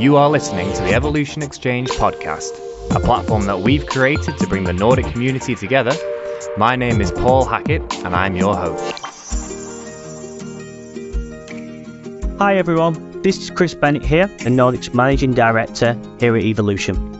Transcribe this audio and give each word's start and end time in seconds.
You 0.00 0.16
are 0.16 0.30
listening 0.30 0.72
to 0.72 0.80
the 0.80 0.94
Evolution 0.94 1.42
Exchange 1.42 1.90
podcast, 1.90 2.52
a 2.96 3.00
platform 3.00 3.44
that 3.44 3.60
we've 3.60 3.84
created 3.84 4.38
to 4.38 4.46
bring 4.46 4.64
the 4.64 4.72
Nordic 4.72 5.04
community 5.12 5.54
together. 5.54 5.92
My 6.56 6.74
name 6.74 7.02
is 7.02 7.12
Paul 7.12 7.44
Hackett, 7.44 7.82
and 7.96 8.16
I'm 8.16 8.34
your 8.34 8.56
host. 8.56 8.98
Hi 12.38 12.56
everyone, 12.56 13.20
this 13.20 13.36
is 13.36 13.50
Chris 13.50 13.74
Bennett 13.74 14.02
here, 14.02 14.28
the 14.38 14.48
Nordic's 14.48 14.94
Managing 14.94 15.34
Director 15.34 16.00
here 16.18 16.34
at 16.34 16.44
Evolution. 16.44 17.09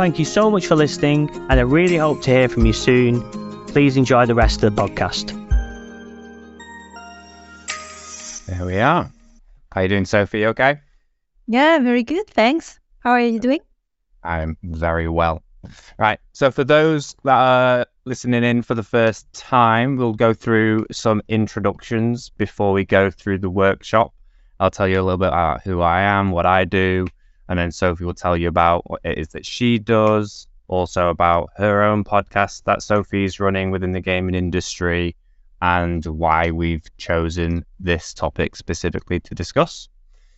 Thank 0.00 0.18
you 0.18 0.24
so 0.24 0.50
much 0.50 0.66
for 0.66 0.76
listening, 0.76 1.28
and 1.50 1.60
I 1.60 1.62
really 1.62 1.98
hope 1.98 2.22
to 2.22 2.30
hear 2.30 2.48
from 2.48 2.64
you 2.64 2.72
soon. 2.72 3.20
Please 3.66 3.98
enjoy 3.98 4.24
the 4.24 4.34
rest 4.34 4.62
of 4.62 4.74
the 4.74 4.82
podcast. 4.82 5.36
There 8.46 8.64
we 8.64 8.78
are. 8.78 9.02
How 9.02 9.12
are 9.74 9.82
you 9.82 9.90
doing, 9.90 10.06
Sophie? 10.06 10.46
Okay? 10.46 10.78
Yeah, 11.46 11.80
very 11.80 12.02
good. 12.02 12.26
Thanks. 12.28 12.80
How 13.00 13.10
are 13.10 13.20
you 13.20 13.38
doing? 13.38 13.60
I'm 14.24 14.56
very 14.62 15.06
well. 15.06 15.42
Right. 15.98 16.18
So, 16.32 16.50
for 16.50 16.64
those 16.64 17.14
that 17.24 17.36
are 17.36 17.86
listening 18.06 18.42
in 18.42 18.62
for 18.62 18.74
the 18.74 18.82
first 18.82 19.30
time, 19.34 19.98
we'll 19.98 20.14
go 20.14 20.32
through 20.32 20.86
some 20.90 21.20
introductions 21.28 22.30
before 22.30 22.72
we 22.72 22.86
go 22.86 23.10
through 23.10 23.40
the 23.40 23.50
workshop. 23.50 24.14
I'll 24.58 24.70
tell 24.70 24.88
you 24.88 24.98
a 24.98 25.04
little 25.04 25.18
bit 25.18 25.28
about 25.28 25.60
who 25.60 25.82
I 25.82 26.00
am, 26.00 26.30
what 26.30 26.46
I 26.46 26.64
do, 26.64 27.06
and 27.50 27.58
then 27.58 27.72
Sophie 27.72 28.04
will 28.04 28.14
tell 28.14 28.36
you 28.36 28.46
about 28.46 28.88
what 28.88 29.00
it 29.04 29.18
is 29.18 29.28
that 29.30 29.44
she 29.44 29.76
does, 29.76 30.46
also 30.68 31.08
about 31.08 31.50
her 31.56 31.82
own 31.82 32.04
podcast 32.04 32.62
that 32.62 32.80
Sophie's 32.80 33.40
running 33.40 33.72
within 33.72 33.90
the 33.90 34.00
gaming 34.00 34.36
industry, 34.36 35.16
and 35.60 36.06
why 36.06 36.52
we've 36.52 36.86
chosen 36.96 37.64
this 37.80 38.14
topic 38.14 38.54
specifically 38.54 39.18
to 39.18 39.34
discuss. 39.34 39.88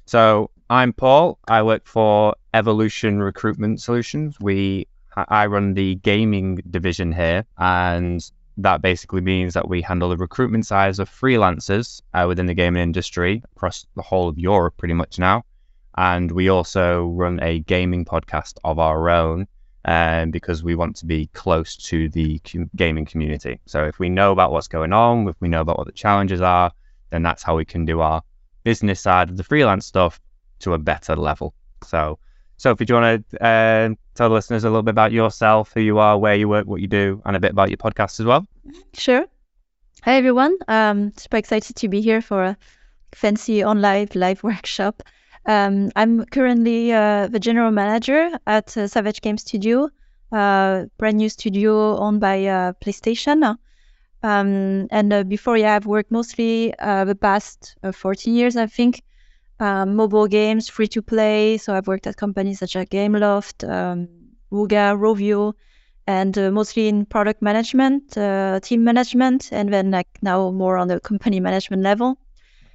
So, 0.06 0.50
I'm 0.70 0.94
Paul. 0.94 1.38
I 1.46 1.62
work 1.62 1.86
for 1.86 2.34
Evolution 2.54 3.22
Recruitment 3.22 3.82
Solutions. 3.82 4.40
We 4.40 4.88
I 5.14 5.44
run 5.46 5.74
the 5.74 5.96
gaming 5.96 6.62
division 6.70 7.12
here, 7.12 7.44
and 7.58 8.24
that 8.56 8.80
basically 8.80 9.20
means 9.20 9.52
that 9.52 9.68
we 9.68 9.82
handle 9.82 10.08
the 10.08 10.16
recruitment 10.16 10.64
side 10.64 10.98
of 10.98 11.10
freelancers 11.10 12.00
uh, 12.14 12.24
within 12.26 12.46
the 12.46 12.54
gaming 12.54 12.82
industry 12.82 13.42
across 13.54 13.84
the 13.96 14.02
whole 14.02 14.30
of 14.30 14.38
Europe, 14.38 14.78
pretty 14.78 14.94
much 14.94 15.18
now. 15.18 15.44
And 15.96 16.30
we 16.30 16.48
also 16.48 17.06
run 17.08 17.40
a 17.42 17.60
gaming 17.60 18.04
podcast 18.04 18.58
of 18.64 18.78
our 18.78 19.10
own 19.10 19.46
um, 19.84 20.30
because 20.30 20.62
we 20.62 20.74
want 20.74 20.96
to 20.96 21.06
be 21.06 21.26
close 21.34 21.76
to 21.76 22.08
the 22.08 22.38
com- 22.40 22.70
gaming 22.76 23.04
community. 23.04 23.60
So 23.66 23.84
if 23.84 23.98
we 23.98 24.08
know 24.08 24.32
about 24.32 24.52
what's 24.52 24.68
going 24.68 24.92
on, 24.92 25.28
if 25.28 25.36
we 25.40 25.48
know 25.48 25.60
about 25.60 25.78
what 25.78 25.86
the 25.86 25.92
challenges 25.92 26.40
are, 26.40 26.72
then 27.10 27.22
that's 27.22 27.42
how 27.42 27.56
we 27.56 27.64
can 27.64 27.84
do 27.84 28.00
our 28.00 28.22
business 28.64 29.00
side 29.00 29.28
of 29.28 29.36
the 29.36 29.44
freelance 29.44 29.86
stuff 29.86 30.20
to 30.60 30.74
a 30.74 30.78
better 30.78 31.16
level. 31.16 31.52
So, 31.84 32.18
Sophie, 32.56 32.84
do 32.84 32.94
you 32.94 33.00
want 33.00 33.30
to 33.30 33.44
uh, 33.44 33.94
tell 34.14 34.28
the 34.28 34.34
listeners 34.34 34.64
a 34.64 34.68
little 34.68 34.82
bit 34.82 34.92
about 34.92 35.12
yourself, 35.12 35.72
who 35.74 35.80
you 35.80 35.98
are, 35.98 36.16
where 36.16 36.36
you 36.36 36.48
work, 36.48 36.66
what 36.66 36.80
you 36.80 36.86
do, 36.86 37.20
and 37.24 37.36
a 37.36 37.40
bit 37.40 37.50
about 37.50 37.70
your 37.70 37.78
podcast 37.78 38.20
as 38.20 38.26
well? 38.26 38.46
Sure. 38.94 39.26
Hi, 40.02 40.16
everyone. 40.16 40.56
Um, 40.68 41.12
super 41.16 41.36
excited 41.36 41.76
to 41.76 41.88
be 41.88 42.00
here 42.00 42.22
for 42.22 42.44
a 42.44 42.56
fancy 43.12 43.64
online 43.64 44.08
live 44.14 44.42
workshop. 44.42 45.02
Um, 45.44 45.90
I'm 45.96 46.24
currently 46.26 46.92
uh, 46.92 47.26
the 47.26 47.40
general 47.40 47.72
manager 47.72 48.30
at 48.46 48.76
uh, 48.76 48.86
Savage 48.86 49.20
Game 49.20 49.38
Studio, 49.38 49.88
uh, 50.30 50.84
brand 50.98 51.16
new 51.16 51.28
studio 51.28 51.96
owned 51.98 52.20
by 52.20 52.46
uh, 52.46 52.72
PlayStation. 52.74 53.56
Um, 54.22 54.86
and 54.90 55.12
uh, 55.12 55.24
before, 55.24 55.56
yeah, 55.56 55.74
I've 55.74 55.86
worked 55.86 56.12
mostly 56.12 56.72
uh, 56.78 57.04
the 57.04 57.16
past 57.16 57.74
14 57.92 58.34
years, 58.34 58.56
I 58.56 58.66
think, 58.66 59.02
um, 59.58 59.96
mobile 59.96 60.28
games, 60.28 60.68
free 60.68 60.86
to 60.88 61.02
play. 61.02 61.58
So 61.58 61.74
I've 61.74 61.88
worked 61.88 62.06
at 62.06 62.16
companies 62.16 62.60
such 62.60 62.76
as 62.76 62.86
Gameloft, 62.86 63.68
um, 63.68 64.08
Wooga, 64.52 64.96
Rovio, 64.96 65.54
and 66.06 66.36
mostly 66.54 66.86
in 66.86 67.04
product 67.04 67.42
management, 67.42 68.12
team 68.62 68.84
management, 68.84 69.48
and 69.50 69.72
then 69.72 69.90
like 69.90 70.08
now 70.22 70.52
more 70.52 70.76
on 70.78 70.86
the 70.86 71.00
company 71.00 71.40
management 71.40 71.82
level. 71.82 72.16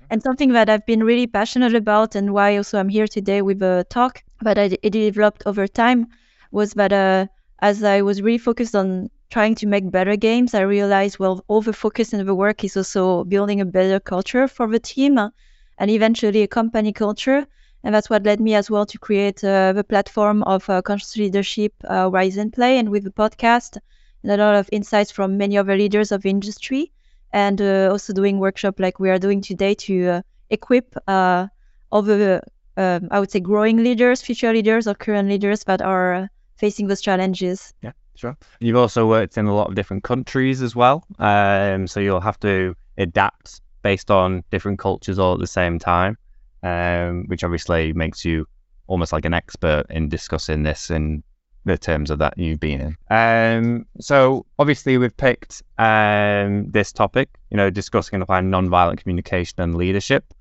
And 0.09 0.21
something 0.21 0.51
that 0.51 0.69
I've 0.69 0.85
been 0.85 1.01
really 1.03 1.27
passionate 1.27 1.73
about 1.73 2.15
and 2.15 2.33
why 2.33 2.57
also 2.57 2.77
I'm 2.77 2.89
here 2.89 3.07
today 3.07 3.41
with 3.41 3.61
a 3.61 3.85
talk 3.89 4.21
that 4.41 4.57
I 4.57 4.67
developed 4.67 5.43
over 5.45 5.65
time 5.65 6.07
was 6.51 6.73
that 6.73 6.91
uh, 6.91 7.27
as 7.59 7.83
I 7.83 8.01
was 8.01 8.21
really 8.21 8.37
focused 8.37 8.75
on 8.75 9.09
trying 9.29 9.55
to 9.55 9.65
make 9.65 9.89
better 9.89 10.17
games, 10.17 10.53
I 10.53 10.61
realized, 10.61 11.19
well, 11.19 11.43
all 11.47 11.61
the 11.61 11.71
focus 11.71 12.11
in 12.11 12.25
the 12.25 12.35
work 12.35 12.65
is 12.65 12.75
also 12.75 13.23
building 13.23 13.61
a 13.61 13.65
better 13.65 14.01
culture 14.01 14.49
for 14.49 14.67
the 14.67 14.79
team 14.79 15.17
uh, 15.17 15.29
and 15.77 15.89
eventually 15.89 16.43
a 16.43 16.47
company 16.47 16.91
culture. 16.91 17.47
And 17.83 17.95
that's 17.95 18.09
what 18.09 18.23
led 18.23 18.41
me 18.41 18.55
as 18.55 18.69
well 18.69 18.85
to 18.85 18.97
create 18.99 19.41
uh, 19.43 19.71
the 19.71 19.85
platform 19.85 20.43
of 20.43 20.69
uh, 20.69 20.81
conscious 20.81 21.15
leadership, 21.15 21.73
uh, 21.89 22.09
Rise 22.11 22.35
and 22.35 22.51
Play, 22.51 22.77
and 22.77 22.89
with 22.89 23.05
the 23.05 23.11
podcast 23.11 23.77
and 24.23 24.31
a 24.31 24.37
lot 24.37 24.55
of 24.55 24.67
insights 24.73 25.11
from 25.11 25.37
many 25.37 25.57
other 25.57 25.77
leaders 25.77 26.11
of 26.11 26.25
industry 26.25 26.91
and 27.33 27.61
uh, 27.61 27.89
also 27.91 28.13
doing 28.13 28.39
workshop 28.39 28.79
like 28.79 28.99
we 28.99 29.09
are 29.09 29.19
doing 29.19 29.41
today 29.41 29.73
to 29.75 30.07
uh, 30.07 30.21
equip 30.49 30.95
uh, 31.07 31.47
other, 31.91 32.41
um, 32.77 33.07
I 33.11 33.19
would 33.19 33.31
say, 33.31 33.39
growing 33.39 33.77
leaders, 33.77 34.21
future 34.21 34.53
leaders, 34.53 34.87
or 34.87 34.95
current 34.95 35.29
leaders 35.29 35.63
that 35.65 35.81
are 35.81 36.29
facing 36.57 36.87
those 36.87 37.01
challenges. 37.01 37.73
Yeah, 37.81 37.91
sure. 38.15 38.37
You've 38.59 38.77
also 38.77 39.07
worked 39.07 39.37
in 39.37 39.45
a 39.45 39.55
lot 39.55 39.69
of 39.69 39.75
different 39.75 40.03
countries 40.03 40.61
as 40.61 40.75
well, 40.75 41.05
um, 41.19 41.87
so 41.87 41.99
you'll 41.99 42.21
have 42.21 42.39
to 42.41 42.75
adapt 42.97 43.61
based 43.83 44.11
on 44.11 44.43
different 44.51 44.79
cultures 44.79 45.19
all 45.19 45.33
at 45.33 45.39
the 45.39 45.47
same 45.47 45.79
time, 45.79 46.17
um, 46.63 47.25
which 47.27 47.43
obviously 47.43 47.93
makes 47.93 48.25
you 48.25 48.45
almost 48.87 49.13
like 49.13 49.25
an 49.25 49.33
expert 49.33 49.85
in 49.89 50.09
discussing 50.09 50.63
this 50.63 50.89
in 50.89 51.23
the 51.65 51.77
terms 51.77 52.09
of 52.09 52.19
that 52.19 52.37
you've 52.37 52.59
been 52.59 52.81
in. 52.81 52.97
Um, 53.09 53.85
so 53.99 54.45
obviously 54.57 54.97
we've 54.97 55.15
picked 55.15 55.63
um, 55.77 56.69
this 56.71 56.91
topic, 56.91 57.29
you 57.49 57.57
know, 57.57 57.69
discussing 57.69 58.15
and 58.15 58.23
applying 58.23 58.49
nonviolent 58.49 58.99
communication 58.99 59.61
and 59.61 59.75
leadership. 59.75 60.33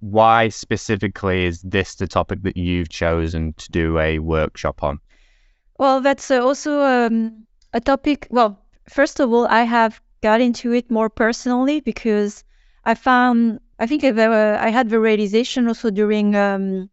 Why 0.00 0.48
specifically 0.48 1.46
is 1.46 1.62
this 1.62 1.94
the 1.94 2.06
topic 2.06 2.42
that 2.42 2.56
you've 2.56 2.88
chosen 2.88 3.54
to 3.54 3.70
do 3.70 3.98
a 3.98 4.18
workshop 4.18 4.82
on? 4.82 5.00
Well, 5.78 6.00
that's 6.00 6.30
also 6.30 6.80
um, 6.82 7.46
a 7.72 7.80
topic. 7.80 8.26
Well, 8.30 8.58
first 8.88 9.20
of 9.20 9.32
all, 9.32 9.46
I 9.46 9.62
have 9.62 10.00
got 10.22 10.40
into 10.40 10.72
it 10.72 10.90
more 10.90 11.08
personally 11.08 11.80
because 11.80 12.44
I 12.84 12.94
found 12.94 13.60
I 13.78 13.86
think 13.86 14.04
I, 14.04 14.66
I 14.66 14.70
had 14.70 14.88
the 14.88 15.00
realization 15.00 15.68
also 15.68 15.90
during 15.90 16.36
um, 16.36 16.90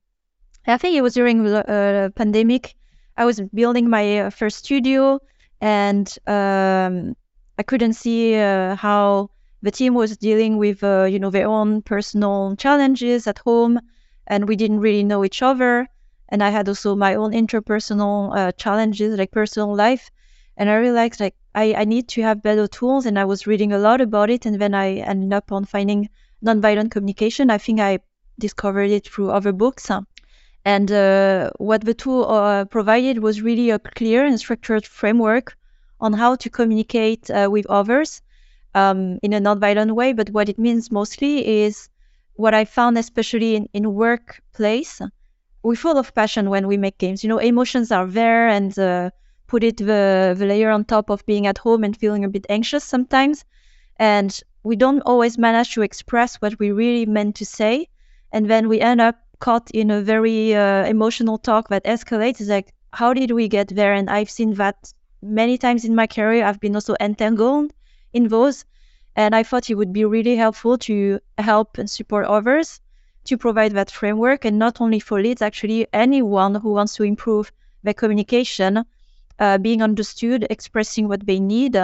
I 0.67 0.77
think 0.77 0.95
it 0.95 1.01
was 1.01 1.13
during 1.13 1.43
the 1.43 1.69
uh, 1.69 2.09
pandemic 2.09 2.75
I 3.21 3.25
was 3.25 3.39
building 3.53 3.87
my 3.87 4.05
uh, 4.21 4.29
first 4.31 4.57
studio, 4.57 5.19
and 5.61 6.07
um, 6.25 7.15
I 7.59 7.63
couldn't 7.63 7.93
see 7.93 8.35
uh, 8.35 8.75
how 8.75 9.29
the 9.61 9.69
team 9.69 9.93
was 9.93 10.17
dealing 10.17 10.57
with, 10.57 10.83
uh, 10.83 11.03
you 11.03 11.19
know, 11.19 11.29
their 11.29 11.47
own 11.47 11.83
personal 11.83 12.55
challenges 12.55 13.27
at 13.27 13.37
home, 13.37 13.79
and 14.25 14.47
we 14.47 14.55
didn't 14.55 14.79
really 14.79 15.03
know 15.03 15.23
each 15.23 15.43
other. 15.43 15.87
And 16.29 16.41
I 16.41 16.49
had 16.49 16.68
also 16.68 16.95
my 16.95 17.13
own 17.13 17.31
interpersonal 17.31 18.35
uh, 18.35 18.51
challenges, 18.53 19.19
like 19.19 19.29
personal 19.29 19.75
life. 19.75 20.09
And 20.57 20.67
I 20.67 20.77
realized 20.77 21.19
like 21.19 21.35
I, 21.53 21.75
I 21.75 21.85
need 21.85 22.07
to 22.13 22.24
have 22.24 22.41
better 22.41 22.67
tools, 22.67 23.06
and 23.06 23.19
I 23.19 23.25
was 23.25 23.45
reading 23.45 23.71
a 23.71 23.77
lot 23.77 24.01
about 24.01 24.31
it, 24.31 24.47
and 24.47 24.59
then 24.59 24.74
I 24.74 24.95
ended 24.95 25.31
up 25.31 25.51
on 25.51 25.65
finding 25.65 26.09
nonviolent 26.44 26.89
communication. 26.89 27.51
I 27.51 27.59
think 27.59 27.81
I 27.81 28.00
discovered 28.39 28.89
it 28.89 29.07
through 29.07 29.29
other 29.29 29.51
books. 29.51 29.91
And 30.63 30.92
uh, 30.92 31.52
what 31.58 31.84
the 31.84 31.94
tool 31.94 32.25
uh, 32.30 32.66
provided 32.66 33.19
was 33.19 33.42
really 33.42 33.72
a 33.72 33.80
clear 33.80 34.25
and 34.25 34.40
structured 34.40 34.86
framework 34.86 35.58
on 36.00 36.13
how 36.13 36.36
to 36.36 36.50
communicate 36.50 37.30
uh, 37.30 37.50
with 37.52 37.66
others 37.68 38.22
um, 38.75 39.19
in 39.24 39.34
a 39.34 39.42
nonviolent 39.42 39.92
way. 39.94 40.13
But 40.13 40.30
what 40.30 40.50
it 40.50 40.60
means 40.60 40.92
mostly 40.92 41.63
is 41.63 41.90
what 42.36 42.54
I 42.54 42.66
found, 42.66 42.98
especially 42.98 43.56
in, 43.56 43.69
in 43.74 43.94
workplace, 43.94 45.02
we're 45.63 45.75
full 45.75 45.98
of 45.98 46.13
passion 46.13 46.50
when 46.50 46.68
we 46.68 46.78
make 46.78 46.98
games. 46.98 47.24
You 47.24 47.30
know, 47.30 47.38
emotions 47.38 47.92
are 47.92 48.08
there 48.08 48.48
and 48.48 48.78
uh, 48.78 49.12
put 49.48 49.63
it 49.63 49.78
the, 49.78 50.36
the 50.38 50.46
layer 50.46 50.69
on 50.69 50.86
top 50.86 51.10
of 51.10 51.25
being 51.25 51.48
at 51.48 51.58
home 51.58 51.84
and 51.84 51.96
feeling 51.96 52.24
a 52.24 52.30
bit 52.30 52.46
anxious 52.50 52.84
sometimes. 52.84 53.46
And 53.98 54.40
we 54.63 54.75
don't 54.75 55.02
always 55.02 55.38
manage 55.38 55.74
to 55.74 55.81
express 55.81 56.36
what 56.36 56.58
we 56.60 56.72
really 56.72 57.06
meant 57.06 57.36
to 57.38 57.46
say. 57.46 57.90
And 58.31 58.50
then 58.50 58.69
we 58.69 58.80
end 58.80 59.02
up 59.02 59.18
caught 59.41 59.69
in 59.71 59.91
a 59.91 60.01
very 60.01 60.55
uh, 60.55 60.85
emotional 60.85 61.38
talk 61.38 61.67
that 61.69 61.83
escalates. 61.83 62.47
Like, 62.47 62.73
how 62.93 63.13
did 63.13 63.31
we 63.31 63.49
get 63.49 63.67
there? 63.67 63.93
And 63.93 64.09
I've 64.09 64.29
seen 64.29 64.53
that 64.53 64.93
many 65.21 65.57
times 65.57 65.83
in 65.83 65.95
my 65.95 66.07
career. 66.07 66.45
I've 66.45 66.61
been 66.61 66.75
also 66.75 66.95
entangled 67.01 67.73
in 68.13 68.29
those. 68.29 68.63
And 69.15 69.35
I 69.35 69.43
thought 69.43 69.69
it 69.69 69.75
would 69.75 69.91
be 69.91 70.05
really 70.05 70.38
helpful 70.38 70.77
to 70.89 71.19
help 71.38 71.77
and 71.77 71.89
support 71.89 72.25
others 72.27 72.79
to 73.25 73.38
provide 73.38 73.73
that 73.73 73.91
framework. 73.91 74.45
And 74.45 74.57
not 74.57 74.79
only 74.79 74.99
for 74.99 75.21
leads, 75.21 75.41
actually, 75.41 75.88
anyone 75.91 76.55
who 76.55 76.71
wants 76.71 76.95
to 76.95 77.03
improve 77.03 77.51
their 77.83 77.93
communication, 77.93 78.85
uh, 79.39 79.57
being 79.57 79.81
understood, 79.81 80.47
expressing 80.49 81.07
what 81.09 81.25
they 81.25 81.39
need. 81.39 81.75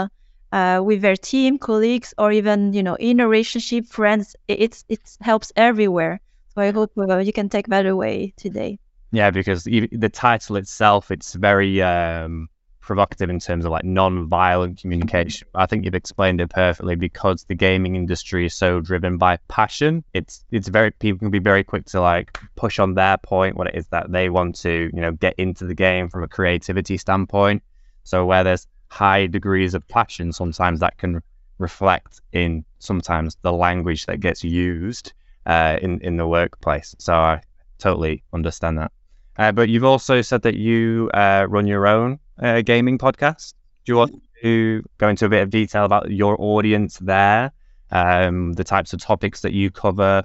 Uh, 0.49 0.81
with 0.81 1.01
their 1.01 1.17
team, 1.17 1.57
colleagues, 1.57 2.13
or 2.17 2.31
even 2.31 2.71
you 2.71 2.81
know 2.81 2.95
in 2.95 3.19
a 3.19 3.27
relationship, 3.27 3.85
friends. 3.85 4.33
It's 4.47 4.85
it 4.87 5.01
helps 5.19 5.51
everywhere. 5.57 6.21
I 6.57 6.71
hope 6.71 6.91
uh, 6.97 7.17
you 7.17 7.33
can 7.33 7.49
take 7.49 7.67
that 7.67 7.85
away 7.85 8.33
today. 8.37 8.79
Yeah, 9.11 9.31
because 9.31 9.63
the 9.63 10.09
title 10.11 10.57
itself, 10.57 11.11
it's 11.11 11.33
very 11.33 11.81
um, 11.81 12.49
provocative 12.87 13.29
in 13.29 13.39
terms 13.39 13.65
of 13.65 13.71
like 13.71 13.83
non-violent 13.83 14.79
communication. 14.79 15.47
I 15.53 15.65
think 15.65 15.85
you've 15.85 15.93
explained 15.93 16.41
it 16.41 16.49
perfectly 16.49 16.95
because 16.95 17.43
the 17.43 17.55
gaming 17.55 17.95
industry 17.95 18.45
is 18.45 18.55
so 18.55 18.79
driven 18.79 19.17
by 19.17 19.37
passion. 19.47 20.03
It's 20.13 20.43
it's 20.51 20.67
very 20.67 20.91
people 20.91 21.19
can 21.19 21.29
be 21.29 21.39
very 21.39 21.63
quick 21.63 21.85
to 21.87 22.01
like 22.01 22.39
push 22.55 22.79
on 22.79 22.95
their 22.95 23.17
point 23.17 23.55
what 23.55 23.67
it 23.67 23.75
is 23.75 23.87
that 23.87 24.11
they 24.11 24.29
want 24.29 24.55
to 24.61 24.89
you 24.93 25.01
know 25.01 25.11
get 25.11 25.35
into 25.37 25.65
the 25.65 25.75
game 25.75 26.09
from 26.09 26.23
a 26.23 26.27
creativity 26.27 26.97
standpoint. 26.97 27.61
So 28.03 28.25
where 28.25 28.43
there's 28.43 28.67
high 28.89 29.27
degrees 29.27 29.73
of 29.73 29.87
passion, 29.87 30.31
sometimes 30.31 30.79
that 30.79 30.97
can 30.97 31.21
reflect 31.59 32.21
in 32.31 32.63
sometimes 32.79 33.37
the 33.41 33.51
language 33.51 34.05
that 34.05 34.19
gets 34.19 34.43
used 34.43 35.13
uh, 35.47 35.77
in 35.81 35.99
in 36.01 36.17
the 36.17 36.27
workplace. 36.27 36.95
So 36.99 37.13
I 37.13 37.41
totally 37.79 38.23
understand 38.33 38.77
that. 38.77 38.91
Uh, 39.37 39.51
but 39.51 39.69
you've 39.69 39.83
also 39.83 40.21
said 40.21 40.41
that 40.43 40.55
you 40.55 41.09
uh, 41.13 41.45
run 41.49 41.67
your 41.67 41.87
own 41.87 42.19
uh, 42.39 42.61
gaming 42.61 42.97
podcast. 42.97 43.53
Do 43.85 43.93
you 43.93 43.97
want 43.97 44.21
to 44.41 44.83
go 44.97 45.07
into 45.09 45.25
a 45.25 45.29
bit 45.29 45.43
of 45.43 45.49
detail 45.49 45.85
about 45.85 46.11
your 46.11 46.35
audience 46.39 46.97
there, 46.99 47.51
um, 47.91 48.53
the 48.53 48.63
types 48.63 48.93
of 48.93 49.01
topics 49.01 49.41
that 49.41 49.53
you 49.53 49.71
cover, 49.71 50.23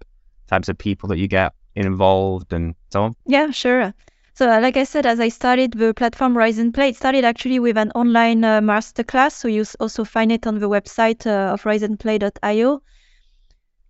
types 0.48 0.68
of 0.68 0.76
people 0.76 1.08
that 1.10 1.18
you 1.18 1.28
get 1.28 1.52
involved, 1.74 2.52
and 2.52 2.74
so 2.90 3.04
on? 3.04 3.16
Yeah, 3.26 3.50
sure. 3.50 3.94
So, 4.34 4.50
uh, 4.50 4.60
like 4.60 4.78
I 4.78 4.84
said, 4.84 5.04
as 5.04 5.20
I 5.20 5.28
started 5.28 5.72
the 5.72 5.92
platform 5.92 6.36
Rise 6.36 6.58
and 6.58 6.72
Play, 6.72 6.88
it 6.88 6.96
started 6.96 7.24
actually 7.24 7.58
with 7.58 7.76
an 7.76 7.92
online 7.94 8.42
uh, 8.44 8.60
masterclass. 8.62 9.32
So 9.32 9.46
you 9.46 9.64
also 9.78 10.04
find 10.04 10.32
it 10.32 10.46
on 10.46 10.58
the 10.58 10.70
website 10.70 11.26
uh, 11.26 11.52
of 11.52 11.62
riseandplay.io. 11.64 12.82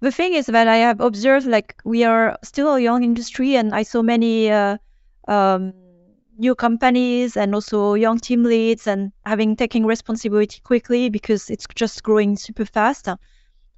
The 0.03 0.11
thing 0.11 0.35
is 0.35 0.47
that 0.47 0.67
I 0.67 0.79
have 0.79 1.01
observed, 1.01 1.47
like 1.47 1.81
we 1.85 2.03
are 2.03 2.37
still 2.43 2.75
a 2.75 2.81
young 2.81 3.05
industry, 3.05 3.55
and 3.55 3.73
I 3.73 3.85
saw 3.85 4.03
many 4.03 4.51
uh, 4.51 4.79
um, 5.29 5.75
new 6.37 6.57
companies 6.57 7.37
and 7.37 7.55
also 7.55 7.95
young 7.95 8.19
team 8.19 8.43
leads 8.43 8.89
and 8.89 9.13
having 9.25 9.55
taking 9.55 9.87
responsibility 9.87 10.61
quickly 10.65 11.09
because 11.09 11.51
it's 11.51 11.69
just 11.77 12.03
growing 12.03 12.37
super 12.37 12.65
fast. 12.65 13.07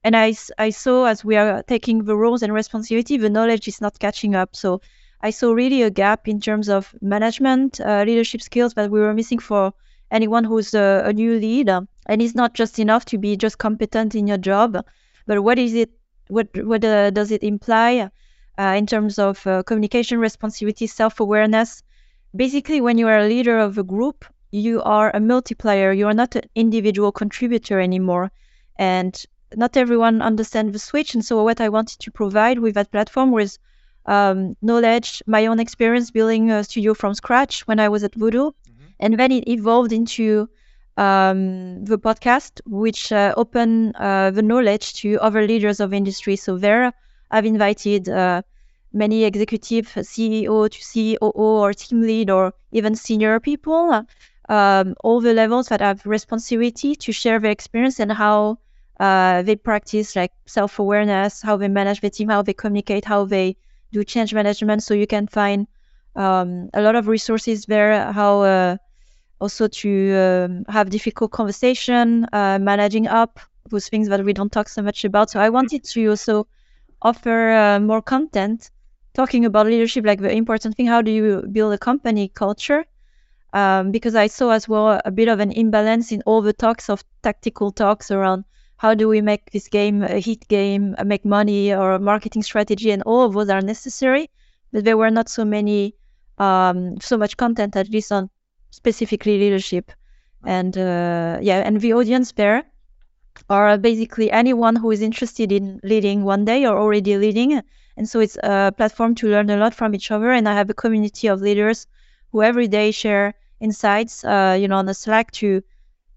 And 0.03 0.17
I, 0.17 0.35
I 0.57 0.71
saw 0.71 1.05
as 1.05 1.27
we 1.27 1.37
are 1.37 1.63
taking 1.63 2.05
the 2.05 2.17
roles 2.17 2.43
and 2.43 2.55
responsibility, 2.55 3.19
the 3.19 3.29
knowledge 3.29 3.69
is 3.69 3.83
not 3.83 3.99
catching 3.99 4.35
up. 4.35 4.57
So 4.57 4.81
I 5.21 5.29
saw 5.29 5.53
really 5.53 5.83
a 5.83 5.91
gap 5.91 6.27
in 6.27 6.41
terms 6.41 6.71
of 6.71 6.95
management, 7.03 7.83
uh, 7.83 8.03
leadership 8.07 8.41
skills 8.41 8.73
that 8.75 8.91
we 8.91 8.99
were 8.99 9.13
missing 9.13 9.41
for 9.41 9.75
anyone 10.11 10.45
who's 10.45 10.73
a, 10.73 11.03
a 11.05 11.13
new 11.13 11.39
leader. 11.39 11.87
And 12.07 12.23
it's 12.23 12.35
not 12.35 12.55
just 12.55 12.79
enough 12.79 13.05
to 13.07 13.19
be 13.19 13.37
just 13.37 13.59
competent 13.59 14.15
in 14.15 14.27
your 14.27 14.39
job, 14.39 14.79
but 15.27 15.45
what 15.45 15.59
is 15.59 15.75
it? 15.75 15.91
What 16.29 16.49
what 16.65 16.85
uh, 16.85 17.11
does 17.11 17.31
it 17.31 17.43
imply 17.43 18.11
uh, 18.59 18.75
in 18.77 18.87
terms 18.87 19.19
of 19.19 19.47
uh, 19.47 19.63
communication, 19.63 20.19
responsibility, 20.19 20.87
self-awareness? 20.87 21.83
Basically, 22.35 22.81
when 22.81 22.99
you 22.99 23.07
are 23.09 23.19
a 23.19 23.29
leader 23.29 23.59
of 23.59 23.79
a 23.79 23.83
group, 23.83 24.25
you 24.51 24.83
are 24.83 25.11
a 25.15 25.21
multiplier. 25.21 25.93
You 25.93 26.07
are 26.07 26.15
not 26.15 26.35
an 26.37 26.49
individual 26.55 27.13
contributor 27.13 27.79
anymore, 27.81 28.31
and 28.77 29.15
not 29.55 29.77
everyone 29.77 30.23
understands 30.23 30.73
the 30.73 30.79
switch. 30.79 31.15
And 31.15 31.25
so, 31.25 31.43
what 31.43 31.61
I 31.61 31.69
wanted 31.69 32.01
to 32.01 32.11
provide 32.11 32.59
with 32.59 32.75
that 32.75 32.91
platform 32.91 33.31
was 33.31 33.59
um, 34.07 34.57
knowledge, 34.63 35.23
my 35.27 35.47
own 35.47 35.61
experience 35.61 36.11
building 36.11 36.51
a 36.51 36.65
studio 36.65 36.95
from 36.95 37.15
scratch 37.15 37.67
when 37.67 37.81
I 37.81 37.89
was 37.89 38.05
at 38.05 38.15
Voodoo. 38.15 38.51
Mm-hmm. 38.51 38.85
And 39.01 39.19
then 39.19 39.33
it 39.33 39.49
evolved 39.49 39.93
into 39.93 40.49
um, 40.97 41.85
the 41.85 41.99
podcast, 41.99 42.61
which 42.67 43.13
uh, 43.13 43.35
opened 43.37 43.97
uh, 43.97 44.31
the 44.31 44.43
knowledge 44.43 44.95
to 44.95 45.19
other 45.21 45.47
leaders 45.47 45.81
of 45.81 45.93
industry. 45.93 46.37
So 46.37 46.59
there, 46.59 46.93
I've 47.31 47.47
invited 47.47 48.09
uh, 48.09 48.43
many 48.93 49.25
executive 49.25 49.87
CEO 50.05 50.69
to 50.69 50.81
COO 50.81 51.61
or 51.63 51.73
team 51.73 52.03
lead 52.03 52.31
or 52.31 52.55
even 52.73 52.95
senior 52.95 53.41
people, 53.41 54.05
um, 54.49 54.95
all 55.03 55.21
the 55.21 55.35
levels 55.35 55.69
that 55.69 55.81
have 55.81 56.05
responsibility 56.07 56.95
to 56.97 57.13
share 57.13 57.39
their 57.41 57.51
experience 57.51 57.99
and 58.01 58.13
how 58.13 58.59
uh, 59.01 59.43
they 59.43 59.57
practice 59.57 60.15
like 60.15 60.33
self-awareness, 60.47 61.43
how 61.43 61.57
they 61.57 61.69
manage 61.69 62.01
the 62.01 62.11
team, 62.11 62.29
how 62.29 62.43
they 62.43 62.55
communicate, 62.55 63.05
how 63.05 63.25
they 63.25 63.57
do 63.93 64.05
change 64.05 64.33
management. 64.35 64.83
So 64.83 64.95
you 64.95 65.07
can 65.07 65.27
find 65.27 65.67
um, 66.15 66.71
a 66.75 66.81
lot 66.83 66.95
of 66.95 67.09
resources 67.09 67.67
there. 67.67 68.13
How 68.13 68.43
uh, 68.43 68.77
also 69.41 69.69
to 69.69 70.15
um, 70.15 70.65
have 70.69 70.91
difficult 70.91 71.31
conversation, 71.33 72.27
uh, 72.33 72.59
managing 72.61 73.07
up 73.07 73.41
those 73.71 73.89
things 73.89 74.09
that 74.09 74.25
we 74.25 74.33
don't 74.33 74.53
talk 74.53 74.69
so 74.69 74.83
much 74.83 75.05
about. 75.05 75.31
So 75.31 75.41
I 75.41 75.49
wanted 75.51 75.85
to 75.85 76.07
also 76.09 76.47
offer 77.03 77.51
uh, 77.51 77.81
more 77.81 78.03
content 78.03 78.71
talking 79.15 79.45
about 79.45 79.67
leadership, 79.67 80.05
like 80.05 80.21
the 80.21 80.31
important 80.31 80.77
thing. 80.77 80.87
How 80.87 81.03
do 81.03 81.11
you 81.11 81.43
build 81.51 81.73
a 81.73 81.79
company 81.79 82.29
culture? 82.29 82.85
Um, 83.53 83.93
because 83.93 84.17
I 84.17 84.27
saw 84.27 84.51
as 84.51 84.69
well 84.69 85.01
a 85.05 85.11
bit 85.13 85.29
of 85.29 85.39
an 85.39 85.53
imbalance 85.53 86.11
in 86.11 86.23
all 86.27 86.43
the 86.43 86.53
talks 86.53 86.91
of 86.91 87.05
tactical 87.23 87.71
talks 87.71 88.11
around 88.11 88.45
how 88.77 88.95
do 88.95 89.09
we 89.09 89.21
make 89.21 89.51
this 89.53 89.69
game 89.69 90.03
a 90.03 90.19
hit 90.19 90.49
game, 90.49 90.97
uh, 90.99 91.05
make 91.05 91.25
money, 91.25 91.73
or 91.73 91.99
marketing 92.01 92.43
strategy, 92.43 92.91
and 92.91 93.03
all 93.05 93.25
of 93.25 93.33
those 93.33 93.49
are 93.49 93.61
necessary. 93.61 94.29
But 94.73 94.85
there 94.85 94.97
were 94.97 95.11
not 95.11 95.29
so 95.29 95.45
many, 95.45 95.95
um, 96.39 97.01
so 97.01 97.17
much 97.17 97.37
content 97.37 97.77
at 97.77 97.89
least 97.89 98.11
on 98.11 98.29
specifically 98.75 99.39
leadership, 99.39 99.93
and 100.45 100.77
uh, 100.77 101.39
yeah, 101.41 101.63
and 101.67 101.81
the 101.81 101.93
audience 101.95 102.33
there 102.33 102.65
are 103.49 103.79
basically 103.79 104.31
anyone 104.31 104.77
who 104.77 104.91
is 104.91 105.01
interested 105.01 105.53
in 105.53 105.81
leading 105.83 106.25
one 106.25 106.45
day 106.45 106.67
or 106.67 106.79
already 106.79 107.17
leading. 107.17 107.63
And 107.97 108.09
so 108.09 108.21
it's 108.21 108.37
a 108.43 108.73
platform 108.77 109.15
to 109.17 109.29
learn 109.29 109.51
a 109.51 109.57
lot 109.57 109.75
from 109.75 109.95
each 109.95 110.11
other. 110.11 110.31
And 110.31 110.49
I 110.49 110.55
have 110.55 110.71
a 110.71 110.75
community 110.75 111.29
of 111.29 111.41
leaders 111.41 111.87
who 112.31 112.43
every 112.43 112.69
day 112.69 112.91
share 112.91 113.35
insights, 113.61 114.25
uh, 114.25 114.57
you 114.61 114.69
know, 114.69 114.77
on 114.77 114.87
the 114.87 114.95
Slack 114.95 115.31
to 115.33 115.63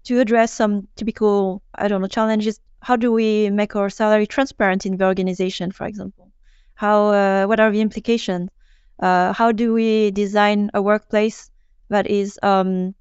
to 0.04 0.20
address 0.20 0.52
some 0.52 0.88
typical, 0.96 1.62
I 1.74 1.88
don't 1.88 2.00
know, 2.00 2.08
challenges. 2.08 2.60
How 2.80 2.96
do 2.96 3.12
we 3.12 3.50
make 3.50 3.76
our 3.76 3.90
salary 3.90 4.26
transparent 4.26 4.86
in 4.86 4.96
the 4.96 5.04
organization, 5.04 5.70
for 5.72 5.86
example? 5.86 6.30
How, 6.74 7.08
uh, 7.08 7.46
what 7.46 7.60
are 7.60 7.70
the 7.70 7.80
implications? 7.80 8.48
Uh, 8.98 9.32
how 9.32 9.52
do 9.52 9.74
we 9.74 10.10
design 10.12 10.70
a 10.74 10.80
workplace 10.80 11.50
that 11.88 12.06
is 12.06 12.38
um, 12.42 12.94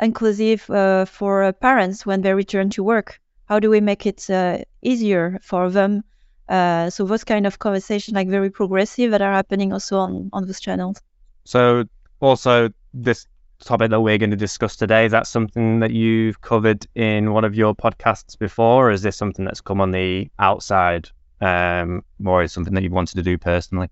inclusive 0.00 0.68
uh, 0.70 1.04
for 1.04 1.52
parents 1.52 2.06
when 2.06 2.22
they 2.22 2.34
return 2.34 2.70
to 2.70 2.84
work? 2.84 3.20
How 3.46 3.60
do 3.60 3.70
we 3.70 3.80
make 3.80 4.06
it 4.06 4.28
uh, 4.28 4.58
easier 4.82 5.38
for 5.42 5.70
them? 5.70 6.02
Uh, 6.48 6.90
so 6.90 7.04
those 7.04 7.24
kind 7.24 7.46
of 7.46 7.58
conversations, 7.58 8.14
like 8.14 8.28
very 8.28 8.50
progressive, 8.50 9.10
that 9.10 9.22
are 9.22 9.32
happening 9.32 9.72
also 9.72 9.98
on 9.98 10.30
on 10.32 10.46
those 10.46 10.60
channels. 10.60 11.00
So 11.44 11.84
also 12.20 12.70
this 12.94 13.26
topic 13.64 13.90
that 13.90 14.00
we're 14.00 14.18
going 14.18 14.30
to 14.30 14.36
discuss 14.36 14.76
today. 14.76 15.06
Is 15.06 15.12
that 15.12 15.26
something 15.26 15.80
that 15.80 15.92
you've 15.92 16.40
covered 16.40 16.86
in 16.94 17.32
one 17.32 17.44
of 17.44 17.54
your 17.54 17.74
podcasts 17.74 18.38
before, 18.38 18.88
or 18.88 18.90
is 18.90 19.02
this 19.02 19.16
something 19.16 19.44
that's 19.44 19.60
come 19.60 19.80
on 19.80 19.90
the 19.90 20.30
outside, 20.38 21.08
um, 21.40 22.02
or 22.24 22.42
is 22.42 22.52
something 22.52 22.74
that 22.74 22.82
you've 22.82 22.92
wanted 22.92 23.16
to 23.16 23.22
do 23.22 23.38
personally? 23.38 23.88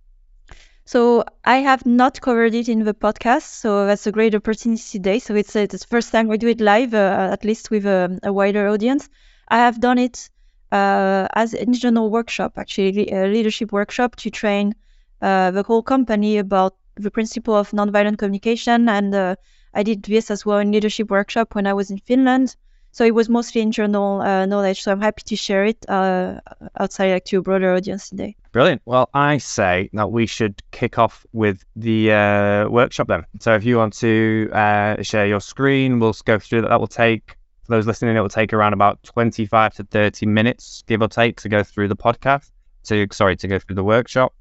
So 0.87 1.25
I 1.45 1.57
have 1.57 1.87
not 1.87 2.21
covered 2.21 2.55
it 2.55 2.69
in 2.69 2.85
the 2.85 2.95
podcast, 2.95 3.43
so 3.43 3.87
that's 3.87 4.07
a 4.07 4.13
great 4.13 4.35
opportunity 4.35 4.83
today. 4.83 5.19
So 5.19 5.35
it's, 5.35 5.57
it's 5.57 5.81
the 5.81 5.87
first 5.87 6.13
time 6.13 6.29
we 6.29 6.37
do 6.37 6.49
it 6.49 6.61
live, 6.61 6.93
uh, 6.93 7.31
at 7.33 7.45
least 7.45 7.71
with 7.71 7.87
a, 7.87 8.19
a, 8.23 8.33
wider 8.33 8.69
audience. 8.69 9.09
I 9.49 9.59
have 9.59 9.81
done 9.81 9.99
it 9.99 10.29
uh, 10.73 11.27
as 11.35 11.55
an 11.55 11.69
internal 11.69 12.11
workshop, 12.11 12.59
actually 12.59 13.11
a 13.11 13.27
leadership 13.27 13.73
workshop 13.73 14.17
to 14.17 14.31
train 14.31 14.75
uh, 15.23 15.51
the 15.53 15.63
whole 15.63 15.83
company 15.83 16.37
about 16.37 16.77
the 16.97 17.11
principle 17.11 17.55
of 17.55 17.71
nonviolent 17.71 18.19
communication 18.19 18.89
and 18.89 19.15
uh, 19.15 19.37
I 19.73 19.83
did 19.83 20.03
this 20.03 20.31
as 20.31 20.45
well 20.45 20.59
in 20.59 20.71
leadership 20.71 21.11
workshop 21.11 21.55
when 21.55 21.67
I 21.67 21.73
was 21.73 21.91
in 21.91 21.99
Finland. 21.99 22.57
So 22.95 23.05
it 23.05 23.13
was 23.13 23.29
mostly 23.29 23.61
internal 23.61 24.21
uh, 24.21 24.47
knowledge. 24.47 24.83
So 24.83 24.93
I'm 24.93 25.01
happy 25.01 25.23
to 25.27 25.35
share 25.35 25.65
it 25.65 25.85
uh, 25.91 26.39
outside 26.79 27.11
like 27.11 27.25
to 27.25 27.39
a 27.39 27.43
broader 27.43 27.75
audience 27.75 28.09
today. 28.09 28.37
Brilliant. 28.53 28.83
Well, 28.85 29.11
I 29.13 29.39
say 29.39 29.91
that 29.95 30.13
we 30.13 30.27
should 30.27 30.63
kick 30.71 30.97
off 30.97 31.27
with 31.33 31.65
the 31.75 32.13
uh, 32.13 32.69
workshop 32.69 33.09
then. 33.09 33.25
So 33.41 33.57
if 33.57 33.65
you 33.65 33.79
want 33.79 33.95
to 33.95 34.49
uh, 34.53 35.03
share 35.03 35.27
your 35.27 35.41
screen, 35.41 35.99
we'll 35.99 36.15
go 36.25 36.39
through 36.39 36.61
that. 36.61 36.69
That 36.69 36.79
will 36.79 36.87
take, 36.87 37.37
for 37.65 37.75
those 37.75 37.85
listening, 37.85 38.17
it 38.17 38.21
will 38.21 38.29
take 38.29 38.53
around 38.53 38.75
about 38.75 39.03
25 39.03 39.75
to 39.75 39.83
30 39.83 40.27
minutes, 40.27 40.85
give 40.87 41.03
or 41.03 41.09
take, 41.09 41.41
to 41.41 41.49
go 41.49 41.65
through 41.65 41.89
the 41.89 41.97
podcast. 41.97 42.53
To 42.85 43.09
sorry, 43.11 43.35
to 43.39 43.49
go 43.49 43.59
through 43.59 43.75
the 43.75 43.83
workshop. 43.83 44.35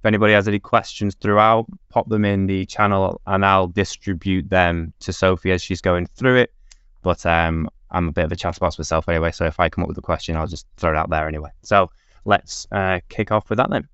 If 0.00 0.04
anybody 0.04 0.34
has 0.34 0.46
any 0.46 0.58
questions 0.58 1.14
throughout, 1.14 1.64
pop 1.88 2.06
them 2.10 2.26
in 2.26 2.48
the 2.48 2.66
channel 2.66 3.22
and 3.26 3.46
I'll 3.46 3.68
distribute 3.68 4.50
them 4.50 4.92
to 5.00 5.12
Sophie 5.14 5.52
as 5.52 5.62
she's 5.62 5.80
going 5.80 6.04
through 6.04 6.36
it. 6.36 6.52
But 7.00 7.24
um, 7.24 7.70
I'm 7.94 8.08
a 8.08 8.12
bit 8.12 8.24
of 8.24 8.32
a 8.32 8.36
chatterbox 8.36 8.78
myself 8.78 9.08
anyway, 9.08 9.30
so 9.30 9.46
if 9.46 9.60
I 9.60 9.68
come 9.68 9.82
up 9.84 9.88
with 9.88 9.98
a 9.98 10.02
question, 10.02 10.36
I'll 10.36 10.46
just 10.46 10.66
throw 10.76 10.90
it 10.90 10.96
out 10.96 11.10
there 11.10 11.28
anyway. 11.28 11.50
So 11.62 11.90
let's 12.24 12.66
uh, 12.72 13.00
kick 13.08 13.30
off 13.30 13.48
with 13.48 13.58
that 13.58 13.70
then. 13.70 13.88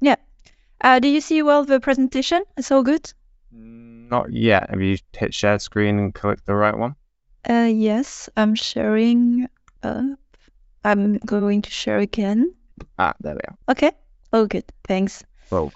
Yeah. 0.00 0.16
Uh, 0.80 0.98
do 0.98 1.08
you 1.08 1.20
see 1.20 1.42
well 1.42 1.64
the 1.64 1.78
presentation? 1.78 2.42
It's 2.56 2.70
all 2.72 2.82
good? 2.82 3.12
Not 3.52 4.32
yet. 4.32 4.70
Have 4.70 4.80
you 4.80 4.96
hit 5.12 5.34
share 5.34 5.58
screen 5.58 5.98
and 5.98 6.14
click 6.14 6.44
the 6.44 6.54
right 6.54 6.76
one? 6.76 6.96
Uh, 7.48 7.70
yes, 7.72 8.28
I'm 8.36 8.54
sharing 8.54 9.48
up. 9.82 10.18
I'm 10.84 11.18
going 11.18 11.62
to 11.62 11.70
share 11.70 11.98
again. 11.98 12.54
Ah, 12.98 13.14
there 13.20 13.34
we 13.34 13.40
are. 13.46 13.56
Okay. 13.68 13.92
Oh, 14.32 14.46
good. 14.46 14.64
Thanks. 14.84 15.22
Well, 15.50 15.72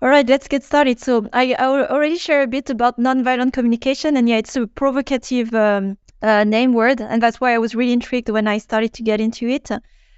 All 0.00 0.08
right, 0.08 0.26
let's 0.26 0.48
get 0.48 0.62
started. 0.62 1.00
So 1.00 1.28
I, 1.32 1.54
I 1.54 1.64
already 1.66 2.18
shared 2.18 2.48
a 2.48 2.50
bit 2.50 2.70
about 2.70 2.98
nonviolent 2.98 3.52
communication, 3.52 4.16
and 4.16 4.28
yeah, 4.28 4.36
it's 4.36 4.56
a 4.56 4.66
provocative 4.66 5.54
um, 5.54 5.98
uh, 6.26 6.44
name 6.44 6.72
word, 6.72 7.00
and 7.00 7.22
that's 7.22 7.40
why 7.40 7.54
I 7.54 7.58
was 7.58 7.74
really 7.74 7.92
intrigued 7.92 8.28
when 8.28 8.48
I 8.48 8.58
started 8.58 8.92
to 8.94 9.02
get 9.02 9.20
into 9.20 9.46
it. 9.48 9.70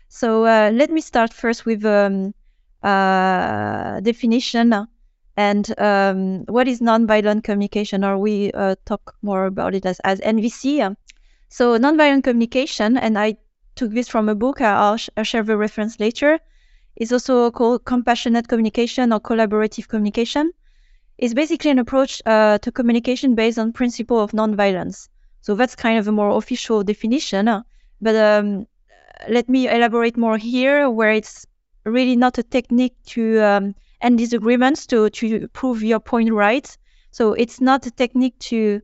So 0.08 0.44
uh, 0.44 0.70
let 0.72 0.90
me 0.90 1.00
start 1.00 1.32
first 1.32 1.66
with 1.66 1.84
um, 1.84 2.34
uh, 2.82 4.00
definition 4.00 4.86
and 5.36 5.74
um, 5.78 6.44
what 6.46 6.66
is 6.66 6.80
nonviolent 6.80 7.44
communication, 7.44 8.04
or 8.04 8.18
we 8.18 8.50
uh, 8.52 8.74
talk 8.86 9.14
more 9.22 9.46
about 9.46 9.74
it 9.74 9.84
as, 9.86 10.00
as 10.00 10.20
NVC. 10.20 10.80
So 11.48 11.78
nonviolent 11.78 12.24
communication, 12.24 12.96
and 12.96 13.18
I 13.18 13.36
took 13.74 13.92
this 13.92 14.08
from 14.08 14.28
a 14.28 14.34
book. 14.34 14.60
I'll, 14.60 14.96
sh- 14.96 15.10
I'll 15.16 15.24
share 15.24 15.42
the 15.42 15.56
reference 15.56 16.00
later 16.00 16.40
is 16.96 17.12
also 17.12 17.50
called 17.52 17.84
compassionate 17.84 18.48
communication 18.48 19.12
or 19.12 19.20
collaborative 19.20 19.86
communication. 19.86 20.50
It's 21.16 21.34
basically 21.34 21.70
an 21.70 21.78
approach 21.78 22.20
uh, 22.26 22.58
to 22.58 22.72
communication 22.72 23.34
based 23.34 23.58
on 23.58 23.72
principle 23.72 24.20
of 24.20 24.32
nonviolence. 24.32 25.08
So 25.40 25.54
that's 25.54 25.74
kind 25.74 25.98
of 25.98 26.08
a 26.08 26.12
more 26.12 26.36
official 26.36 26.82
definition. 26.82 27.64
But 28.00 28.16
um, 28.16 28.66
let 29.28 29.48
me 29.48 29.68
elaborate 29.68 30.16
more 30.16 30.36
here, 30.38 30.90
where 30.90 31.12
it's 31.12 31.46
really 31.84 32.16
not 32.16 32.38
a 32.38 32.42
technique 32.42 32.96
to 33.06 33.40
um, 33.40 33.74
end 34.00 34.18
disagreements 34.18 34.86
to 34.86 35.10
to 35.10 35.48
prove 35.48 35.82
your 35.82 36.00
point 36.00 36.32
right. 36.32 36.76
So 37.10 37.32
it's 37.32 37.60
not 37.60 37.86
a 37.86 37.90
technique 37.90 38.38
to 38.50 38.80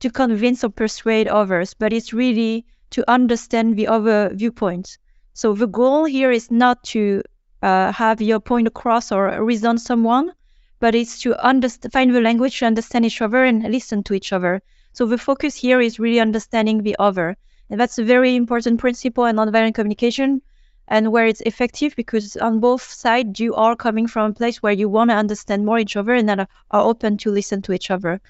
to 0.00 0.10
convince 0.10 0.64
or 0.64 0.70
persuade 0.70 1.28
others, 1.28 1.74
but 1.74 1.92
it's 1.92 2.12
really 2.12 2.66
to 2.90 3.08
understand 3.08 3.76
the 3.76 3.88
other 3.88 4.30
viewpoint. 4.34 4.98
So 5.34 5.54
the 5.54 5.68
goal 5.68 6.04
here 6.04 6.30
is 6.30 6.50
not 6.50 6.82
to 6.92 7.22
uh, 7.62 7.92
have 7.92 8.20
your 8.20 8.40
point 8.40 8.66
across 8.66 9.12
or 9.12 9.42
reason 9.44 9.78
someone, 9.78 10.32
but 10.80 10.94
it's 10.94 11.20
to 11.20 11.40
understand, 11.42 11.92
find 11.92 12.14
the 12.14 12.20
language 12.20 12.58
to 12.58 12.66
understand 12.66 13.06
each 13.06 13.22
other 13.22 13.44
and 13.44 13.62
listen 13.62 14.02
to 14.02 14.14
each 14.14 14.32
other. 14.32 14.60
So 14.92 15.06
the 15.06 15.18
focus 15.18 15.56
here 15.56 15.80
is 15.80 15.98
really 15.98 16.20
understanding 16.20 16.82
the 16.82 16.96
other, 16.98 17.36
and 17.70 17.80
that's 17.80 17.98
a 17.98 18.04
very 18.04 18.36
important 18.36 18.80
principle 18.80 19.24
in 19.26 19.36
nonviolent 19.36 19.74
communication, 19.74 20.42
and 20.88 21.10
where 21.12 21.26
it's 21.26 21.40
effective 21.42 21.94
because 21.96 22.36
on 22.36 22.60
both 22.60 22.82
sides 22.82 23.40
you 23.40 23.54
are 23.54 23.76
coming 23.76 24.06
from 24.06 24.30
a 24.30 24.34
place 24.34 24.62
where 24.62 24.72
you 24.72 24.88
want 24.88 25.10
to 25.10 25.16
understand 25.16 25.64
more 25.64 25.78
each 25.78 25.96
other 25.96 26.12
and 26.12 26.30
are, 26.30 26.48
open 26.70 27.16
to 27.18 27.30
listen 27.30 27.62
to 27.62 27.72
each 27.72 27.90
other. 27.90 28.20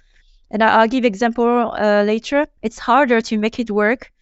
And 0.50 0.62
I'll 0.62 0.88
give 0.88 1.04
example 1.04 1.72
uh, 1.72 2.04
later. 2.04 2.46
It's 2.62 2.78
harder 2.78 3.20
to 3.22 3.38
make 3.38 3.58
it 3.58 3.70
work 3.70 4.12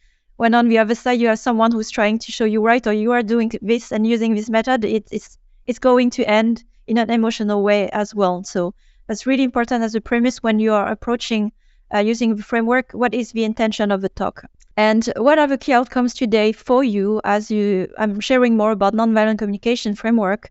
when 0.40 0.54
on 0.54 0.70
the 0.70 0.78
other 0.78 0.94
side 0.94 1.20
you 1.20 1.28
have 1.28 1.38
someone 1.38 1.70
who's 1.70 1.90
trying 1.90 2.18
to 2.18 2.32
show 2.32 2.46
you 2.46 2.62
right 2.62 2.86
or 2.86 2.94
you 2.94 3.12
are 3.12 3.22
doing 3.22 3.52
this 3.60 3.92
and 3.92 4.06
using 4.06 4.34
this 4.34 4.48
method 4.48 4.86
it, 4.86 5.06
it's 5.10 5.36
it's 5.66 5.78
going 5.78 6.08
to 6.08 6.24
end 6.24 6.64
in 6.86 6.96
an 6.96 7.10
emotional 7.10 7.62
way 7.62 7.90
as 7.90 8.14
well 8.14 8.42
so 8.42 8.72
that's 9.06 9.26
really 9.26 9.42
important 9.42 9.84
as 9.84 9.94
a 9.94 10.00
premise 10.00 10.42
when 10.42 10.58
you 10.58 10.72
are 10.72 10.90
approaching 10.90 11.52
uh, 11.94 11.98
using 11.98 12.36
the 12.36 12.42
framework 12.42 12.92
what 12.92 13.14
is 13.14 13.32
the 13.32 13.44
intention 13.44 13.90
of 13.90 14.00
the 14.00 14.08
talk 14.08 14.44
and 14.76 15.12
what 15.16 15.38
are 15.38 15.46
the 15.46 15.58
key 15.58 15.72
outcomes 15.72 16.14
today 16.14 16.52
for 16.52 16.82
you 16.84 17.20
as 17.24 17.50
you 17.50 17.88
i'm 17.98 18.20
sharing 18.20 18.56
more 18.56 18.72
about 18.72 18.94
nonviolent 18.94 19.38
communication 19.38 19.94
framework 19.94 20.50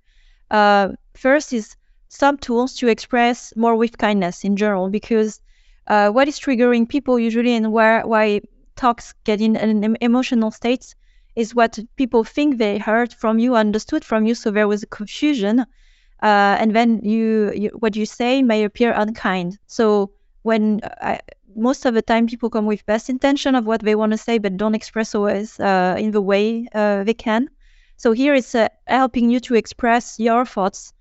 uh, 0.51 0.89
first 1.15 1.53
is 1.53 1.75
some 2.09 2.37
tools 2.37 2.75
to 2.75 2.87
express 2.87 3.53
more 3.55 3.75
with 3.75 3.97
kindness 3.97 4.43
in 4.43 4.55
general 4.55 4.89
because 4.89 5.41
uh, 5.87 6.09
what 6.09 6.27
is 6.27 6.39
triggering 6.39 6.87
people 6.87 7.19
usually 7.19 7.53
and 7.55 7.71
where 7.71 8.01
why 8.05 8.41
talks 8.75 9.13
get 9.25 9.41
in 9.41 9.55
an 9.55 9.97
emotional 10.01 10.51
state 10.51 10.95
is 11.35 11.55
what 11.55 11.79
people 11.95 12.23
think 12.23 12.57
they 12.57 12.77
heard 12.77 13.13
from 13.13 13.39
you, 13.39 13.55
understood 13.55 14.03
from 14.03 14.25
you. 14.25 14.35
So 14.35 14.51
there 14.51 14.67
was 14.67 14.83
a 14.83 14.87
confusion, 14.87 15.59
uh, 15.59 16.55
and 16.61 16.75
then 16.75 16.99
you, 17.03 17.51
you 17.53 17.69
what 17.79 17.95
you 17.95 18.05
say 18.05 18.41
may 18.41 18.63
appear 18.63 18.91
unkind. 18.93 19.57
So 19.67 20.11
when 20.49 20.81
I, 21.11 21.19
most 21.55 21.85
of 21.85 21.93
the 21.93 22.01
time 22.01 22.25
people 22.27 22.49
come 22.49 22.65
with 22.65 22.85
best 22.93 23.09
intention 23.09 23.55
of 23.55 23.65
what 23.65 23.81
they 23.81 23.95
want 23.95 24.11
to 24.13 24.17
say, 24.17 24.39
but 24.39 24.57
don't 24.57 24.75
express 24.75 25.13
always 25.13 25.59
uh, 25.59 25.95
in 25.99 26.09
the 26.11 26.21
way 26.31 26.67
uh, 26.73 27.03
they 27.03 27.13
can. 27.13 27.49
So 27.97 28.13
here 28.13 28.33
it's 28.33 28.55
uh, 28.55 28.69
helping 28.87 29.29
you 29.29 29.39
to 29.47 29.53
express 29.55 30.19
your 30.19 30.45
thoughts 30.45 30.93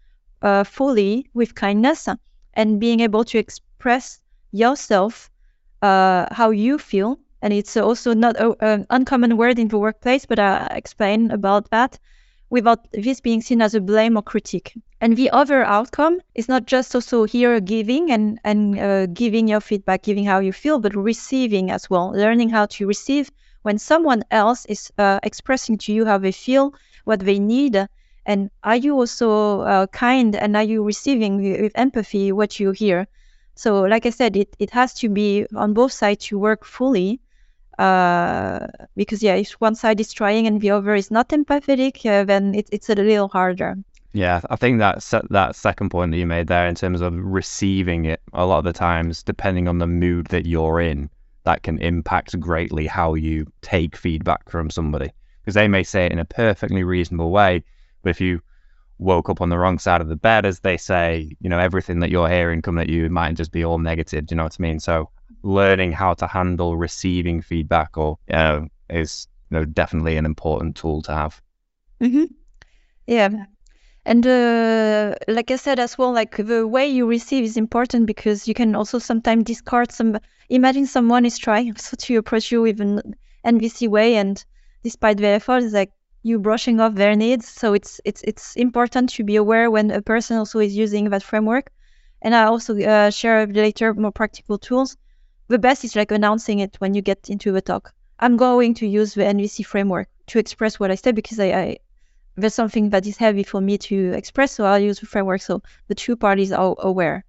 uh, 0.43 0.64
fully 0.64 1.31
with 1.33 1.55
kindness 1.55 2.09
and 2.55 2.81
being 2.81 3.00
able 3.00 3.25
to 3.25 3.38
express 3.38 4.21
yourself 4.52 5.31
uh, 5.83 6.26
how 6.31 6.50
you 6.50 6.78
feel 6.78 7.19
and 7.40 7.52
it's 7.52 7.76
also 7.76 8.14
not 8.14 8.35
an 8.61 8.87
uncommon 8.90 9.37
word 9.37 9.59
in 9.59 9.69
the 9.69 9.78
workplace, 9.78 10.26
but 10.26 10.38
I'll 10.38 10.76
explain 10.76 11.31
about 11.31 11.71
that 11.71 11.99
without 12.50 12.90
this 12.93 13.21
being 13.21 13.40
seen 13.43 13.61
as 13.61 13.75
a 13.75 13.81
blame 13.81 14.17
or 14.17 14.23
critique. 14.23 14.75
And 15.00 15.17
the 15.17 15.31
other 15.31 15.62
outcome 15.62 16.21
is 16.35 16.49
not 16.49 16.67
just 16.67 16.95
also 16.95 17.25
here 17.25 17.61
giving 17.61 18.11
and, 18.11 18.40
and 18.43 18.78
uh, 18.78 19.07
giving 19.07 19.49
your 19.49 19.61
feedback, 19.61 20.02
giving 20.02 20.25
how 20.25 20.40
you 20.40 20.52
feel, 20.52 20.81
but 20.81 20.97
receiving 20.97 21.71
as 21.71 21.88
well, 21.88 22.11
learning 22.11 22.50
how 22.50 22.67
to 22.67 22.87
receive 22.87 23.31
when 23.62 23.78
someone 23.78 24.23
else 24.31 24.64
is 24.67 24.90
uh, 24.99 25.21
expressing 25.23 25.78
to 25.78 25.93
you 25.93 26.05
how 26.05 26.19
they 26.19 26.33
feel, 26.33 26.75
what 27.05 27.21
they 27.21 27.38
need. 27.38 27.87
And 28.26 28.50
are 28.62 28.76
you 28.76 28.95
also 28.95 29.61
uh, 29.61 29.87
kind 29.88 30.35
and 30.35 30.57
are 30.57 30.62
you 30.62 30.83
receiving 30.83 31.43
with, 31.43 31.73
empathy 31.75 32.33
what 32.33 32.59
you 32.59 32.73
hear? 32.73 33.07
So, 33.55 33.83
like 33.83 34.07
I 34.07 34.11
said, 34.11 34.37
it, 34.37 34.55
it 34.59 34.71
has 34.71 34.95
to 34.95 35.09
be 35.09 35.47
on 35.55 35.75
both 35.75 35.93
sides 35.93 36.26
to 36.26 36.38
work 36.38 36.64
fully 36.64 37.21
uh, 37.78 38.66
because 38.97 39.23
yeah, 39.23 39.35
if 39.35 39.52
one 39.52 39.75
side 39.75 40.00
is 40.00 40.12
trying 40.12 40.47
and 40.47 40.61
the 40.61 40.70
other 40.70 40.94
is 40.94 41.11
not 41.11 41.28
empathetic, 41.28 42.04
uh, 42.04 42.25
then 42.25 42.54
it, 42.54 42.68
it's 42.73 42.88
a 42.88 42.94
little 42.94 43.28
harder. 43.28 43.76
Yeah, 44.12 44.40
I 44.50 44.56
think 44.56 44.78
that 44.78 45.04
that 45.30 45.54
second 45.54 45.90
point 45.90 46.11
that 46.12 46.18
you 46.18 46.26
made 46.26 46.47
there 46.49 46.66
in 46.66 46.75
terms 46.75 47.00
of 47.02 47.14
receiving 47.14 48.06
it, 48.06 48.20
a 48.32 48.47
lot 48.47 48.58
of 48.58 48.64
the 48.64 48.73
times, 48.73 49.23
depending 49.23 49.68
on 49.68 49.78
the 49.78 49.87
mood 49.87 50.26
that 50.28 50.47
you're 50.47 50.80
in, 50.80 51.11
that 51.44 51.62
can 51.62 51.78
impact 51.78 52.38
greatly 52.40 52.87
how 52.87 53.14
you 53.14 53.47
take 53.62 53.97
feedback 53.97 54.49
from 54.50 54.70
somebody. 54.70 55.11
Because 55.40 55.54
they 55.54 55.68
may 55.68 55.82
say 55.82 56.06
it 56.06 56.12
in 56.12 56.18
a 56.18 56.25
perfectly 56.25 56.85
reasonable 56.85 57.30
way, 57.30 57.64
but 58.02 58.11
if 58.11 58.20
you 58.20 58.40
woke 58.99 59.28
up 59.28 59.40
on 59.40 59.49
the 59.49 59.58
wrong 59.58 59.78
side 59.78 60.00
of 60.00 60.08
the 60.08 60.16
bed, 60.16 60.44
as 60.44 60.61
they 60.61 60.76
say, 60.76 61.37
you 61.40 61.49
know, 61.49 61.58
everything 61.58 62.00
that 62.00 62.11
you're 62.11 62.28
hearing 62.28 62.61
coming 62.61 62.82
at 62.82 62.88
you 62.88 63.08
might 63.08 63.37
just 63.37 63.52
be 63.52 63.64
all 63.64 63.78
negative. 63.78 64.26
Do 64.26 64.32
you 64.32 64.37
know 64.37 64.44
what 64.44 64.56
I 64.58 64.62
mean? 64.62 64.80
So 64.80 65.11
learning 65.49 65.93
how 65.93 66.14
to 66.14 66.26
handle 66.26 66.76
receiving 66.76 67.40
feedback 67.43 67.97
or 67.97 68.19
you 68.28 68.37
know, 68.37 68.69
is 68.90 69.26
you 69.50 69.59
know, 69.59 69.64
definitely 69.64 70.17
an 70.17 70.26
important 70.26 70.76
tool 70.76 71.02
to 71.02 71.12
have. 71.12 71.40
Mm-hmm. 72.00 72.25
Yeah. 73.07 73.47
And 74.05 74.26
uh, 74.26 75.14
like 75.26 75.50
I 75.50 75.57
said 75.57 75.78
as 75.78 75.99
well, 75.99 76.12
like 76.12 76.37
the 76.37 76.67
way 76.67 76.87
you 76.88 77.07
receive 77.07 77.45
is 77.45 77.57
important 77.57 78.07
because 78.07 78.49
you 78.49 78.55
can 78.55 78.75
also 78.75 78.99
sometimes 78.99 79.45
discard 79.45 79.93
some. 79.93 80.19
Imagine 80.49 80.87
someone 80.87 81.26
is 81.26 81.38
trying 81.38 81.75
to 81.99 82.17
approach 82.17 82.50
you 82.52 82.62
with 82.62 82.81
an 82.81 83.14
NVC 83.45 83.88
way, 83.88 84.17
and 84.17 84.43
despite 84.83 85.19
their 85.19 85.35
effort, 85.35 85.62
it's 85.62 85.75
like 85.75 85.93
you 86.23 86.38
brushing 86.38 86.81
off 86.81 86.95
their 86.95 87.17
needs. 87.17 87.49
So 87.49 87.75
it's 87.75 88.00
it's 88.05 88.23
it's 88.23 88.57
important 88.57 89.11
to 89.11 89.25
be 89.25 89.37
aware 89.37 89.71
when 89.71 89.90
a 89.90 90.00
person 90.00 90.38
also 90.38 90.59
is 90.61 90.76
using 90.76 91.11
that 91.11 91.23
framework. 91.23 91.71
And 92.23 92.35
I 92.35 92.45
also 92.45 92.78
uh, 92.81 93.11
share 93.11 93.47
later 93.47 93.95
more 93.95 94.12
practical 94.12 94.59
tools. 94.59 94.97
The 95.49 95.59
best 95.59 95.83
is 95.83 95.97
like 95.97 96.11
announcing 96.11 96.59
it 96.59 96.76
when 96.78 96.93
you 96.93 97.00
get 97.00 97.31
into 97.31 97.52
the 97.52 97.62
talk. 97.62 97.95
I'm 98.19 98.37
going 98.37 98.75
to 98.75 98.87
use 98.87 99.14
the 99.14 99.23
NVC 99.23 99.64
framework 99.64 100.09
to 100.26 100.38
express 100.38 100.78
what 100.78 100.90
I 100.90 100.95
said 100.95 101.14
because 101.14 101.40
I, 101.40 101.47
I 101.47 101.78
there's 102.37 102.52
something 102.55 102.90
that 102.90 103.07
is 103.07 103.17
heavy 103.17 103.43
for 103.43 103.61
me 103.61 103.78
to 103.78 104.12
express, 104.12 104.52
so 104.52 104.67
I'll 104.67 104.78
use 104.78 105.00
the 105.00 105.07
framework 105.07 105.40
so 105.40 105.62
the 105.87 105.95
two 105.95 106.17
parties 106.17 106.52
are 106.52 106.76
aware. 106.78 107.25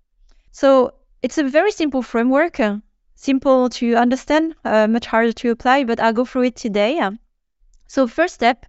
So 0.52 0.96
it's 1.22 1.38
a 1.38 1.46
very 1.46 1.72
simple 1.72 2.02
framework, 2.02 2.60
uh, 2.60 2.80
simple 3.16 3.70
to 3.70 3.96
understand, 3.96 4.54
uh, 4.66 4.88
much 4.88 5.06
harder 5.06 5.32
to 5.32 5.52
apply, 5.52 5.86
but 5.86 6.02
I'll 6.02 6.12
go 6.12 6.26
through 6.26 6.44
it 6.44 6.58
today. 6.58 7.00
Uh, 7.00 7.12
so 7.88 8.06
first 8.06 8.36
step 8.36 8.66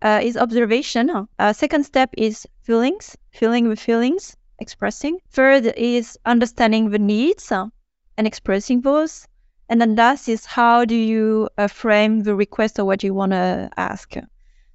uh, 0.00 0.20
is 0.22 0.38
observation. 0.38 1.28
Uh, 1.38 1.52
second 1.52 1.84
step 1.84 2.08
is 2.16 2.46
feelings, 2.62 3.16
feeling 3.32 3.68
the 3.68 3.76
feelings, 3.76 4.34
expressing. 4.58 5.18
Third 5.30 5.66
is 5.76 6.18
understanding 6.24 6.88
the 6.88 6.98
needs 6.98 7.52
uh, 7.52 7.66
and 8.16 8.26
expressing 8.26 8.80
those. 8.80 9.26
And 9.68 9.80
then 9.80 9.96
last 9.96 10.28
is 10.28 10.44
how 10.44 10.84
do 10.84 10.94
you 10.94 11.48
uh, 11.56 11.68
frame 11.68 12.20
the 12.20 12.34
request 12.34 12.78
or 12.78 12.84
what 12.84 13.02
you 13.02 13.14
want 13.14 13.32
to 13.32 13.70
ask. 13.76 14.14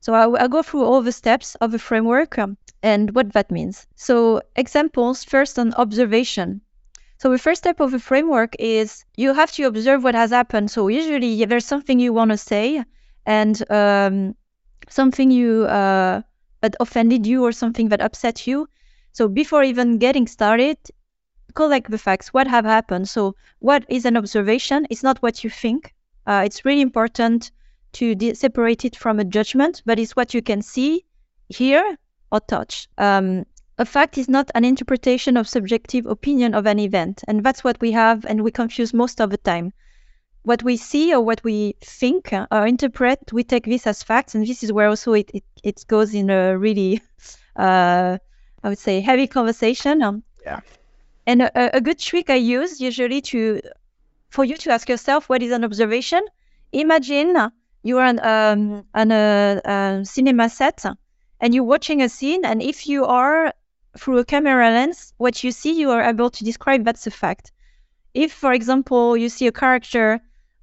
So 0.01 0.13
I, 0.13 0.25
will 0.27 0.48
go 0.48 0.63
through 0.63 0.84
all 0.84 1.01
the 1.01 1.12
steps 1.12 1.55
of 1.55 1.72
the 1.72 1.79
framework 1.79 2.38
um, 2.39 2.58
and 2.81 3.13
what 3.13 3.34
that 3.34 3.51
means. 3.51 3.86
So 3.96 4.41
examples 4.55 5.24
first 5.24 5.60
on 5.60 5.74
observation. 5.74 6.62
So 7.17 7.29
the 7.29 7.38
first 7.38 7.63
step 7.63 7.81
of 7.81 7.91
the 7.91 8.00
framework 8.00 8.55
is 8.60 9.03
you 9.17 9.34
have 9.34 9.51
to 9.53 9.63
observe 9.63 10.03
what 10.03 10.15
has 10.15 10.31
happened. 10.31 10.72
So 10.72 10.88
usually 10.88 11.43
there's 11.46 11.65
something 11.65 12.00
you 12.00 12.13
want 12.13 12.31
to 12.31 12.38
say 12.38 12.84
and 13.25 13.72
um, 13.72 14.36
something 14.88 15.29
you 15.29 15.65
uh, 15.65 16.22
that 16.62 16.75
offended 16.79 17.27
you 17.27 17.43
or 17.43 17.51
something 17.51 17.89
that 17.89 18.01
upset 18.01 18.48
you. 18.48 18.67
So 19.12 19.27
before 19.27 19.63
even 19.63 19.98
getting 19.98 20.27
started, 20.27 20.77
collect 21.53 21.89
the 21.91 21.97
facts. 21.97 22.33
What 22.33 22.47
have 22.47 22.65
happened? 22.65 23.09
So 23.09 23.35
what 23.59 23.85
is 23.89 24.05
an 24.05 24.17
observation? 24.17 24.87
It's 24.89 25.03
not 25.03 25.19
what 25.19 25.43
you 25.43 25.49
think. 25.49 25.93
Uh, 26.25 26.43
it's 26.45 26.65
really 26.65 26.81
important 26.81 27.51
to 27.93 28.15
de- 28.15 28.35
separate 28.35 28.85
it 28.85 28.95
from 28.95 29.19
a 29.19 29.23
judgment, 29.23 29.81
but 29.85 29.99
it's 29.99 30.15
what 30.15 30.33
you 30.33 30.41
can 30.41 30.61
see, 30.61 31.05
hear, 31.47 31.97
or 32.31 32.39
touch. 32.39 32.87
Um, 32.97 33.45
a 33.77 33.85
fact 33.85 34.17
is 34.17 34.27
not 34.27 34.51
an 34.55 34.65
interpretation 34.65 35.37
of 35.37 35.47
subjective 35.47 36.05
opinion 36.05 36.53
of 36.53 36.65
an 36.65 36.79
event, 36.79 37.23
and 37.27 37.43
that's 37.43 37.63
what 37.63 37.79
we 37.79 37.91
have, 37.93 38.25
and 38.25 38.43
we 38.43 38.51
confuse 38.51 38.93
most 38.93 39.21
of 39.21 39.29
the 39.29 39.37
time. 39.37 39.73
What 40.43 40.63
we 40.63 40.77
see 40.77 41.13
or 41.13 41.21
what 41.21 41.43
we 41.43 41.75
think 41.81 42.33
uh, 42.33 42.47
or 42.51 42.67
interpret, 42.67 43.19
we 43.31 43.43
take 43.43 43.65
this 43.65 43.87
as 43.87 44.03
facts, 44.03 44.35
and 44.35 44.45
this 44.45 44.63
is 44.63 44.71
where 44.71 44.89
also 44.89 45.13
it, 45.13 45.31
it, 45.33 45.43
it 45.63 45.85
goes 45.87 46.13
in 46.13 46.29
a 46.29 46.57
really, 46.57 47.01
uh, 47.55 48.17
I 48.63 48.69
would 48.69 48.79
say, 48.79 48.99
heavy 48.99 49.27
conversation. 49.27 50.01
Um, 50.01 50.23
yeah. 50.45 50.59
And 51.25 51.41
a, 51.41 51.77
a 51.77 51.81
good 51.81 51.99
trick 51.99 52.29
I 52.29 52.35
use 52.35 52.81
usually 52.81 53.21
to, 53.21 53.61
for 54.29 54.45
you 54.45 54.57
to 54.57 54.71
ask 54.71 54.89
yourself 54.89 55.29
what 55.29 55.41
is 55.41 55.51
an 55.51 55.63
observation. 55.63 56.21
Imagine 56.71 57.51
you 57.83 57.97
are 57.97 58.05
on, 58.05 58.19
um, 58.19 58.85
on 58.93 59.11
a, 59.11 59.61
a 59.63 60.05
cinema 60.05 60.49
set 60.49 60.83
and 61.39 61.55
you're 61.55 61.63
watching 61.63 62.01
a 62.01 62.09
scene, 62.09 62.43
and 62.43 62.61
if 62.61 62.88
you 62.88 63.05
are 63.05 63.53
through 63.97 64.17
a 64.17 64.25
camera 64.25 64.69
lens, 64.69 65.13
what 65.17 65.43
you 65.43 65.51
see, 65.51 65.79
you 65.79 65.91
are 65.91 66.03
able 66.03 66.29
to 66.29 66.43
describe 66.43 66.83
that's 66.83 67.07
a 67.07 67.11
fact. 67.11 67.51
If, 68.13 68.33
for 68.33 68.53
example, 68.53 69.15
you 69.15 69.29
see 69.29 69.47
a 69.47 69.51
character, 69.51 70.19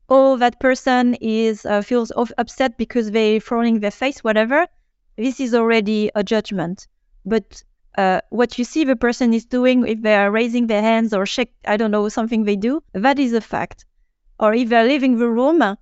oh, 0.08 0.36
that 0.36 0.60
person 0.60 1.14
is 1.14 1.64
uh, 1.64 1.82
feels 1.82 2.12
upset 2.38 2.76
because 2.76 3.10
they're 3.10 3.40
throwing 3.40 3.80
their 3.80 3.90
face, 3.90 4.22
whatever, 4.22 4.66
this 5.16 5.40
is 5.40 5.54
already 5.54 6.10
a 6.14 6.22
judgment. 6.22 6.86
But 7.24 7.62
uh, 7.96 8.20
what 8.30 8.58
you 8.58 8.64
see 8.64 8.84
the 8.84 8.96
person 8.96 9.32
is 9.32 9.44
doing, 9.44 9.86
if 9.86 10.02
they 10.02 10.14
are 10.14 10.30
raising 10.30 10.66
their 10.66 10.82
hands 10.82 11.14
or 11.14 11.26
shake, 11.26 11.52
I 11.66 11.76
don't 11.76 11.90
know, 11.90 12.08
something 12.08 12.44
they 12.44 12.56
do, 12.56 12.82
that 12.92 13.18
is 13.18 13.32
a 13.32 13.40
fact. 13.40 13.84
Or 14.38 14.52
if 14.52 14.68
they're 14.68 14.86
leaving 14.86 15.18
the 15.18 15.28
room, 15.28 15.76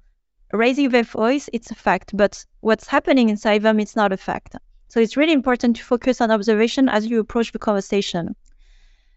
raising 0.53 0.91
their 0.91 1.03
voice, 1.03 1.51
it's 1.53 1.71
a 1.71 1.75
fact. 1.75 2.17
But 2.17 2.45
what's 2.61 2.87
happening 2.87 3.29
inside 3.29 3.63
them, 3.63 3.81
it's 3.81 3.97
not 3.97 4.13
a 4.13 4.17
fact. 4.17 4.57
So 4.89 5.01
it's 5.01 5.17
really 5.17 5.33
important 5.33 5.77
to 5.77 5.85
focus 5.85 6.21
on 6.21 6.31
observation 6.31 6.89
as 6.89 7.07
you 7.07 7.19
approach 7.19 7.51
the 7.51 7.59
conversation. 7.59 8.37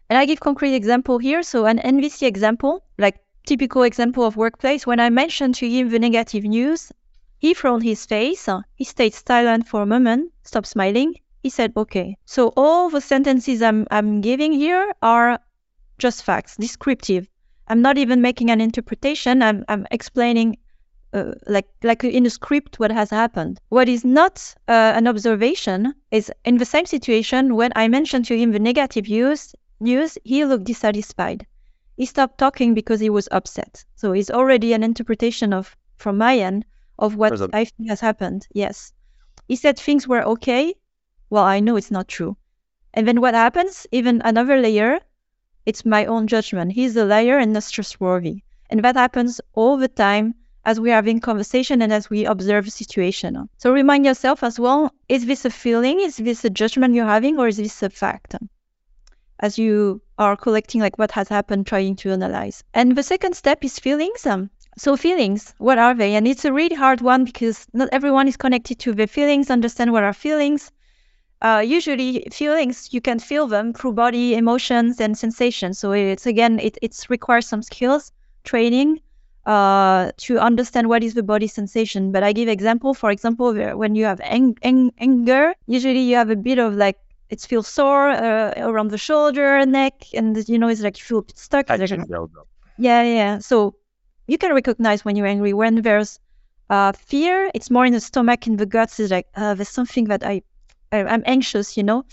And 0.09 0.17
I 0.17 0.25
give 0.25 0.39
concrete 0.39 0.73
example 0.73 1.19
here. 1.19 1.43
So 1.43 1.65
an 1.65 1.77
NVC 1.77 2.25
example, 2.25 2.83
like 2.97 3.19
typical 3.45 3.83
example 3.83 4.23
of 4.23 4.37
workplace, 4.37 4.87
when 4.87 4.99
I 4.99 5.09
mentioned 5.11 5.55
to 5.55 5.69
him 5.69 5.89
the 5.89 5.99
negative 5.99 6.45
news, 6.45 6.91
he 7.37 7.53
frowned 7.53 7.83
his 7.83 8.05
face, 8.07 8.49
he 8.73 8.83
stayed 8.83 9.13
silent 9.13 9.67
for 9.67 9.83
a 9.83 9.85
moment, 9.85 10.31
stopped 10.43 10.67
smiling. 10.67 11.13
He 11.47 11.51
said, 11.51 11.71
okay. 11.77 12.17
So 12.25 12.51
all 12.57 12.89
the 12.89 12.99
sentences 12.99 13.61
I'm, 13.61 13.87
I'm 13.89 14.19
giving 14.19 14.51
here 14.51 14.93
are 15.01 15.39
just 15.97 16.23
facts, 16.23 16.57
descriptive. 16.57 17.25
I'm 17.69 17.81
not 17.81 17.97
even 17.97 18.21
making 18.21 18.51
an 18.51 18.59
interpretation. 18.59 19.41
I'm, 19.41 19.63
I'm 19.69 19.87
explaining 19.89 20.57
uh, 21.13 21.35
like 21.45 21.69
like 21.83 22.03
in 22.03 22.25
a 22.25 22.29
script 22.29 22.81
what 22.81 22.91
has 22.91 23.09
happened. 23.09 23.61
What 23.69 23.87
is 23.87 24.03
not 24.03 24.55
uh, 24.67 24.91
an 24.97 25.07
observation 25.07 25.93
is 26.11 26.29
in 26.43 26.57
the 26.57 26.65
same 26.65 26.85
situation 26.85 27.55
when 27.55 27.71
I 27.77 27.87
mentioned 27.87 28.25
to 28.25 28.37
him 28.37 28.51
the 28.51 28.59
negative 28.59 29.07
news, 29.07 29.55
news 29.79 30.17
he 30.25 30.43
looked 30.43 30.65
dissatisfied. 30.65 31.47
He 31.95 32.05
stopped 32.07 32.39
talking 32.39 32.73
because 32.73 32.99
he 32.99 33.09
was 33.09 33.29
upset. 33.31 33.85
So 33.95 34.11
it's 34.11 34.31
already 34.31 34.73
an 34.73 34.83
interpretation 34.83 35.53
of 35.53 35.77
from 35.95 36.17
my 36.17 36.39
end 36.39 36.65
of 36.99 37.15
what 37.15 37.55
I 37.55 37.63
think 37.63 37.87
has 37.87 38.01
happened. 38.01 38.49
Yes. 38.53 38.91
He 39.47 39.55
said 39.55 39.79
things 39.79 40.05
were 40.09 40.23
okay. 40.35 40.75
Well, 41.29 41.43
I 41.43 41.59
know 41.59 41.75
it's 41.75 41.91
not 41.91 42.07
true. 42.07 42.37
And 42.93 43.07
then 43.07 43.21
what 43.21 43.33
happens? 43.33 43.85
Even 43.91 44.21
another 44.23 44.57
layer, 44.57 44.99
it's 45.65 45.85
my 45.85 46.05
own 46.05 46.27
judgment. 46.27 46.71
He's 46.71 46.95
a 46.95 47.05
liar 47.05 47.37
and 47.37 47.53
not 47.53 47.67
trustworthy. 47.69 48.43
And 48.69 48.83
that 48.83 48.95
happens 48.95 49.41
all 49.53 49.77
the 49.77 49.87
time 49.87 50.35
as 50.63 50.79
we 50.79 50.91
are 50.91 50.95
having 50.95 51.19
conversation 51.19 51.81
and 51.81 51.93
as 51.93 52.09
we 52.09 52.25
observe 52.25 52.67
a 52.67 52.71
situation. 52.71 53.49
So 53.57 53.71
remind 53.71 54.05
yourself 54.05 54.43
as 54.43 54.59
well, 54.59 54.91
is 55.07 55.25
this 55.25 55.45
a 55.45 55.49
feeling? 55.49 56.01
Is 56.01 56.17
this 56.17 56.43
a 56.45 56.49
judgment 56.49 56.93
you're 56.93 57.05
having 57.05 57.39
or 57.39 57.47
is 57.47 57.57
this 57.57 57.83
a 57.83 57.89
fact? 57.89 58.35
As 59.39 59.57
you 59.57 60.01
are 60.17 60.35
collecting 60.35 60.81
like 60.81 60.97
what 60.97 61.11
has 61.11 61.27
happened, 61.27 61.67
trying 61.67 61.95
to 61.97 62.11
analyze. 62.11 62.63
And 62.73 62.95
the 62.95 63.03
second 63.03 63.35
step 63.35 63.63
is 63.63 63.79
feelings. 63.79 64.25
Um, 64.25 64.49
so 64.77 64.95
feelings, 64.95 65.53
what 65.57 65.77
are 65.77 65.93
they? 65.93 66.15
And 66.15 66.27
it's 66.27 66.45
a 66.45 66.53
really 66.53 66.75
hard 66.75 67.01
one 67.01 67.25
because 67.25 67.67
not 67.73 67.89
everyone 67.91 68.27
is 68.27 68.37
connected 68.37 68.79
to 68.79 68.93
their 68.93 69.07
feelings, 69.07 69.49
understand 69.49 69.91
what 69.91 70.03
are 70.03 70.13
feelings. 70.13 70.71
Uh, 71.41 71.63
usually 71.65 72.27
feelings, 72.31 72.89
you 72.91 73.01
can 73.01 73.19
feel 73.19 73.47
them 73.47 73.73
through 73.73 73.93
body, 73.93 74.35
emotions, 74.35 74.99
and 74.99 75.17
sensations. 75.17 75.79
So 75.79 75.91
it's 75.91 76.25
again, 76.25 76.59
it 76.59 76.77
it's 76.81 77.09
requires 77.09 77.47
some 77.47 77.61
skills, 77.61 78.11
training, 78.43 79.01
uh, 79.45 80.11
to 80.17 80.39
understand 80.39 80.89
what 80.89 81.03
is 81.03 81.13
the 81.13 81.23
body 81.23 81.47
sensation. 81.47 82.11
But 82.11 82.23
I 82.23 82.33
give 82.33 82.49
example, 82.49 82.93
for 82.93 83.11
example, 83.11 83.53
when 83.77 83.95
you 83.95 84.05
have 84.05 84.19
ang- 84.21 84.57
ang- 84.63 84.93
anger, 84.99 85.53
usually 85.67 86.01
you 86.01 86.15
have 86.15 86.29
a 86.31 86.35
bit 86.35 86.59
of 86.59 86.75
like 86.75 86.97
it 87.29 87.41
feels 87.41 87.67
sore 87.67 88.09
uh, 88.09 88.53
around 88.57 88.89
the 88.89 88.97
shoulder, 88.97 89.65
neck, 89.65 89.93
and 90.13 90.37
you 90.49 90.57
know 90.57 90.67
it's 90.69 90.81
like 90.81 90.97
you 90.99 91.03
feel 91.05 91.25
stuck. 91.35 91.67
Like, 91.77 91.91
yeah, 92.77 93.03
yeah. 93.03 93.39
So 93.39 93.75
you 94.27 94.37
can 94.37 94.53
recognize 94.53 95.05
when 95.05 95.15
you're 95.15 95.27
angry. 95.27 95.53
When 95.53 95.81
there's 95.81 96.19
uh, 96.69 96.91
fear, 96.93 97.51
it's 97.53 97.69
more 97.71 97.85
in 97.85 97.93
the 97.93 97.99
stomach, 97.99 98.47
in 98.47 98.57
the 98.57 98.65
guts. 98.65 98.99
It's 98.99 99.11
like 99.11 99.27
uh, 99.35 99.53
there's 99.55 99.69
something 99.69 100.05
that 100.05 100.23
I, 100.23 100.41
I 100.91 100.97
am 100.97 101.23
anxious, 101.25 101.77
you 101.77 101.83
know. 101.83 102.05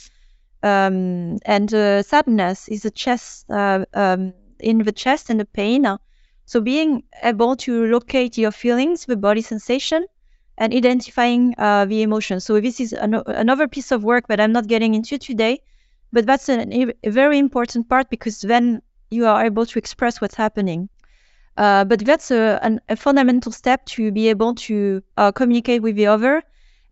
Um, 0.62 1.38
and 1.44 1.72
uh, 1.74 2.02
sadness 2.02 2.68
is 2.68 2.82
the 2.82 2.90
chest, 2.90 3.50
uh, 3.50 3.84
um, 3.94 4.32
in 4.60 4.78
the 4.78 4.92
chest 4.92 5.30
and 5.30 5.38
the 5.38 5.44
pain. 5.44 5.86
So 6.46 6.60
being 6.60 7.04
able 7.22 7.56
to 7.56 7.86
locate 7.86 8.38
your 8.38 8.50
feelings, 8.50 9.06
the 9.06 9.16
body 9.16 9.42
sensation, 9.42 10.06
and 10.56 10.72
identifying 10.72 11.54
uh, 11.58 11.84
the 11.84 12.02
emotion. 12.02 12.40
So 12.40 12.60
this 12.60 12.80
is 12.80 12.92
an- 12.92 13.22
another 13.26 13.68
piece 13.68 13.90
of 13.92 14.04
work 14.04 14.28
that 14.28 14.40
I'm 14.40 14.52
not 14.52 14.66
getting 14.66 14.94
into 14.94 15.18
today, 15.18 15.60
but 16.12 16.26
that's 16.26 16.48
an, 16.48 16.72
a 17.02 17.10
very 17.10 17.38
important 17.38 17.88
part 17.88 18.08
because 18.08 18.40
then 18.40 18.82
you 19.10 19.26
are 19.26 19.44
able 19.44 19.66
to 19.66 19.78
express 19.78 20.20
what's 20.20 20.34
happening. 20.34 20.88
Uh, 21.56 21.84
but 21.84 22.00
that's 22.00 22.30
a, 22.30 22.58
an, 22.62 22.80
a, 22.88 22.96
fundamental 22.96 23.52
step 23.52 23.84
to 23.86 24.10
be 24.10 24.28
able 24.28 24.54
to 24.54 25.02
uh, 25.16 25.30
communicate 25.30 25.82
with 25.82 25.94
the 25.94 26.06
other. 26.06 26.42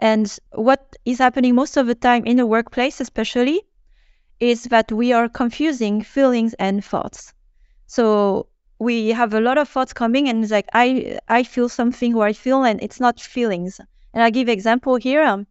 And 0.02 0.26
what 0.52 0.96
is 1.06 1.18
happening 1.18 1.54
most 1.54 1.76
of 1.78 1.86
the 1.86 1.94
time 1.94 2.26
in 2.26 2.36
the 2.36 2.46
workplace, 2.46 3.00
especially, 3.00 3.62
is 4.40 4.64
that 4.64 4.92
we 4.92 5.12
are 5.12 5.28
confusing 5.28 6.02
feelings 6.02 6.54
and 6.54 6.84
thoughts. 6.84 7.32
So 7.86 8.48
we 8.78 9.10
have 9.10 9.34
a 9.34 9.40
lot 9.40 9.58
of 9.58 9.68
thoughts 9.68 9.92
coming 9.92 10.28
and 10.28 10.42
it's 10.42 10.52
like 10.52 10.68
I 10.74 11.18
I 11.28 11.44
feel 11.44 11.68
something 11.68 12.14
or 12.16 12.26
I 12.26 12.32
feel 12.34 12.64
and 12.64 12.82
it's 12.82 13.00
not 13.00 13.20
feelings. 13.20 13.80
And 14.12 14.22
I 14.24 14.30
give 14.30 14.48
example 14.48 14.96
here. 14.96 15.22
Um, 15.22 15.46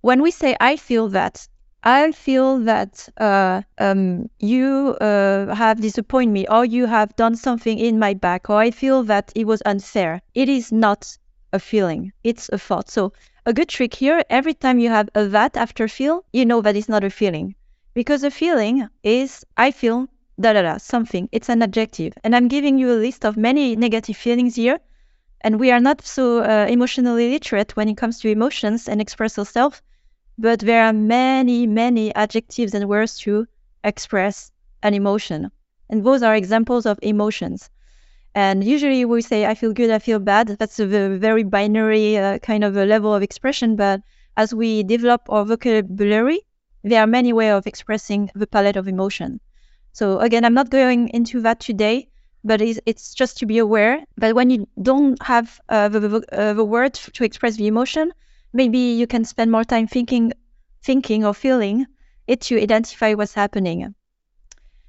when 0.00 0.22
we 0.22 0.30
say 0.30 0.56
I 0.60 0.76
feel 0.76 1.08
that, 1.10 1.48
I 1.82 2.12
feel 2.12 2.58
that 2.60 3.08
uh, 3.18 3.62
um, 3.78 4.28
you 4.38 4.96
uh, 5.00 5.54
have 5.54 5.80
disappointed 5.80 6.32
me 6.32 6.46
or 6.48 6.64
you 6.64 6.86
have 6.86 7.16
done 7.16 7.36
something 7.36 7.78
in 7.78 7.98
my 7.98 8.14
back 8.14 8.50
or 8.50 8.56
I 8.58 8.70
feel 8.70 9.02
that 9.04 9.32
it 9.34 9.46
was 9.46 9.62
unfair. 9.66 10.22
It 10.34 10.48
is 10.48 10.72
not 10.72 11.16
a 11.52 11.58
feeling. 11.58 12.12
It's 12.24 12.48
a 12.52 12.58
thought. 12.58 12.90
So 12.90 13.12
a 13.46 13.54
good 13.54 13.68
trick 13.68 13.94
here, 13.94 14.24
every 14.28 14.54
time 14.54 14.80
you 14.80 14.88
have 14.90 15.08
a 15.14 15.24
that 15.28 15.56
after 15.56 15.86
feel, 15.86 16.24
you 16.32 16.44
know 16.44 16.60
that 16.60 16.74
it's 16.74 16.88
not 16.88 17.04
a 17.04 17.10
feeling. 17.10 17.54
Because 17.94 18.24
a 18.24 18.30
feeling 18.30 18.88
is 19.04 19.46
I 19.56 19.70
feel 19.70 20.08
da 20.38 20.52
da 20.52 20.62
da, 20.62 20.76
something. 20.78 21.28
It's 21.30 21.48
an 21.48 21.62
adjective. 21.62 22.12
And 22.24 22.34
I'm 22.34 22.48
giving 22.48 22.76
you 22.76 22.90
a 22.92 22.98
list 23.06 23.24
of 23.24 23.36
many 23.36 23.76
negative 23.76 24.16
feelings 24.16 24.56
here. 24.56 24.80
And 25.42 25.60
we 25.60 25.70
are 25.70 25.78
not 25.78 26.04
so 26.04 26.40
uh, 26.42 26.66
emotionally 26.68 27.30
literate 27.30 27.76
when 27.76 27.88
it 27.88 27.96
comes 27.96 28.18
to 28.20 28.28
emotions 28.28 28.88
and 28.88 29.00
express 29.00 29.38
ourselves. 29.38 29.80
But 30.36 30.58
there 30.58 30.84
are 30.84 30.92
many, 30.92 31.68
many 31.68 32.12
adjectives 32.16 32.74
and 32.74 32.88
words 32.88 33.16
to 33.20 33.46
express 33.84 34.50
an 34.82 34.92
emotion. 34.92 35.52
And 35.88 36.04
those 36.04 36.24
are 36.24 36.34
examples 36.34 36.84
of 36.84 36.98
emotions. 37.00 37.70
And 38.36 38.62
usually 38.62 39.06
we 39.06 39.22
say, 39.22 39.46
I 39.46 39.54
feel 39.54 39.72
good, 39.72 39.88
I 39.88 39.98
feel 39.98 40.18
bad. 40.18 40.48
That's 40.48 40.78
a 40.78 40.86
very 40.86 41.42
binary 41.42 42.18
uh, 42.18 42.38
kind 42.40 42.64
of 42.64 42.76
a 42.76 42.84
level 42.84 43.14
of 43.14 43.22
expression. 43.22 43.76
But 43.76 44.02
as 44.36 44.52
we 44.54 44.82
develop 44.82 45.22
our 45.30 45.46
vocabulary, 45.46 46.40
there 46.84 47.00
are 47.02 47.06
many 47.06 47.32
ways 47.32 47.52
of 47.52 47.66
expressing 47.66 48.30
the 48.34 48.46
palette 48.46 48.76
of 48.76 48.88
emotion. 48.88 49.40
So 49.94 50.18
again, 50.18 50.44
I'm 50.44 50.52
not 50.52 50.68
going 50.68 51.08
into 51.14 51.40
that 51.40 51.60
today, 51.60 52.08
but 52.44 52.60
it's, 52.60 52.78
it's 52.84 53.14
just 53.14 53.38
to 53.38 53.46
be 53.46 53.56
aware 53.56 54.04
that 54.18 54.34
when 54.34 54.50
you 54.50 54.68
don't 54.82 55.16
have 55.22 55.58
uh, 55.70 55.88
the, 55.88 56.22
uh, 56.30 56.52
the 56.52 56.64
word 56.64 56.92
to 56.92 57.24
express 57.24 57.56
the 57.56 57.66
emotion, 57.66 58.12
maybe 58.52 58.78
you 58.78 59.06
can 59.06 59.24
spend 59.24 59.50
more 59.50 59.64
time 59.64 59.86
thinking, 59.86 60.34
thinking 60.82 61.24
or 61.24 61.32
feeling 61.32 61.86
it 62.26 62.42
to 62.42 62.60
identify 62.60 63.14
what's 63.14 63.32
happening. 63.32 63.94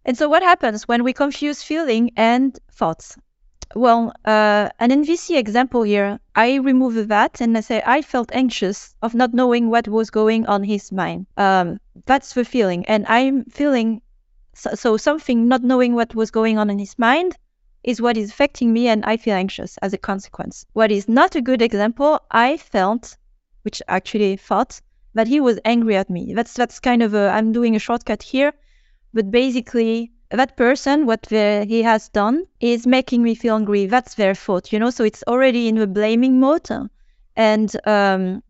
And 0.03 0.17
so, 0.17 0.27
what 0.27 0.43
happens 0.43 0.85
when 0.85 1.05
we 1.05 1.13
confuse 1.13 1.63
feeling 1.63 2.11
and 2.17 2.59
thoughts? 2.73 3.17
Well, 3.75 4.13
uh, 4.25 4.69
an 4.79 4.91
NVC 4.91 5.37
example 5.37 5.83
here, 5.83 6.19
I 6.35 6.55
remove 6.55 7.07
that 7.09 7.41
and 7.41 7.57
I 7.57 7.61
say 7.61 7.81
I 7.85 8.01
felt 8.01 8.31
anxious 8.33 8.95
of 9.01 9.13
not 9.13 9.33
knowing 9.33 9.69
what 9.69 9.87
was 9.87 10.09
going 10.09 10.45
on 10.45 10.63
his 10.63 10.91
mind. 10.91 11.27
Um, 11.35 11.79
that's 12.05 12.33
the 12.33 12.45
feeling. 12.45 12.85
And 12.85 13.05
I'm 13.07 13.45
feeling 13.45 14.01
so, 14.53 14.73
so 14.75 14.97
something 14.97 15.47
not 15.47 15.63
knowing 15.63 15.93
what 15.95 16.15
was 16.15 16.31
going 16.31 16.57
on 16.57 16.69
in 16.69 16.79
his 16.79 16.97
mind 16.97 17.37
is 17.83 18.01
what 18.01 18.17
is 18.17 18.31
affecting 18.31 18.73
me 18.73 18.87
and 18.87 19.05
I 19.05 19.17
feel 19.17 19.35
anxious 19.35 19.77
as 19.77 19.93
a 19.93 19.97
consequence. 19.97 20.65
What 20.73 20.91
is 20.91 21.07
not 21.07 21.35
a 21.35 21.41
good 21.41 21.61
example, 21.61 22.19
I 22.31 22.57
felt, 22.57 23.17
which 23.61 23.81
actually 23.87 24.37
thought, 24.37 24.81
that 25.13 25.27
he 25.27 25.39
was 25.39 25.59
angry 25.65 25.95
at 25.95 26.09
me. 26.09 26.33
That's 26.33 26.53
that's 26.53 26.79
kind 26.79 27.03
of 27.03 27.13
a 27.13 27.29
I'm 27.29 27.51
doing 27.51 27.75
a 27.75 27.79
shortcut 27.79 28.23
here, 28.23 28.53
but 29.13 29.31
basically 29.31 30.11
that 30.29 30.57
person, 30.57 31.05
what 31.05 31.21
the, 31.23 31.65
he 31.67 31.83
has 31.83 32.09
done 32.09 32.45
is 32.59 32.85
making 32.85 33.23
me 33.23 33.35
feel 33.35 33.55
angry. 33.55 33.85
That's 33.85 34.15
their 34.15 34.35
fault, 34.35 34.73
you 34.73 34.79
know. 34.79 34.89
So 34.89 35.03
it's 35.03 35.23
already 35.27 35.67
in 35.67 35.75
the 35.75 35.87
blaming 35.87 36.39
mode, 36.39 36.69
and 37.35 37.87
um, 37.87 38.43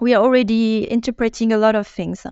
we 0.00 0.14
are 0.14 0.22
already 0.22 0.84
interpreting 0.84 1.52
a 1.52 1.58
lot 1.58 1.74
of 1.74 1.86
things. 1.86 2.26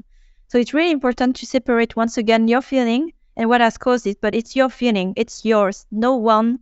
So 0.48 0.58
it's 0.58 0.72
really 0.72 0.92
important 0.92 1.36
to 1.36 1.46
separate 1.46 1.96
once 1.96 2.16
again 2.16 2.48
your 2.48 2.62
feeling 2.62 3.12
and 3.36 3.48
what 3.48 3.60
has 3.60 3.76
caused 3.76 4.06
it. 4.06 4.20
But 4.20 4.34
it's 4.34 4.56
your 4.56 4.70
feeling, 4.70 5.12
it's 5.16 5.44
yours. 5.44 5.84
No 5.90 6.16
one 6.16 6.60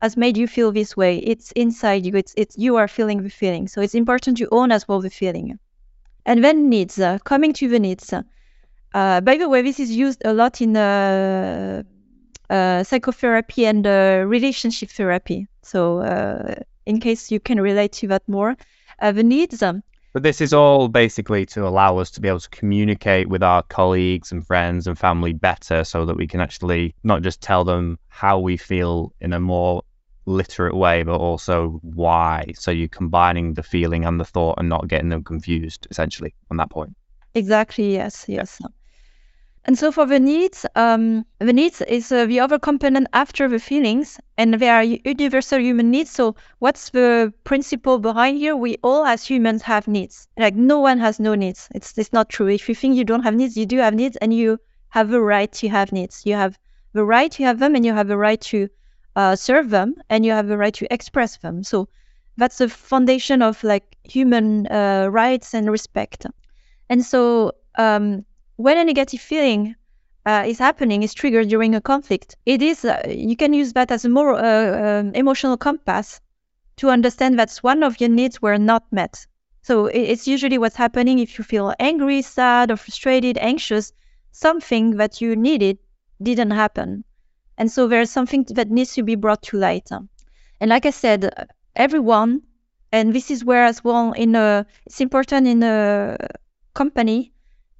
has 0.00 0.16
made 0.16 0.36
you 0.36 0.46
feel 0.46 0.72
this 0.72 0.96
way. 0.96 1.18
It's 1.18 1.52
inside 1.52 2.06
you. 2.06 2.16
It's 2.16 2.32
it's 2.36 2.56
you 2.56 2.76
are 2.76 2.88
feeling 2.88 3.22
the 3.22 3.30
feeling. 3.30 3.68
So 3.68 3.82
it's 3.82 3.94
important 3.94 4.38
to 4.38 4.48
own 4.52 4.72
as 4.72 4.88
well 4.88 5.00
the 5.00 5.10
feeling. 5.10 5.58
And 6.24 6.42
then 6.42 6.70
needs. 6.70 6.98
Uh, 6.98 7.18
coming 7.18 7.52
to 7.54 7.68
the 7.68 7.78
needs. 7.78 8.14
Uh, 8.94 9.20
by 9.20 9.36
the 9.36 9.48
way, 9.48 9.60
this 9.60 9.80
is 9.80 9.90
used 9.90 10.22
a 10.24 10.32
lot 10.32 10.60
in 10.60 10.76
uh, 10.76 11.82
uh, 12.48 12.84
psychotherapy 12.84 13.66
and 13.66 13.84
uh, 13.86 14.22
relationship 14.24 14.88
therapy. 14.90 15.48
So, 15.62 15.98
uh, 15.98 16.54
in 16.86 17.00
case 17.00 17.32
you 17.32 17.40
can 17.40 17.60
relate 17.60 17.92
to 17.94 18.08
that 18.08 18.22
more, 18.28 18.56
uh, 19.00 19.10
the 19.10 19.24
needs. 19.24 19.62
Um, 19.62 19.82
but 20.12 20.22
this 20.22 20.40
is 20.40 20.54
all 20.54 20.86
basically 20.86 21.44
to 21.46 21.66
allow 21.66 21.98
us 21.98 22.12
to 22.12 22.20
be 22.20 22.28
able 22.28 22.38
to 22.38 22.48
communicate 22.50 23.28
with 23.28 23.42
our 23.42 23.64
colleagues 23.64 24.30
and 24.30 24.46
friends 24.46 24.86
and 24.86 24.96
family 24.96 25.32
better 25.32 25.82
so 25.82 26.06
that 26.06 26.16
we 26.16 26.28
can 26.28 26.40
actually 26.40 26.94
not 27.02 27.22
just 27.22 27.40
tell 27.40 27.64
them 27.64 27.98
how 28.06 28.38
we 28.38 28.56
feel 28.56 29.12
in 29.20 29.32
a 29.32 29.40
more 29.40 29.82
literate 30.26 30.76
way, 30.76 31.02
but 31.02 31.16
also 31.16 31.80
why. 31.82 32.52
So 32.54 32.70
you're 32.70 32.86
combining 32.86 33.54
the 33.54 33.64
feeling 33.64 34.04
and 34.04 34.20
the 34.20 34.24
thought 34.24 34.54
and 34.58 34.68
not 34.68 34.86
getting 34.86 35.08
them 35.08 35.24
confused, 35.24 35.88
essentially, 35.90 36.32
on 36.48 36.58
that 36.58 36.70
point. 36.70 36.94
Exactly, 37.34 37.92
yes, 37.92 38.26
yes. 38.28 38.58
Yeah. 38.60 38.68
And 39.66 39.78
so 39.78 39.90
for 39.90 40.04
the 40.04 40.20
needs, 40.20 40.66
um, 40.74 41.24
the 41.38 41.52
needs 41.52 41.80
is 41.80 42.12
uh, 42.12 42.26
the 42.26 42.40
other 42.40 42.58
component 42.58 43.06
after 43.14 43.48
the 43.48 43.58
feelings, 43.58 44.20
and 44.36 44.52
they 44.52 44.68
are 44.68 44.82
universal 44.82 45.58
human 45.58 45.90
needs. 45.90 46.10
So 46.10 46.36
what's 46.58 46.90
the 46.90 47.32
principle 47.44 47.98
behind 47.98 48.36
here? 48.36 48.54
We 48.56 48.76
all 48.82 49.06
as 49.06 49.24
humans 49.24 49.62
have 49.62 49.88
needs. 49.88 50.28
Like 50.36 50.54
no 50.54 50.80
one 50.80 50.98
has 50.98 51.18
no 51.18 51.34
needs. 51.34 51.68
It's 51.74 51.96
it's 51.96 52.12
not 52.12 52.28
true. 52.28 52.48
If 52.48 52.68
you 52.68 52.74
think 52.74 52.96
you 52.96 53.04
don't 53.04 53.22
have 53.22 53.34
needs, 53.34 53.56
you 53.56 53.64
do 53.64 53.78
have 53.78 53.94
needs, 53.94 54.16
and 54.16 54.34
you 54.34 54.58
have 54.90 55.08
the 55.08 55.22
right 55.22 55.50
to 55.52 55.68
have 55.68 55.92
needs. 55.92 56.26
You 56.26 56.34
have 56.34 56.58
the 56.92 57.04
right 57.04 57.32
to 57.32 57.44
have 57.44 57.58
them, 57.58 57.74
and 57.74 57.86
you 57.86 57.94
have 57.94 58.08
the 58.08 58.18
right 58.18 58.40
to 58.52 58.68
uh, 59.16 59.34
serve 59.34 59.70
them, 59.70 59.94
and 60.10 60.26
you 60.26 60.32
have 60.32 60.46
the 60.46 60.58
right 60.58 60.74
to 60.74 60.92
express 60.92 61.38
them. 61.38 61.64
So 61.64 61.88
that's 62.36 62.58
the 62.58 62.68
foundation 62.68 63.40
of 63.40 63.64
like 63.64 63.96
human 64.04 64.66
uh, 64.66 65.08
rights 65.10 65.54
and 65.54 65.70
respect. 65.70 66.26
And 66.90 67.02
so 67.02 67.52
um, 67.78 68.26
when 68.56 68.78
a 68.78 68.84
negative 68.84 69.20
feeling 69.20 69.74
uh, 70.26 70.44
is 70.46 70.58
happening, 70.58 71.02
is 71.02 71.14
triggered 71.14 71.48
during 71.48 71.74
a 71.74 71.80
conflict, 71.80 72.36
it 72.46 72.62
is 72.62 72.84
uh, 72.84 73.02
you 73.08 73.36
can 73.36 73.52
use 73.52 73.72
that 73.72 73.90
as 73.90 74.04
a 74.04 74.08
more 74.08 74.34
uh, 74.34 75.00
um, 75.00 75.14
emotional 75.14 75.56
compass 75.56 76.20
to 76.76 76.88
understand 76.88 77.38
that 77.38 77.56
one 77.58 77.82
of 77.82 78.00
your 78.00 78.10
needs 78.10 78.40
were 78.40 78.58
not 78.58 78.84
met. 78.90 79.26
So 79.62 79.86
it's 79.86 80.28
usually 80.28 80.58
what's 80.58 80.76
happening 80.76 81.18
if 81.18 81.38
you 81.38 81.44
feel 81.44 81.74
angry, 81.78 82.22
sad, 82.22 82.70
or 82.70 82.76
frustrated, 82.76 83.38
anxious. 83.38 83.92
Something 84.32 84.96
that 84.96 85.20
you 85.20 85.36
needed 85.36 85.78
didn't 86.20 86.50
happen, 86.50 87.04
and 87.56 87.70
so 87.70 87.86
there's 87.86 88.10
something 88.10 88.44
that 88.50 88.70
needs 88.70 88.94
to 88.94 89.04
be 89.04 89.14
brought 89.14 89.42
to 89.44 89.56
light. 89.56 89.88
And 90.60 90.70
like 90.70 90.86
I 90.86 90.90
said, 90.90 91.32
everyone, 91.76 92.42
and 92.90 93.14
this 93.14 93.30
is 93.30 93.44
where 93.44 93.64
as 93.64 93.84
well 93.84 94.12
in 94.12 94.34
a 94.34 94.66
it's 94.86 95.00
important 95.00 95.46
in 95.46 95.62
a 95.62 96.16
company 96.74 97.33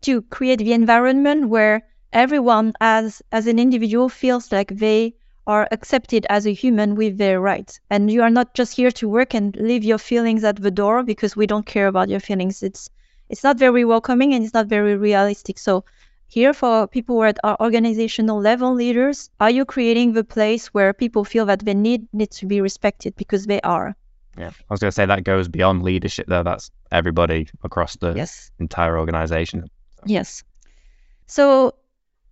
to 0.05 0.23
create 0.23 0.59
the 0.59 0.73
environment 0.73 1.49
where 1.49 1.83
everyone 2.13 2.73
as 2.81 3.23
as 3.33 3.47
an 3.47 3.59
individual 3.59 4.09
feels 4.09 4.53
like 4.53 4.69
they 4.77 5.15
are 5.47 5.69
accepted 5.73 6.27
as 6.31 6.47
a 6.47 6.53
human 6.53 6.95
with 6.95 7.19
their 7.19 7.41
rights. 7.41 7.81
And 7.91 8.11
you 8.11 8.23
are 8.23 8.31
not 8.31 8.55
just 8.55 8.75
here 8.77 8.91
to 8.93 9.09
work 9.09 9.35
and 9.35 9.55
leave 9.57 9.85
your 9.85 9.99
feelings 9.99 10.45
at 10.45 10.57
the 10.57 10.71
door 10.71 11.03
because 11.03 11.37
we 11.37 11.47
don't 11.47 11.67
care 11.67 11.87
about 11.87 12.09
your 12.09 12.21
feelings. 12.21 12.63
It's 12.63 12.89
it's 13.29 13.45
not 13.45 13.59
very 13.59 13.85
welcoming 13.85 14.35
and 14.35 14.45
it's 14.45 14.55
not 14.55 14.67
very 14.67 14.97
realistic. 14.97 15.59
So 15.59 15.85
here 16.29 16.53
for 16.55 16.87
people 16.87 17.17
who 17.17 17.23
are 17.23 17.29
at 17.29 17.39
our 17.45 17.57
organizational 17.61 18.41
level 18.41 18.75
leaders 18.75 19.31
are 19.41 19.51
you 19.51 19.65
creating 19.65 20.13
the 20.13 20.25
place 20.25 20.69
where 20.69 20.93
people 20.93 21.25
feel 21.25 21.47
that 21.47 21.65
they 21.65 21.75
need 21.75 22.07
needs 22.13 22.39
to 22.39 22.47
be 22.47 22.61
respected 22.61 23.15
because 23.17 23.47
they 23.47 23.61
are? 23.61 23.97
Yeah 24.39 24.49
i 24.49 24.71
was 24.71 24.81
going 24.81 24.91
to 24.91 24.99
say 25.01 25.07
that 25.07 25.25
goes 25.25 25.49
beyond 25.49 25.83
leadership 25.83 26.27
though. 26.27 26.43
That's 26.43 26.71
everybody 26.91 27.49
across 27.63 27.97
the 27.97 28.13
yes. 28.15 28.51
entire 28.59 28.99
organization 28.99 29.71
Yes. 30.07 30.45
So 31.27 31.75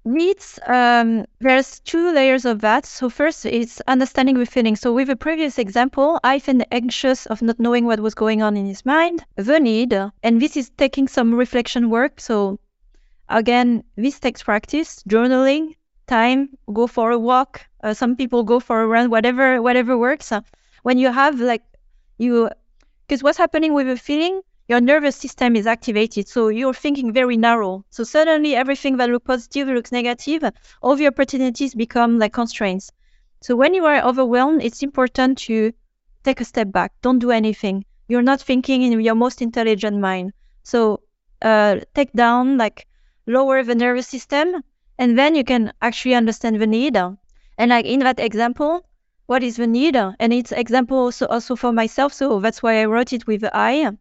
needs 0.04 0.58
um, 0.66 1.26
there's 1.38 1.80
two 1.80 2.12
layers 2.12 2.44
of 2.44 2.61
that. 2.61 2.87
So 2.87 3.08
first 3.08 3.46
it's 3.46 3.80
understanding 3.87 4.38
the 4.38 4.46
feeling. 4.46 4.76
So 4.76 4.92
with 4.92 5.11
a 5.11 5.16
previous 5.16 5.58
example, 5.58 6.18
I 6.24 6.38
felt 6.38 6.62
anxious 6.70 7.26
of 7.26 7.42
not 7.42 7.61
knowing 7.61 7.87
what 7.87 8.00
was 8.00 8.14
going 8.14 8.42
on 8.42 8.56
in 8.56 8.66
his 8.66 8.85
mind. 8.85 9.24
The 9.37 9.61
need, 9.61 9.92
and 10.22 10.40
this 10.40 10.56
is 10.56 10.70
taking 10.70 11.08
some 11.08 11.35
reflection 11.35 11.90
work. 11.90 12.20
So 12.20 12.58
again, 13.28 13.85
this 13.96 14.18
takes 14.18 14.42
practice, 14.42 15.02
journaling, 15.08 15.76
time, 16.06 16.50
go 16.72 16.87
for 16.87 17.11
a 17.11 17.18
walk. 17.18 17.66
Uh, 17.82 17.94
some 17.94 18.16
people 18.16 18.44
go 18.44 18.61
for 18.61 18.82
a 18.82 18.87
run, 18.87 19.11
whatever 19.11 19.62
whatever 19.62 19.96
works. 19.96 20.32
Uh, 20.32 20.40
when 20.82 20.98
you 20.98 21.12
have 21.12 21.40
like 21.40 21.62
you, 22.18 22.50
because 23.06 23.22
what's 23.22 23.38
happening 23.38 23.72
with 23.72 23.88
a 23.88 23.96
feeling 23.96 24.42
your 24.72 24.80
nervous 24.80 25.16
system 25.16 25.54
is 25.54 25.66
activated. 25.66 26.26
So 26.26 26.48
you're 26.48 26.72
thinking 26.72 27.12
very 27.12 27.37
narrow. 27.37 27.85
So 27.90 28.04
suddenly 28.04 28.54
everything 28.54 28.96
that 28.96 29.11
looks 29.11 29.26
positive 29.26 29.68
looks 29.68 29.92
negative. 29.92 30.42
All 30.80 30.96
the 30.96 31.08
opportunities 31.08 31.74
become 31.74 32.18
like 32.18 32.32
constraints. 32.32 32.90
So 33.42 33.54
when 33.54 33.74
you 33.74 33.85
are 33.85 34.00
overwhelmed, 34.02 34.62
it's 34.62 34.82
important 34.82 35.37
to 35.46 35.72
take 36.24 36.40
a 36.40 36.46
step 36.46 36.72
back. 36.72 36.90
Don't 37.02 37.18
do 37.18 37.30
anything. 37.30 37.85
You're 38.08 38.28
not 38.30 38.40
thinking 38.40 38.80
in 38.80 38.98
your 38.98 39.14
most 39.14 39.42
intelligent 39.42 39.98
mind. 39.98 40.32
So 40.62 41.02
uh, 41.42 41.80
take 41.94 42.14
down, 42.14 42.56
like 42.56 42.87
lower 43.26 43.62
the 43.64 43.74
nervous 43.74 44.08
system, 44.08 44.62
and 44.96 45.18
then 45.18 45.35
you 45.35 45.44
can 45.44 45.74
actually 45.82 46.14
understand 46.14 46.58
the 46.62 46.66
need. 46.66 46.96
And 46.96 47.68
like 47.68 47.85
in 47.85 48.00
that 48.00 48.18
example, 48.18 48.87
what 49.26 49.42
is 49.42 49.56
the 49.56 49.66
need? 49.66 49.96
And 49.96 50.32
it's 50.32 50.52
example 50.52 50.96
also 50.96 51.26
also 51.26 51.56
for 51.56 51.72
myself. 51.74 52.14
So 52.14 52.40
that's 52.40 52.62
why 52.62 52.80
I 52.80 52.87
wrote 52.87 53.12
it 53.12 53.26
with 53.26 53.42
the 53.42 53.54
I 53.54 53.92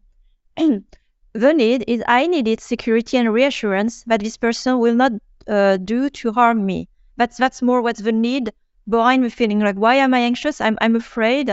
the 1.33 1.53
need 1.53 1.83
is 1.87 2.03
I 2.07 2.27
needed 2.27 2.59
security 2.59 3.17
and 3.17 3.33
reassurance 3.33 4.03
that 4.03 4.21
this 4.21 4.37
person 4.37 4.79
will 4.79 4.95
not 4.95 5.11
uh, 5.47 5.77
do 5.77 6.09
to 6.09 6.31
harm 6.31 6.65
me. 6.65 6.87
That's 7.17 7.37
that's 7.37 7.61
more 7.61 7.81
what's 7.81 8.01
the 8.01 8.11
need 8.11 8.51
behind 8.87 9.23
the 9.23 9.29
feeling. 9.29 9.59
Like 9.59 9.75
why 9.75 9.95
am 9.95 10.13
I 10.13 10.19
anxious? 10.19 10.61
I'm 10.61 10.77
I'm 10.81 10.95
afraid, 10.95 11.49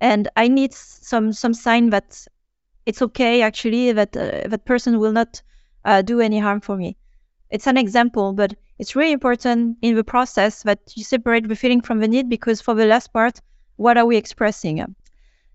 and 0.00 0.28
I 0.36 0.48
need 0.48 0.72
some 0.72 1.32
some 1.32 1.54
sign 1.54 1.90
that 1.90 2.26
it's 2.86 3.02
okay 3.02 3.42
actually 3.42 3.92
that 3.92 4.16
uh, 4.16 4.48
that 4.48 4.64
person 4.64 4.98
will 4.98 5.12
not 5.12 5.42
uh, 5.84 6.02
do 6.02 6.20
any 6.20 6.38
harm 6.38 6.60
for 6.60 6.76
me. 6.76 6.96
It's 7.50 7.66
an 7.66 7.76
example, 7.76 8.32
but 8.32 8.54
it's 8.78 8.96
really 8.96 9.12
important 9.12 9.78
in 9.82 9.94
the 9.94 10.04
process 10.04 10.62
that 10.64 10.80
you 10.94 11.04
separate 11.04 11.48
the 11.48 11.56
feeling 11.56 11.80
from 11.80 12.00
the 12.00 12.08
need 12.08 12.28
because 12.28 12.60
for 12.60 12.74
the 12.74 12.86
last 12.86 13.12
part, 13.12 13.40
what 13.76 13.96
are 13.96 14.06
we 14.06 14.16
expressing? 14.16 14.94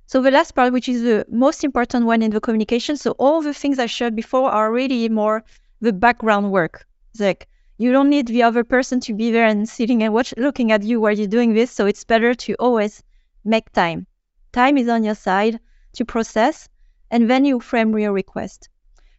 So 0.09 0.23
the 0.23 0.31
last 0.31 0.55
part, 0.55 0.73
which 0.73 0.89
is 0.89 1.03
the 1.03 1.23
most 1.29 1.63
important 1.63 2.07
one 2.07 2.23
in 2.23 2.31
the 2.31 2.41
communication, 2.41 2.97
so 2.97 3.11
all 3.19 3.43
the 3.43 3.53
things 3.53 3.77
I 3.77 3.85
shared 3.85 4.15
before 4.15 4.49
are 4.49 4.71
really 4.71 5.07
more 5.07 5.43
the 5.81 5.93
background 5.93 6.51
work. 6.51 6.87
It's 7.11 7.19
like 7.19 7.47
you 7.77 7.91
don't 7.91 8.09
need 8.09 8.25
the 8.25 8.41
other 8.41 8.63
person 8.63 8.99
to 9.01 9.13
be 9.13 9.29
there 9.29 9.45
and 9.45 9.69
sitting 9.69 10.01
and 10.01 10.11
watch, 10.11 10.33
looking 10.35 10.71
at 10.71 10.81
you 10.81 10.99
while 10.99 11.15
you're 11.15 11.27
doing 11.27 11.53
this. 11.53 11.69
So 11.69 11.85
it's 11.85 12.05
better 12.05 12.33
to 12.33 12.55
always 12.55 13.03
make 13.45 13.71
time. 13.71 14.07
Time 14.51 14.79
is 14.79 14.89
on 14.89 15.03
your 15.03 15.13
side 15.13 15.59
to 15.93 16.05
process, 16.05 16.67
and 17.11 17.29
then 17.29 17.45
you 17.45 17.59
frame 17.59 17.95
your 17.95 18.11
request. 18.11 18.67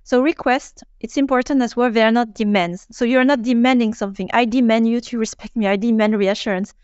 So 0.02 0.20
request, 0.20 0.82
it's 0.98 1.16
important 1.16 1.62
as 1.62 1.76
well. 1.76 1.92
They 1.92 2.02
are 2.02 2.10
not 2.10 2.34
demands. 2.34 2.88
So 2.90 3.04
you're 3.04 3.22
not 3.22 3.42
demanding 3.42 3.94
something. 3.94 4.28
I 4.32 4.44
demand 4.44 4.88
you 4.88 5.00
to 5.02 5.18
respect 5.18 5.54
me. 5.54 5.68
I 5.68 5.76
demand 5.76 6.18
reassurance. 6.18 6.74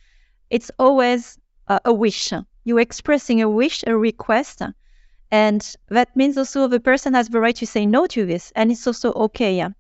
It's 0.48 0.70
always 0.78 1.40
uh, 1.66 1.80
a 1.84 1.92
wish 1.92 2.32
you're 2.66 2.81
expressing 2.81 3.40
a 3.40 3.48
wish, 3.48 3.85
a 3.87 3.96
request, 3.96 4.61
And 5.31 5.62
that 5.88 6.16
means 6.16 6.37
also 6.37 6.66
the 6.66 6.81
person 6.81 7.14
has 7.14 7.29
the 7.29 7.40
right 7.40 7.55
to 7.57 7.66
say 7.66 7.87
no 7.87 8.07
to 8.09 8.26
this, 8.26 8.52
and 8.57 8.72
it's 8.72 8.87
also 8.87 9.12
okay. 9.12 9.57
Yeah. 9.57 9.70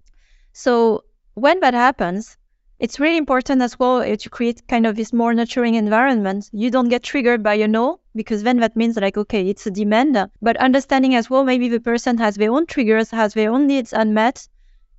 So 0.52 1.02
when 1.34 1.58
that 1.60 1.74
happens, 1.74 2.36
it's 2.78 3.00
really 3.00 3.16
important 3.16 3.60
as 3.60 3.76
well 3.76 4.02
uh, 4.02 4.14
to 4.16 4.30
create 4.30 4.68
kind 4.68 4.86
of 4.86 4.94
this 4.94 5.12
more 5.12 5.34
nurturing 5.34 5.74
environment. 5.74 6.48
You 6.52 6.70
don't 6.70 6.88
get 6.88 7.02
triggered 7.02 7.42
by 7.42 7.54
a 7.54 7.66
no, 7.66 7.98
because 8.14 8.44
then 8.44 8.58
that 8.60 8.76
means 8.76 8.96
like, 8.96 9.16
okay, 9.16 9.48
it's 9.48 9.66
a 9.66 9.70
demand. 9.72 10.16
But 10.40 10.56
understanding 10.58 11.16
as 11.16 11.28
well, 11.28 11.42
maybe 11.42 11.68
the 11.68 11.80
person 11.80 12.18
has 12.18 12.36
their 12.36 12.52
own 12.52 12.66
triggers, 12.66 13.10
has 13.10 13.34
their 13.34 13.50
own 13.50 13.66
needs 13.66 13.92
unmet, 13.92 14.46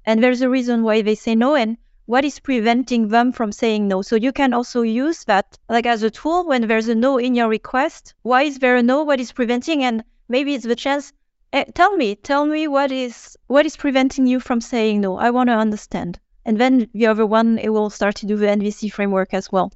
and 0.05 0.21
there's 0.21 0.41
a 0.41 0.49
reason 0.49 0.83
why 0.83 1.03
they 1.03 1.15
say 1.15 1.35
no. 1.35 1.55
And 1.55 1.77
what 2.07 2.23
is 2.23 2.39
preventing 2.39 3.09
them 3.09 3.33
from 3.33 3.51
saying 3.51 3.85
no. 3.87 4.01
So 4.01 4.15
you 4.15 4.31
can 4.31 4.53
also 4.53 4.81
use 4.81 5.25
that 5.25 5.57
like 5.69 5.85
as 5.85 6.03
a 6.03 6.09
tool 6.09 6.47
when 6.47 6.65
there's 6.65 6.87
a 6.87 6.95
no 6.95 7.17
in 7.17 7.35
your 7.35 7.49
request. 7.49 8.13
Why 8.21 8.43
is 8.43 8.59
there 8.59 8.77
a 8.77 8.81
no? 8.81 9.03
What 9.03 9.19
is 9.19 9.33
preventing? 9.33 9.83
And 9.83 10.05
maybe 10.29 10.55
it's 10.55 10.65
the 10.65 10.75
chance. 10.75 11.11
Eh, 11.51 11.65
tell 11.75 11.95
me, 11.97 12.15
tell 12.15 12.45
me 12.45 12.65
what 12.67 12.93
is 12.93 13.37
what 13.47 13.65
is 13.65 13.75
preventing 13.75 14.25
you 14.25 14.39
from 14.39 14.61
saying 14.61 15.01
no. 15.01 15.17
I 15.17 15.31
want 15.31 15.49
to 15.49 15.55
understand. 15.55 16.17
And 16.45 16.57
then 16.57 16.89
the 16.93 17.07
other 17.07 17.25
one, 17.25 17.57
it 17.59 17.69
will 17.69 17.89
start 17.89 18.15
to 18.15 18.25
do 18.25 18.37
the 18.37 18.47
NVC 18.47 18.89
framework 18.89 19.33
as 19.33 19.51
well. 19.51 19.73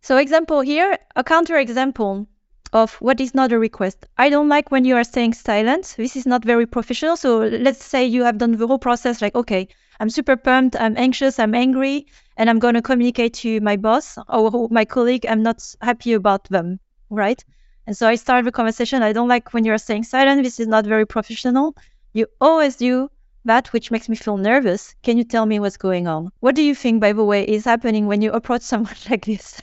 So 0.00 0.16
example 0.16 0.60
here, 0.60 0.98
a 1.14 1.22
counter 1.22 1.56
example 1.56 2.26
of 2.72 2.94
what 2.94 3.20
is 3.20 3.32
not 3.32 3.52
a 3.52 3.58
request. 3.60 4.06
I 4.18 4.28
don't 4.28 4.48
like 4.48 4.72
when 4.72 4.84
you 4.84 4.96
are 4.96 5.04
staying 5.04 5.34
silent. 5.34 5.94
This 5.96 6.16
is 6.16 6.26
not 6.26 6.44
very 6.44 6.66
professional. 6.66 7.16
So 7.16 7.38
let's 7.38 7.84
say 7.84 8.06
you 8.06 8.24
have 8.24 8.38
done 8.38 8.56
the 8.56 8.66
whole 8.66 8.80
process 8.80 9.22
like, 9.22 9.36
okay, 9.36 9.68
I'm 10.02 10.10
super 10.10 10.36
pumped, 10.36 10.74
I'm 10.74 10.96
anxious, 10.96 11.38
I'm 11.38 11.54
angry, 11.54 12.06
and 12.36 12.50
I'm 12.50 12.58
going 12.58 12.74
to 12.74 12.82
communicate 12.82 13.34
to 13.34 13.60
my 13.60 13.76
boss 13.76 14.18
or 14.28 14.66
my 14.68 14.84
colleague 14.84 15.24
I'm 15.28 15.44
not 15.44 15.62
happy 15.80 16.14
about 16.14 16.42
them, 16.48 16.80
right? 17.08 17.40
And 17.86 17.96
so 17.96 18.08
I 18.08 18.16
start 18.16 18.44
the 18.44 18.50
conversation. 18.50 19.04
I 19.04 19.12
don't 19.12 19.28
like 19.28 19.54
when 19.54 19.64
you're 19.64 19.78
staying 19.78 20.02
silent. 20.02 20.42
This 20.42 20.58
is 20.58 20.66
not 20.66 20.86
very 20.86 21.06
professional. 21.06 21.76
You 22.14 22.26
always 22.40 22.74
do 22.74 23.12
that 23.44 23.72
which 23.72 23.92
makes 23.92 24.08
me 24.08 24.16
feel 24.16 24.36
nervous. 24.36 24.92
Can 25.04 25.18
you 25.18 25.22
tell 25.22 25.46
me 25.46 25.60
what's 25.60 25.76
going 25.76 26.08
on? 26.08 26.30
What 26.40 26.56
do 26.56 26.62
you 26.64 26.74
think, 26.74 27.00
by 27.00 27.12
the 27.12 27.22
way, 27.22 27.44
is 27.44 27.64
happening 27.64 28.08
when 28.08 28.22
you 28.22 28.32
approach 28.32 28.62
someone 28.72 28.96
like 29.08 29.24
this? 29.24 29.62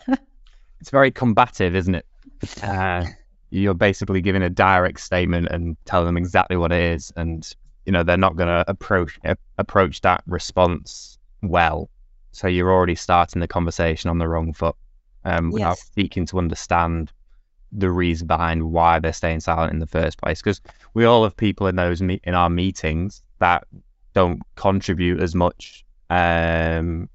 it's 0.79 0.89
very 0.89 1.11
combative, 1.11 1.75
isn't 1.75 1.95
it? 1.95 2.05
Uh, 2.63 3.03
you're 3.49 3.73
basically 3.73 4.21
giving 4.21 4.43
a 4.43 4.49
direct 4.49 5.01
statement 5.01 5.49
and 5.51 5.75
telling 5.83 6.05
them 6.05 6.15
exactly 6.15 6.55
what 6.55 6.71
it 6.71 6.93
is, 6.93 7.11
and 7.17 7.45
you 7.85 7.91
know 7.91 8.03
they're 8.03 8.17
not 8.17 8.35
going 8.35 8.47
to 8.47 8.69
approach 8.69 9.19
approach 9.57 10.01
that 10.01 10.23
response 10.27 11.17
well. 11.41 11.89
So 12.31 12.47
you're 12.47 12.71
already 12.71 12.95
starting 12.95 13.39
the 13.39 13.47
conversation 13.47 14.09
on 14.09 14.19
the 14.19 14.27
wrong 14.27 14.53
foot, 14.53 14.75
um, 15.25 15.51
without 15.51 15.77
yes. 15.77 15.91
seeking 15.95 16.25
to 16.27 16.37
understand 16.37 17.11
the 17.71 17.89
reason 17.89 18.27
behind 18.27 18.63
why 18.63 18.99
they're 18.99 19.13
staying 19.13 19.39
silent 19.39 19.73
in 19.73 19.79
the 19.79 19.87
first 19.87 20.17
place. 20.19 20.41
Because 20.41 20.61
we 20.93 21.05
all 21.05 21.23
have 21.23 21.35
people 21.37 21.67
in 21.67 21.75
those 21.75 22.01
me- 22.01 22.21
in 22.23 22.35
our 22.35 22.49
meetings 22.49 23.21
that 23.39 23.65
don't 24.13 24.41
contribute 24.55 25.21
as 25.21 25.35
much 25.35 25.85
um, 26.09 27.09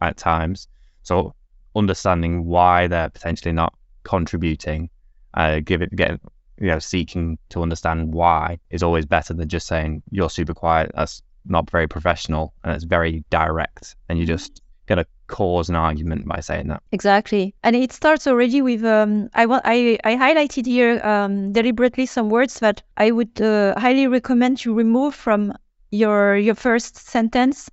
at 0.00 0.16
times. 0.16 0.68
So 1.02 1.34
understanding 1.76 2.44
why 2.44 2.86
they're 2.86 3.10
potentially 3.10 3.52
not 3.52 3.74
contributing, 4.04 4.90
uh, 5.34 5.60
give 5.60 5.82
it, 5.82 5.94
get 5.94 6.20
you 6.58 6.68
know, 6.68 6.78
seeking 6.78 7.38
to 7.50 7.62
understand 7.62 8.12
why 8.12 8.58
is 8.70 8.82
always 8.82 9.06
better 9.06 9.34
than 9.34 9.48
just 9.48 9.66
saying 9.66 10.02
you're 10.10 10.30
super 10.30 10.54
quiet. 10.54 10.92
That's 10.94 11.22
not 11.46 11.70
very 11.70 11.86
professional 11.88 12.54
and 12.62 12.74
it's 12.74 12.84
very 12.84 13.24
direct, 13.30 13.96
and 14.08 14.18
you're 14.18 14.26
just 14.26 14.62
going 14.86 14.98
to 14.98 15.06
cause 15.26 15.68
an 15.68 15.76
argument 15.76 16.26
by 16.26 16.40
saying 16.40 16.68
that. 16.68 16.82
Exactly, 16.92 17.54
and 17.62 17.74
it 17.74 17.92
starts 17.92 18.26
already 18.26 18.62
with 18.62 18.84
um, 18.84 19.30
I 19.34 19.46
want 19.46 19.62
I 19.64 19.98
I 20.04 20.16
highlighted 20.16 20.66
here 20.66 21.00
um, 21.04 21.52
deliberately 21.52 22.06
some 22.06 22.30
words 22.30 22.60
that 22.60 22.82
I 22.96 23.10
would 23.10 23.40
uh, 23.40 23.78
highly 23.78 24.06
recommend 24.06 24.64
you 24.64 24.74
remove 24.74 25.14
from 25.14 25.52
your 25.90 26.36
your 26.36 26.54
first 26.54 26.96
sentence 26.96 27.70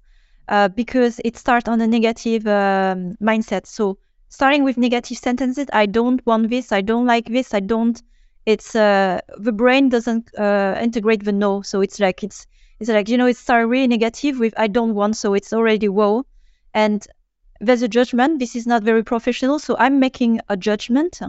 uh, 0.48 0.68
because 0.70 1.20
it 1.24 1.38
starts 1.38 1.68
on 1.68 1.82
a 1.82 1.88
negative 1.88 2.46
um, 2.48 3.16
mindset. 3.22 3.66
So 3.66 3.98
starting 4.30 4.64
with 4.64 4.78
negative 4.78 5.18
sentences, 5.18 5.68
I 5.74 5.86
don't 5.86 6.26
want 6.26 6.50
this, 6.50 6.72
I 6.72 6.82
don't 6.82 7.06
like 7.06 7.26
this, 7.26 7.54
I 7.54 7.60
don't. 7.60 8.02
It's 8.46 8.76
uh, 8.76 9.22
the 9.38 9.52
brain 9.52 9.90
doesn't 9.90 10.32
uh, 10.38 10.78
integrate 10.82 11.24
the 11.24 11.32
no, 11.32 11.62
so 11.62 11.82
it's 11.82 12.00
like 12.00 12.24
it's 12.24 12.48
it's 12.80 12.90
like 12.90 13.10
you 13.10 13.18
know 13.18 13.28
it 13.28 13.38
starts 13.38 13.70
really 13.70 13.88
negative 13.88 14.40
with 14.40 14.54
I 14.58 14.68
don't 14.68 14.96
want, 14.96 15.18
so 15.18 15.34
it's 15.34 15.54
already 15.54 15.90
whoa 15.90 16.26
and 16.74 17.06
there's 17.60 17.84
a 17.84 17.88
judgment. 17.88 18.40
This 18.40 18.56
is 18.56 18.66
not 18.66 18.84
very 18.84 19.04
professional. 19.04 19.60
So 19.60 19.76
I'm 19.78 20.00
making 20.00 20.42
a 20.50 20.58
judgment 20.58 21.20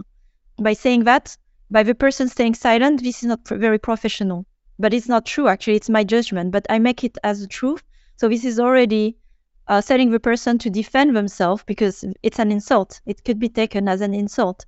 by 0.59 0.73
saying 0.73 1.03
that 1.03 1.37
by 1.69 1.83
the 1.83 1.95
person 1.95 2.27
staying 2.27 2.55
silent, 2.55 3.03
this 3.03 3.23
is 3.23 3.27
not 3.29 3.47
very 3.47 3.79
professional. 3.79 4.45
But 4.79 4.93
it's 4.93 5.07
not 5.07 5.25
true, 5.25 5.47
actually. 5.47 5.75
It's 5.75 5.89
my 5.89 6.03
judgment, 6.03 6.51
but 6.51 6.65
I 6.69 6.79
make 6.79 7.03
it 7.03 7.17
as 7.23 7.41
a 7.41 7.47
truth. 7.47 7.83
So 8.15 8.27
this 8.27 8.43
is 8.43 8.59
already 8.59 9.17
uh, 9.67 9.81
setting 9.81 10.09
the 10.09 10.19
person 10.19 10.57
to 10.59 10.69
defend 10.69 11.15
themselves 11.15 11.63
because 11.65 12.03
it's 12.23 12.39
an 12.39 12.51
insult. 12.51 12.99
It 13.05 13.23
could 13.23 13.39
be 13.39 13.49
taken 13.49 13.87
as 13.87 14.01
an 14.01 14.13
insult. 14.13 14.65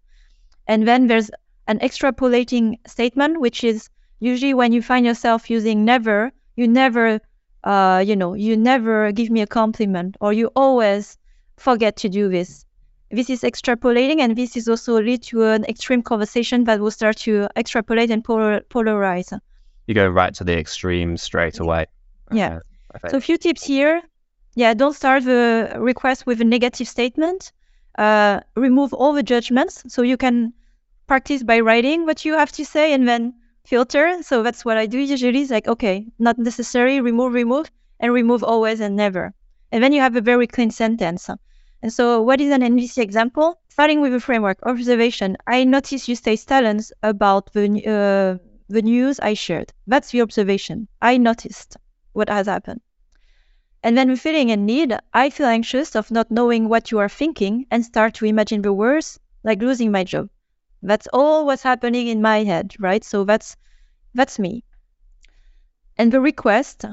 And 0.67 0.87
then 0.87 1.07
there's 1.07 1.31
an 1.67 1.79
extrapolating 1.79 2.77
statement, 2.87 3.39
which 3.39 3.63
is 3.63 3.89
usually 4.19 4.53
when 4.53 4.71
you 4.71 4.81
find 4.81 5.05
yourself 5.05 5.49
using 5.49 5.85
never, 5.85 6.31
you 6.55 6.67
never 6.67 7.19
uh, 7.65 8.03
you 8.05 8.15
know, 8.15 8.35
you 8.35 8.55
never 8.55 9.11
give 9.11 9.29
me 9.29 9.41
a 9.41 9.47
compliment 9.47 10.15
or 10.21 10.31
you 10.31 10.51
always 10.55 11.17
forget 11.57 11.97
to 11.97 12.09
do 12.09 12.29
this. 12.29 12.65
This 13.11 13.29
is 13.29 13.41
extrapolating, 13.41 14.19
and 14.19 14.35
this 14.35 14.57
is 14.57 14.67
also 14.67 15.01
lead 15.01 15.23
to 15.23 15.43
an 15.43 15.65
extreme 15.65 16.01
conversation 16.01 16.63
that 16.65 16.79
will 16.79 16.91
start 16.91 17.17
to 17.17 17.47
extrapolate 17.55 18.11
and 18.11 18.23
polar- 18.23 18.61
polarize. 18.69 19.37
You 19.87 19.95
go 19.95 20.07
right 20.07 20.33
to 20.35 20.43
the 20.43 20.57
extreme 20.57 21.17
straight 21.17 21.59
away. 21.59 21.85
Yeah. 22.31 22.59
Uh, 22.93 23.09
so 23.09 23.17
a 23.17 23.21
few 23.21 23.37
tips 23.37 23.63
here. 23.63 24.01
Yeah, 24.55 24.73
don't 24.73 24.93
start 24.93 25.23
the 25.23 25.75
request 25.77 26.25
with 26.25 26.41
a 26.41 26.45
negative 26.45 26.87
statement. 26.87 27.51
Uh, 27.97 28.41
remove 28.55 28.93
all 28.93 29.13
the 29.13 29.23
judgments. 29.23 29.83
So 29.87 30.01
you 30.01 30.17
can 30.17 30.53
practice 31.07 31.43
by 31.43 31.59
writing 31.59 32.05
what 32.05 32.25
you 32.25 32.33
have 32.33 32.51
to 32.53 32.65
say 32.65 32.93
and 32.93 33.07
then 33.07 33.33
filter. 33.65 34.21
So 34.23 34.43
that's 34.43 34.63
what 34.65 34.77
I 34.77 34.85
do 34.85 34.99
usually. 34.99 35.41
It's 35.41 35.51
like, 35.51 35.67
okay, 35.67 36.07
not 36.19 36.37
necessary, 36.37 37.01
remove, 37.01 37.33
remove, 37.33 37.69
and 37.99 38.13
remove 38.13 38.43
always 38.43 38.79
and 38.79 38.95
never. 38.95 39.33
And 39.71 39.83
then 39.83 39.93
you 39.93 40.01
have 40.01 40.15
a 40.15 40.21
very 40.21 40.47
clean 40.47 40.71
sentence. 40.71 41.29
And 41.81 41.91
so 41.91 42.21
what 42.21 42.41
is 42.41 42.51
an 42.51 42.61
NVC 42.61 43.01
example? 43.01 43.59
Starting 43.69 44.01
with 44.01 44.13
a 44.13 44.19
framework, 44.19 44.59
observation. 44.63 45.37
I 45.45 45.63
noticed 45.65 46.07
you 46.07 46.15
stay 46.15 46.35
silent 46.35 46.91
about 47.03 47.51
the, 47.53 47.65
uh, 47.85 48.43
the 48.69 48.81
news 48.81 49.19
I 49.19 49.33
shared. 49.33 49.73
That's 49.85 50.11
the 50.11 50.21
observation. 50.21 50.87
I 51.01 51.17
noticed 51.17 51.77
what 52.13 52.29
has 52.29 52.47
happened. 52.47 52.81
And 53.83 53.95
then 53.95 54.15
feeling 54.15 54.49
and 54.49 54.65
need, 54.65 54.97
I 55.13 55.29
feel 55.29 55.45
anxious 55.45 55.95
of 55.95 56.09
not 56.09 56.31
knowing 56.31 56.69
what 56.69 56.89
you 56.89 56.97
are 56.97 57.09
thinking 57.09 57.67
and 57.69 57.85
start 57.85 58.15
to 58.15 58.25
imagine 58.25 58.63
the 58.63 58.73
worst, 58.73 59.19
like 59.43 59.61
losing 59.61 59.91
my 59.91 60.03
job. 60.03 60.29
That's 60.81 61.07
all 61.13 61.45
what's 61.45 61.63
happening 61.63 62.07
in 62.07 62.21
my 62.21 62.43
head, 62.43 62.75
right? 62.79 63.03
So 63.03 63.23
that's 63.23 63.55
that's 64.13 64.39
me. 64.39 64.63
And 65.97 66.11
the 66.11 66.21
request 66.21 66.85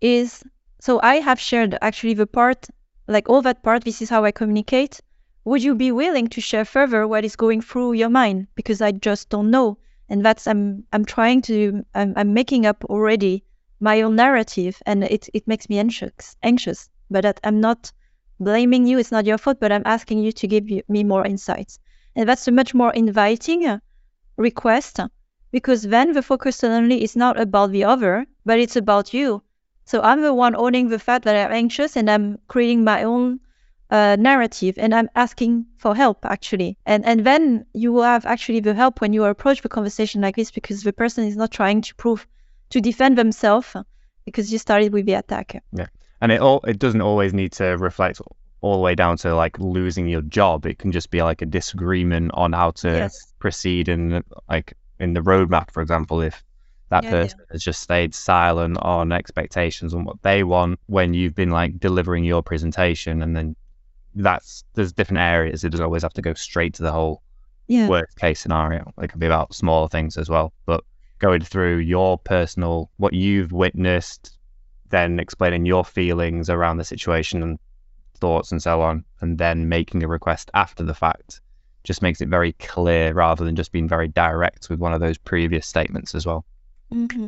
is 0.00 0.42
so 0.80 1.00
I 1.02 1.16
have 1.16 1.38
shared 1.38 1.76
actually 1.82 2.14
the 2.14 2.26
part, 2.26 2.68
like 3.06 3.28
all 3.28 3.42
that 3.42 3.62
part, 3.62 3.84
this 3.84 4.00
is 4.00 4.08
how 4.08 4.24
I 4.24 4.32
communicate. 4.32 5.00
Would 5.44 5.62
you 5.62 5.74
be 5.74 5.92
willing 5.92 6.28
to 6.28 6.40
share 6.40 6.64
further 6.64 7.06
what 7.06 7.24
is 7.24 7.36
going 7.36 7.60
through 7.60 7.92
your 7.94 8.08
mind? 8.08 8.46
Because 8.54 8.80
I 8.80 8.92
just 8.92 9.28
don't 9.28 9.50
know. 9.50 9.78
And 10.08 10.24
that's 10.24 10.46
I'm 10.46 10.84
I'm 10.92 11.04
trying 11.04 11.42
to 11.42 11.84
I'm, 11.94 12.14
I'm 12.16 12.34
making 12.34 12.66
up 12.66 12.84
already 12.84 13.44
my 13.80 14.02
own 14.02 14.16
narrative 14.16 14.82
and 14.86 15.04
it, 15.04 15.28
it 15.32 15.46
makes 15.46 15.68
me 15.68 15.78
anxious 15.78 16.36
anxious. 16.42 16.88
But 17.10 17.22
that 17.22 17.40
I'm 17.44 17.60
not 17.60 17.92
blaming 18.38 18.86
you, 18.86 18.98
it's 18.98 19.12
not 19.12 19.26
your 19.26 19.38
fault, 19.38 19.60
but 19.60 19.72
I'm 19.72 19.82
asking 19.84 20.20
you 20.20 20.32
to 20.32 20.46
give 20.46 20.64
me 20.88 21.04
more 21.04 21.26
insights. 21.26 21.78
And 22.16 22.28
that's 22.28 22.48
a 22.48 22.52
much 22.52 22.74
more 22.74 22.92
inviting 22.92 23.66
uh, 23.66 23.78
request 24.36 25.00
because 25.52 25.82
then 25.82 26.12
the 26.12 26.22
focus 26.22 26.56
suddenly 26.56 27.02
is 27.02 27.16
not 27.16 27.40
about 27.40 27.70
the 27.70 27.84
other, 27.84 28.26
but 28.44 28.58
it's 28.58 28.76
about 28.76 29.14
you. 29.14 29.42
So 29.84 30.00
I'm 30.02 30.20
the 30.20 30.34
one 30.34 30.54
owning 30.54 30.88
the 30.88 30.98
fact 30.98 31.24
that 31.24 31.36
I'm 31.36 31.52
anxious 31.52 31.96
and 31.96 32.10
I'm 32.10 32.38
creating 32.46 32.84
my 32.84 33.02
own 33.04 33.40
uh, 33.90 34.16
narrative 34.18 34.76
and 34.78 34.94
I'm 34.94 35.10
asking 35.16 35.66
for 35.78 35.96
help 35.96 36.24
actually. 36.24 36.78
And 36.86 37.04
and 37.04 37.24
then 37.24 37.66
you 37.72 37.92
will 37.92 38.04
have 38.04 38.24
actually 38.24 38.60
the 38.60 38.74
help 38.74 39.00
when 39.00 39.12
you 39.12 39.24
approach 39.24 39.62
the 39.62 39.68
conversation 39.68 40.20
like 40.20 40.36
this 40.36 40.50
because 40.50 40.82
the 40.82 40.92
person 40.92 41.24
is 41.24 41.36
not 41.36 41.50
trying 41.50 41.82
to 41.82 41.94
prove 41.96 42.26
to 42.70 42.80
defend 42.80 43.18
themselves 43.18 43.74
because 44.24 44.52
you 44.52 44.58
started 44.58 44.92
with 44.92 45.06
the 45.06 45.14
attack. 45.14 45.60
Yeah. 45.72 45.88
And 46.20 46.30
it 46.30 46.40
all 46.40 46.60
it 46.66 46.78
doesn't 46.78 47.00
always 47.00 47.34
need 47.34 47.52
to 47.52 47.76
reflect 47.76 48.20
all 48.60 48.74
the 48.74 48.80
way 48.80 48.94
down 48.94 49.16
to 49.18 49.34
like 49.34 49.58
losing 49.58 50.08
your 50.08 50.22
job. 50.22 50.66
It 50.66 50.78
can 50.78 50.92
just 50.92 51.10
be 51.10 51.22
like 51.22 51.42
a 51.42 51.46
disagreement 51.46 52.30
on 52.34 52.52
how 52.52 52.72
to 52.72 52.88
yes. 52.88 53.32
proceed 53.38 53.88
and 53.88 54.22
like 54.48 54.74
in 54.98 55.14
the 55.14 55.20
roadmap, 55.20 55.70
for 55.70 55.80
example, 55.82 56.20
if 56.20 56.42
that 56.90 57.04
yeah, 57.04 57.10
person 57.10 57.38
yeah. 57.38 57.46
has 57.52 57.62
just 57.62 57.80
stayed 57.80 58.14
silent 58.14 58.76
on 58.82 59.12
expectations 59.12 59.94
and 59.94 60.04
what 60.04 60.20
they 60.22 60.42
want 60.42 60.78
when 60.86 61.14
you've 61.14 61.34
been 61.34 61.50
like 61.50 61.78
delivering 61.78 62.24
your 62.24 62.42
presentation 62.42 63.22
and 63.22 63.36
then 63.36 63.56
that's 64.14 64.64
there's 64.74 64.92
different 64.92 65.20
areas. 65.20 65.64
It 65.64 65.70
doesn't 65.70 65.84
always 65.84 66.02
have 66.02 66.14
to 66.14 66.22
go 66.22 66.34
straight 66.34 66.74
to 66.74 66.82
the 66.82 66.92
whole 66.92 67.22
Yeah. 67.68 67.88
worst 67.88 68.18
case 68.18 68.40
scenario. 68.40 68.92
It 69.00 69.08
can 69.08 69.20
be 69.20 69.26
about 69.26 69.54
smaller 69.54 69.88
things 69.88 70.18
as 70.18 70.28
well. 70.28 70.52
But 70.66 70.84
going 71.20 71.42
through 71.42 71.78
your 71.78 72.18
personal, 72.18 72.90
what 72.96 73.12
you've 73.12 73.52
witnessed, 73.52 74.36
then 74.90 75.20
explaining 75.20 75.64
your 75.66 75.84
feelings 75.84 76.50
around 76.50 76.78
the 76.78 76.84
situation 76.84 77.42
and 77.42 77.58
thoughts 78.20 78.52
and 78.52 78.62
so 78.62 78.80
on, 78.82 79.04
and 79.20 79.38
then 79.38 79.68
making 79.68 80.02
a 80.02 80.08
request 80.08 80.50
after 80.54 80.84
the 80.84 80.94
fact 80.94 81.40
just 81.84 82.02
makes 82.02 82.20
it 82.20 82.28
very 82.28 82.52
clear 82.52 83.12
rather 83.12 83.44
than 83.44 83.56
just 83.56 83.72
being 83.72 83.88
very 83.88 84.08
direct 84.08 84.68
with 84.68 84.78
one 84.78 84.92
of 84.92 85.00
those 85.00 85.18
previous 85.18 85.66
statements 85.66 86.14
as 86.14 86.26
well. 86.26 86.44
hmm 86.90 87.26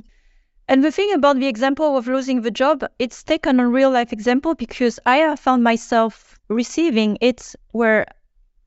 And 0.68 0.84
the 0.84 0.92
thing 0.92 1.12
about 1.14 1.38
the 1.38 1.46
example 1.48 1.96
of 1.96 2.06
losing 2.06 2.42
the 2.42 2.50
job, 2.50 2.84
it's 2.98 3.22
taken 3.22 3.60
a 3.60 3.68
real 3.68 3.90
life 3.90 4.12
example 4.12 4.54
because 4.54 4.98
I 5.06 5.16
have 5.18 5.40
found 5.40 5.62
myself 5.64 6.38
receiving 6.48 7.18
it 7.20 7.54
where 7.72 8.06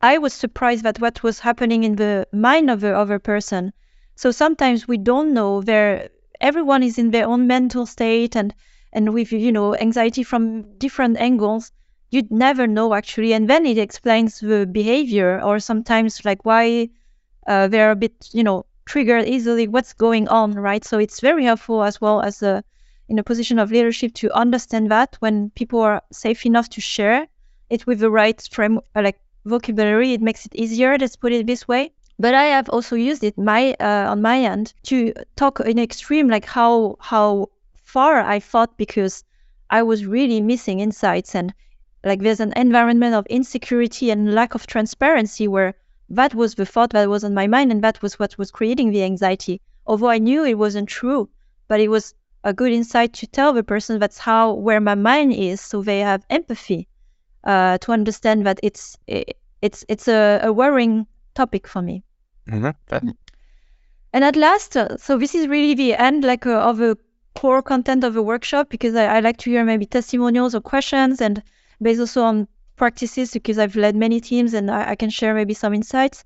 I 0.01 0.17
was 0.19 0.33
surprised 0.33 0.83
that 0.83 1.01
what 1.01 1.23
was 1.23 1.39
happening 1.39 1.83
in 1.83 1.95
the 1.97 2.27
mind 2.31 2.69
of 2.69 2.79
the 2.81 2.97
other 2.97 3.19
person. 3.19 3.73
So 4.15 4.31
sometimes 4.31 4.87
we 4.87 4.97
don't 4.97 5.33
know 5.33 5.61
where 5.61 6.09
everyone 6.39 6.83
is 6.83 6.97
in 6.97 7.11
their 7.11 7.27
own 7.27 7.47
mental 7.47 7.85
state 7.85 8.35
and 8.35 8.53
and 8.93 9.13
with 9.13 9.31
you 9.33 9.51
know 9.51 9.75
anxiety 9.75 10.23
from 10.23 10.77
different 10.77 11.17
angles. 11.17 11.71
You'd 12.15 12.31
never 12.31 12.65
know 12.65 12.93
actually, 12.93 13.33
and 13.33 13.49
then 13.49 13.65
it 13.65 13.77
explains 13.77 14.39
the 14.39 14.65
behavior 14.65 15.41
or 15.43 15.59
sometimes 15.59 16.23
like 16.23 16.45
why 16.45 16.89
uh, 17.45 17.67
they're 17.67 17.91
a 17.91 17.95
bit 17.95 18.29
you 18.31 18.43
know 18.43 18.65
triggered 18.85 19.25
easily 19.27 19.67
what's 19.67 19.93
going 19.93 20.27
on 20.29 20.53
right? 20.53 20.85
So 20.85 20.97
it's 20.97 21.19
very 21.19 21.43
helpful 21.43 21.83
as 21.83 21.99
well 21.99 22.21
as 22.21 22.41
a 22.41 22.63
in 23.09 23.19
a 23.19 23.23
position 23.23 23.59
of 23.59 23.71
leadership 23.71 24.13
to 24.13 24.33
understand 24.33 24.89
that 24.91 25.17
when 25.19 25.49
people 25.51 25.81
are 25.81 26.01
safe 26.11 26.45
enough 26.45 26.69
to 26.69 26.81
share 26.81 27.27
it 27.69 27.85
with 27.85 27.99
the 27.99 28.09
right 28.09 28.41
frame 28.51 28.79
uh, 28.95 29.01
like 29.01 29.19
vocabulary 29.43 30.13
it 30.13 30.21
makes 30.21 30.45
it 30.45 30.55
easier 30.55 30.97
let's 30.97 31.17
put 31.17 31.33
it 31.33 31.45
this 31.47 31.67
way. 31.67 31.91
But 32.17 32.33
i 32.33 32.45
have 32.45 32.69
also 32.69 32.95
used 32.95 33.23
it 33.25 33.37
my 33.37 33.75
uh, 33.79 34.11
on 34.11 34.21
my 34.21 34.39
end 34.39 34.73
to 34.83 35.13
talk 35.35 35.59
in 35.59 35.79
extreme 35.79 36.29
like 36.29 36.45
how 36.45 36.95
how 36.99 37.49
far 37.83 38.21
i 38.21 38.39
thought 38.39 38.77
because 38.77 39.23
i 39.69 39.83
was 39.83 40.05
really 40.05 40.39
missing 40.41 40.79
insights 40.79 41.35
and 41.35 41.53
like 42.05 42.21
there's 42.21 42.39
an 42.39 42.53
environment 42.55 43.15
of 43.15 43.25
insecurity 43.25 44.11
and 44.11 44.33
lack 44.33 44.55
of 44.55 44.67
transparency 44.67 45.47
where 45.47 45.73
that 46.09 46.33
was 46.35 46.55
the 46.55 46.65
thought 46.65 46.91
that 46.91 47.09
was 47.09 47.23
on 47.23 47.33
my 47.33 47.47
mind 47.47 47.71
and 47.71 47.83
that 47.83 48.01
was 48.01 48.17
what 48.19 48.37
was 48.37 48.51
creating 48.51 48.91
the 48.91 49.03
anxiety. 49.03 49.59
Although 49.87 50.09
i 50.09 50.19
knew 50.19 50.43
it 50.45 50.57
wasn't 50.57 50.87
true 50.87 51.29
but 51.67 51.79
it 51.79 51.89
was 51.89 52.13
a 52.43 52.53
good 52.53 52.71
insight 52.71 53.13
to 53.13 53.27
tell 53.27 53.53
the 53.53 53.63
person 53.63 53.99
that's 53.99 54.19
how 54.19 54.53
where 54.53 54.79
my 54.79 54.95
mind 54.95 55.33
is 55.33 55.59
so 55.59 55.81
they 55.81 55.99
have 55.99 56.25
empathy 56.29 56.87
uh, 57.43 57.77
to 57.79 57.91
understand 57.91 58.45
that 58.45 58.59
it's 58.61 58.97
it, 59.07 59.37
it's 59.61 59.83
it's 59.89 60.07
a, 60.07 60.39
a 60.43 60.53
worrying 60.53 61.07
topic 61.33 61.67
for 61.67 61.81
me. 61.81 62.03
Mm-hmm. 62.47 63.09
and 64.13 64.23
at 64.23 64.35
last 64.35 64.77
uh, 64.77 64.97
so 64.97 65.17
this 65.17 65.33
is 65.33 65.47
really 65.47 65.73
the 65.73 65.95
end 65.95 66.23
like 66.23 66.45
uh, 66.45 66.69
of 66.69 66.77
the 66.77 66.95
core 67.33 67.63
content 67.63 68.03
of 68.03 68.13
the 68.13 68.21
workshop 68.21 68.69
because 68.69 68.95
I, 68.95 69.17
I 69.17 69.19
like 69.19 69.37
to 69.37 69.49
hear 69.49 69.65
maybe 69.65 69.87
testimonials 69.87 70.53
or 70.53 70.61
questions 70.61 71.21
and 71.21 71.41
based 71.81 71.99
also 71.99 72.23
on 72.23 72.47
practices 72.75 73.31
because 73.31 73.57
I've 73.57 73.75
led 73.75 73.95
many 73.95 74.19
teams 74.19 74.53
and 74.53 74.69
I, 74.69 74.91
I 74.91 74.95
can 74.95 75.09
share 75.09 75.33
maybe 75.33 75.53
some 75.53 75.73
insights. 75.73 76.23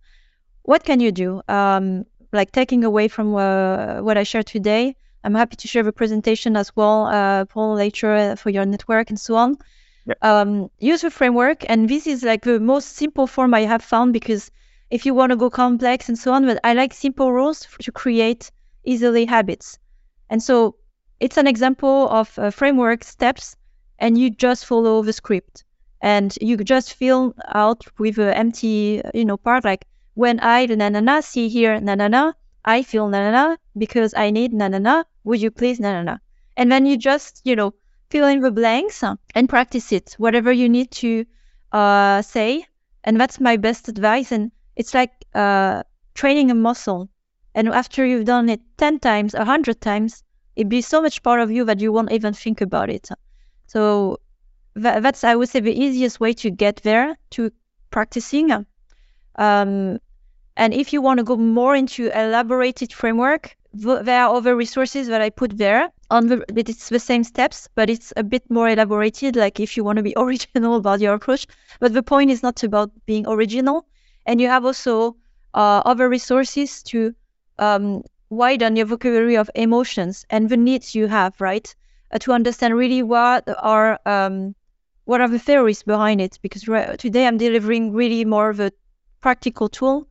What 0.64 0.84
can 0.84 1.00
you 1.00 1.12
do? 1.12 1.42
Um, 1.48 2.06
like 2.32 2.52
taking 2.52 2.84
away 2.84 3.08
from 3.08 3.36
uh, 3.36 4.02
what 4.02 4.18
I 4.18 4.24
shared 4.24 4.46
today, 4.46 4.96
I'm 5.24 5.36
happy 5.36 5.56
to 5.58 5.68
share 5.68 5.84
the 5.84 5.92
presentation 5.92 6.56
as 6.56 6.76
well, 6.76 7.06
uh, 7.06 7.46
Paul 7.46 7.76
later 7.76 8.14
uh, 8.14 8.36
for 8.36 8.50
your 8.50 8.66
network 8.66 9.10
and 9.10 9.20
so 9.20 9.36
on. 9.36 9.58
Yep. 10.06 10.18
Um, 10.22 10.72
use 10.80 11.02
the 11.02 11.12
framework, 11.12 11.70
and 11.70 11.90
this 11.90 12.08
is 12.08 12.24
like 12.24 12.44
the 12.44 12.60
most 12.60 12.96
simple 12.96 13.28
form 13.28 13.54
I 13.54 13.62
have 13.62 13.84
found 13.84 14.14
because 14.14 14.50
if 14.90 15.06
you 15.06 15.14
want 15.14 15.32
to 15.32 15.36
go 15.36 15.50
complex 15.50 16.08
and 16.10 16.18
so 16.18 16.34
on, 16.34 16.46
but 16.46 16.60
I 16.64 16.74
like 16.74 16.94
simple 16.94 17.32
rules 17.32 17.68
to 17.82 17.92
create 17.92 18.50
easily 18.84 19.26
habits. 19.26 19.78
And 20.30 20.42
so 20.42 20.76
it's 21.20 21.38
an 21.38 21.48
example 21.48 22.10
of 22.10 22.38
uh, 22.40 22.50
framework 22.50 23.04
steps, 23.04 23.56
and 24.00 24.18
you 24.18 24.30
just 24.30 24.66
follow 24.66 25.04
the 25.04 25.14
script 25.14 25.64
and 26.02 26.38
you 26.42 26.58
just 26.58 26.94
fill 26.94 27.36
out 27.54 27.84
with 27.98 28.18
an 28.18 28.34
empty, 28.34 29.02
you 29.14 29.26
know, 29.26 29.38
part 29.38 29.66
like 29.66 29.86
when 30.14 30.40
I 30.42 30.66
na 30.66 30.90
na 30.90 31.02
na 31.02 31.20
see 31.20 31.50
here 31.50 31.80
na 31.80 31.96
na 31.96 32.08
na, 32.08 32.34
I 32.64 32.84
feel 32.84 33.08
na 33.10 33.20
na 33.20 33.32
na 33.32 33.56
because 33.78 34.14
I 34.16 34.32
need 34.32 34.54
na 34.54 34.68
na 34.70 34.80
na. 34.80 35.04
Would 35.26 35.42
you 35.42 35.52
please 35.52 35.80
na 35.80 35.92
na 35.92 36.04
na? 36.04 36.18
And 36.58 36.72
then 36.72 36.86
you 36.86 36.98
just, 36.98 37.42
you 37.44 37.56
know, 37.56 37.74
fill 38.10 38.28
in 38.28 38.42
the 38.42 38.52
blanks 38.52 39.04
and 39.04 39.50
practice 39.50 39.92
it, 39.92 40.16
whatever 40.18 40.52
you 40.52 40.70
need 40.70 40.92
to 40.92 41.26
uh, 41.72 42.22
say. 42.22 42.66
And 43.04 43.20
that's 43.20 43.40
my 43.40 43.58
best 43.58 43.88
advice. 43.88 44.32
And 44.32 44.52
it's 44.76 44.94
like 44.94 45.12
uh, 45.34 45.84
training 46.14 46.52
a 46.52 46.56
muscle. 46.56 47.10
And 47.56 47.70
after 47.70 48.06
you've 48.06 48.26
done 48.26 48.50
it 48.50 48.62
10 48.78 49.00
times, 49.00 49.34
100 49.34 49.82
times, 49.82 50.24
it'd 50.56 50.70
be 50.70 50.82
so 50.82 51.02
much 51.02 51.24
part 51.24 51.42
of 51.42 51.52
you 51.52 51.66
that 51.66 51.80
you 51.80 51.92
won't 51.92 52.12
even 52.12 52.34
think 52.34 52.62
about 52.62 52.90
it. 52.90 53.10
So 53.70 54.20
tha- 54.76 55.00
that's 55.02 55.24
I 55.24 55.36
would 55.36 55.50
say 55.50 55.62
the 55.62 55.80
easiest 55.86 56.20
way 56.20 56.34
to 56.44 56.50
get 56.52 56.78
there 56.84 57.18
to 57.32 57.52
practicing. 57.92 58.52
Um, 59.36 60.00
and 60.58 60.74
if 60.74 60.94
you 60.94 61.02
want 61.02 61.20
to 61.20 61.24
go 61.24 61.38
more 61.38 61.76
into 61.76 62.10
elaborated 62.10 62.94
framework, 62.94 63.56
th- 63.74 64.04
there 64.04 64.24
are 64.24 64.36
other 64.36 64.56
resources 64.56 65.08
that 65.08 65.22
I 65.22 65.30
put 65.32 65.58
there. 65.58 65.92
On 66.12 66.28
the 66.28 66.46
it's 66.56 66.90
the 66.90 67.00
same 67.00 67.24
steps, 67.24 67.70
but 67.76 67.90
it's 67.90 68.14
a 68.18 68.24
bit 68.24 68.50
more 68.50 68.70
elaborated. 68.70 69.36
Like 69.36 69.60
if 69.60 69.78
you 69.78 69.84
want 69.86 69.98
to 69.98 70.04
be 70.04 70.16
original 70.26 70.76
about 70.76 71.02
your 71.02 71.16
approach, 71.16 71.48
but 71.80 71.94
the 71.94 72.04
point 72.04 72.32
is 72.32 72.44
not 72.44 72.64
about 72.64 72.92
being 73.06 73.28
original. 73.28 73.88
And 74.26 74.42
you 74.42 74.48
have 74.50 74.66
also 74.66 75.18
uh, 75.54 75.82
other 75.86 76.10
resources 76.10 76.84
to 76.84 77.16
um, 77.60 78.04
widen 78.30 78.76
your 78.76 78.88
vocabulary 78.88 79.38
of 79.38 79.50
emotions 79.56 80.26
and 80.30 80.50
the 80.50 80.58
needs 80.58 80.96
you 80.96 81.08
have, 81.08 81.40
right? 81.42 81.76
Uh, 82.12 82.17
to 82.17 82.32
understand 82.32 82.76
really 82.76 83.04
what 83.04 83.48
are 83.62 84.00
um, 84.06 84.56
what 85.06 85.22
are 85.22 85.28
the 85.28 85.39
theories 85.39 85.84
behind 85.84 86.19
it 86.22 86.39
because 86.41 86.67
re- 86.67 86.95
today 86.98 87.28
i'm 87.28 87.38
delivering 87.38 87.93
really 87.93 88.26
more 88.26 88.50
of 88.50 88.60
a 88.60 88.72
practical 89.22 89.69
tool 89.69 90.08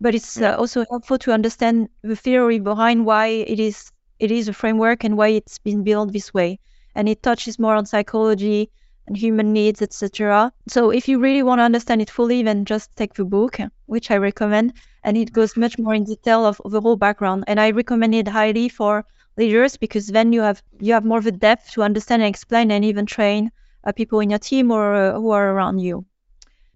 but 0.00 0.14
it's 0.14 0.40
uh, 0.40 0.54
also 0.58 0.84
helpful 0.90 1.18
to 1.18 1.32
understand 1.32 1.88
the 2.02 2.16
theory 2.16 2.58
behind 2.58 3.06
why 3.06 3.26
it 3.26 3.58
is 3.58 3.92
it 4.18 4.30
is 4.30 4.48
a 4.48 4.52
framework 4.52 5.04
and 5.04 5.16
why 5.16 5.28
it's 5.28 5.58
been 5.58 5.84
built 5.84 6.12
this 6.12 6.32
way. 6.32 6.58
And 6.94 7.08
it 7.08 7.22
touches 7.22 7.58
more 7.58 7.74
on 7.74 7.84
psychology 7.84 8.70
and 9.06 9.16
human 9.16 9.52
needs 9.52 9.82
etc 9.82 10.52
so 10.66 10.90
if 10.90 11.06
you 11.06 11.20
really 11.20 11.42
want 11.42 11.60
to 11.60 11.62
understand 11.62 12.02
it 12.02 12.10
fully 12.10 12.42
then 12.42 12.64
just 12.64 12.94
take 12.96 13.14
the 13.14 13.24
book 13.24 13.58
which 13.84 14.10
i 14.10 14.16
recommend 14.16 14.72
and 15.04 15.16
it 15.16 15.32
goes 15.32 15.56
much 15.56 15.78
more 15.78 15.94
in 15.94 16.02
detail 16.02 16.44
of, 16.44 16.60
of 16.64 16.72
the 16.72 16.80
whole 16.80 16.96
background. 16.96 17.44
And 17.46 17.60
i 17.60 17.70
recommend 17.70 18.14
it 18.14 18.26
highly 18.26 18.68
for 18.68 19.04
leaders 19.36 19.76
because 19.76 20.06
then 20.08 20.32
you 20.32 20.40
have 20.42 20.62
you 20.80 20.92
have 20.94 21.04
more 21.04 21.18
of 21.18 21.26
a 21.26 21.32
depth 21.32 21.72
to 21.72 21.82
understand 21.82 22.22
and 22.22 22.28
explain 22.28 22.70
and 22.70 22.84
even 22.84 23.06
train 23.06 23.50
uh, 23.84 23.92
people 23.92 24.20
in 24.20 24.30
your 24.30 24.38
team 24.38 24.70
or 24.70 24.94
uh, 24.94 25.12
who 25.14 25.30
are 25.30 25.50
around 25.52 25.78
you. 25.78 26.04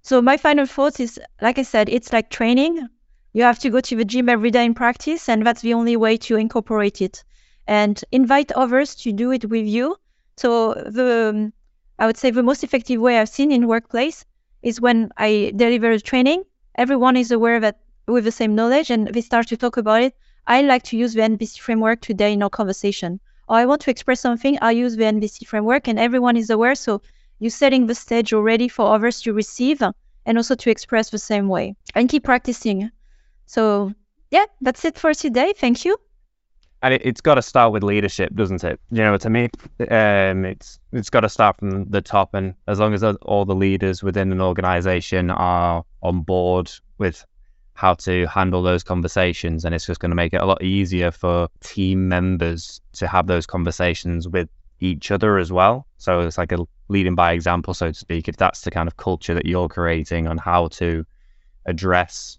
So 0.02 0.20
my 0.22 0.36
final 0.36 0.66
thought 0.66 1.00
is, 1.00 1.18
like 1.40 1.58
I 1.58 1.62
said, 1.62 1.88
it's 1.88 2.12
like 2.12 2.30
training. 2.30 2.88
You 3.32 3.42
have 3.44 3.58
to 3.60 3.70
go 3.70 3.80
to 3.80 3.96
the 3.96 4.04
gym 4.04 4.28
every 4.28 4.50
day 4.50 4.64
in 4.64 4.74
practice, 4.74 5.28
and 5.28 5.46
that's 5.46 5.62
the 5.62 5.74
only 5.74 5.96
way 5.96 6.16
to 6.18 6.36
incorporate 6.36 7.00
it. 7.00 7.24
And 7.66 8.02
invite 8.12 8.52
others 8.52 8.94
to 8.96 9.12
do 9.12 9.30
it 9.32 9.44
with 9.48 9.66
you. 9.66 9.96
So 10.36 10.74
the 10.74 11.30
um, 11.30 11.52
I 11.98 12.06
would 12.06 12.16
say 12.16 12.30
the 12.30 12.42
most 12.42 12.64
effective 12.64 13.00
way 13.00 13.18
I've 13.18 13.28
seen 13.28 13.52
in 13.52 13.68
workplace 13.68 14.24
is 14.62 14.80
when 14.80 15.10
I 15.16 15.52
deliver 15.54 15.90
a 15.92 16.00
training. 16.00 16.44
Everyone 16.74 17.16
is 17.16 17.30
aware 17.30 17.60
that 17.60 17.78
with 18.06 18.24
the 18.24 18.32
same 18.32 18.54
knowledge, 18.54 18.90
and 18.90 19.08
they 19.08 19.20
start 19.20 19.48
to 19.48 19.56
talk 19.56 19.76
about 19.76 20.02
it. 20.02 20.14
I 20.46 20.62
like 20.62 20.82
to 20.84 20.96
use 20.96 21.14
the 21.14 21.22
NVC 21.22 21.58
framework 21.58 22.00
today 22.00 22.32
in 22.32 22.42
our 22.42 22.50
conversation 22.50 23.20
or 23.50 23.56
I 23.56 23.66
want 23.66 23.82
to 23.82 23.90
express 23.90 24.20
something, 24.20 24.58
I 24.62 24.70
use 24.70 24.96
the 24.96 25.04
NVC 25.04 25.44
framework 25.44 25.88
and 25.88 25.98
everyone 25.98 26.36
is 26.36 26.50
aware. 26.50 26.76
So 26.76 27.02
you're 27.40 27.50
setting 27.50 27.88
the 27.88 27.96
stage 27.96 28.32
already 28.32 28.68
for 28.68 28.94
others 28.94 29.22
to 29.22 29.32
receive 29.32 29.82
and 29.82 30.38
also 30.38 30.54
to 30.54 30.70
express 30.70 31.10
the 31.10 31.18
same 31.18 31.48
way 31.48 31.74
and 31.94 32.08
keep 32.08 32.22
practicing. 32.22 32.90
So 33.46 33.92
yeah, 34.30 34.44
that's 34.60 34.84
it 34.84 34.96
for 34.96 35.12
today. 35.14 35.52
Thank 35.56 35.84
you. 35.84 35.96
and 36.82 36.94
it, 36.94 37.02
it's 37.04 37.20
got 37.20 37.34
to 37.34 37.42
start 37.42 37.72
with 37.72 37.82
leadership, 37.82 38.34
doesn't 38.34 38.62
it? 38.62 38.80
You 38.90 39.02
know, 39.02 39.16
to 39.16 39.28
me, 39.28 39.50
um, 39.90 40.44
it's 40.44 40.78
it's 40.92 41.10
got 41.10 41.20
to 41.20 41.28
start 41.28 41.58
from 41.58 41.90
the 41.90 42.00
top, 42.00 42.34
and 42.34 42.54
as 42.68 42.78
long 42.78 42.94
as 42.94 43.02
all 43.02 43.44
the 43.44 43.54
leaders 43.54 44.02
within 44.02 44.32
an 44.32 44.40
organization 44.40 45.30
are 45.30 45.84
on 46.02 46.22
board 46.22 46.70
with 46.98 47.24
how 47.74 47.94
to 47.94 48.26
handle 48.26 48.62
those 48.62 48.82
conversations, 48.82 49.64
and 49.64 49.74
it's 49.74 49.86
just 49.86 50.00
going 50.00 50.10
to 50.10 50.16
make 50.16 50.32
it 50.34 50.40
a 50.40 50.46
lot 50.46 50.62
easier 50.62 51.10
for 51.10 51.48
team 51.60 52.08
members 52.08 52.80
to 52.94 53.06
have 53.06 53.26
those 53.26 53.46
conversations 53.46 54.28
with 54.28 54.48
each 54.80 55.10
other 55.10 55.38
as 55.38 55.52
well. 55.52 55.86
So 55.98 56.20
it's 56.20 56.38
like 56.38 56.52
a 56.52 56.58
leading 56.88 57.14
by 57.14 57.32
example, 57.32 57.74
so 57.74 57.88
to 57.88 57.94
speak. 57.94 58.28
If 58.28 58.36
that's 58.36 58.62
the 58.62 58.70
kind 58.70 58.88
of 58.88 58.96
culture 58.96 59.34
that 59.34 59.46
you're 59.46 59.68
creating 59.68 60.26
on 60.26 60.38
how 60.38 60.68
to 60.68 61.04
address 61.66 62.38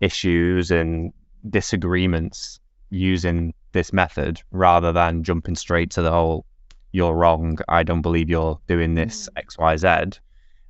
issues 0.00 0.70
and 0.70 1.12
disagreements 1.48 2.60
using 2.90 3.54
this 3.72 3.92
method 3.92 4.40
rather 4.50 4.92
than 4.92 5.22
jumping 5.22 5.54
straight 5.54 5.90
to 5.90 6.02
the 6.02 6.10
whole 6.10 6.44
you're 6.92 7.14
wrong 7.14 7.58
i 7.68 7.82
don't 7.82 8.02
believe 8.02 8.30
you're 8.30 8.58
doing 8.66 8.94
this 8.94 9.28
xyz 9.36 10.18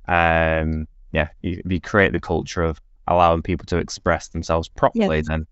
um 0.07 0.87
yeah 1.11 1.29
you, 1.41 1.61
you 1.65 1.79
create 1.79 2.11
the 2.11 2.19
culture 2.19 2.61
of 2.61 2.79
allowing 3.09 3.41
people 3.41 3.65
to 3.65 3.77
express 3.77 4.29
themselves 4.29 4.69
properly, 4.69 5.21
then 5.21 5.45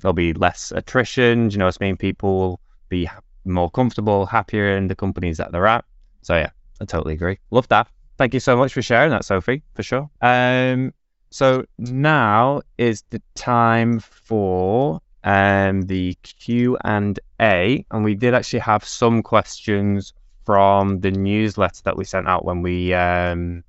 there'll 0.00 0.12
be 0.12 0.32
less 0.32 0.72
attrition. 0.74 1.48
Do 1.48 1.54
you 1.54 1.58
know 1.58 1.66
what 1.66 1.78
I 1.80 1.84
mean? 1.84 1.96
People 1.96 2.38
will 2.38 2.60
be 2.88 3.08
more 3.44 3.70
comfortable, 3.70 4.26
happier 4.26 4.76
in 4.76 4.88
the 4.88 4.96
companies 4.96 5.36
that 5.36 5.52
they're 5.52 5.66
at. 5.66 5.84
So 6.22 6.36
yeah, 6.36 6.50
I 6.80 6.84
totally 6.86 7.14
agree. 7.14 7.38
Love 7.50 7.68
that. 7.68 7.88
Thank 8.16 8.34
you 8.34 8.40
so 8.40 8.56
much 8.56 8.72
for 8.72 8.82
sharing 8.82 9.10
that, 9.10 9.24
Sophie, 9.24 9.62
for 9.74 9.82
sure. 9.82 10.08
Um, 10.20 10.92
so 11.30 11.64
now 11.78 12.62
is 12.78 13.02
the 13.10 13.20
time 13.34 14.00
for 14.00 15.00
um 15.24 15.82
the 15.82 16.16
Q 16.22 16.76
and 16.84 17.18
A, 17.40 17.84
and 17.90 18.04
we 18.04 18.14
did 18.14 18.34
actually 18.34 18.60
have 18.60 18.84
some 18.84 19.22
questions 19.22 20.12
from 20.44 21.00
the 21.00 21.10
newsletter 21.10 21.80
that 21.84 21.96
we 21.96 22.04
sent 22.04 22.28
out 22.28 22.44
when 22.44 22.62
we 22.62 22.92
um 22.94 23.64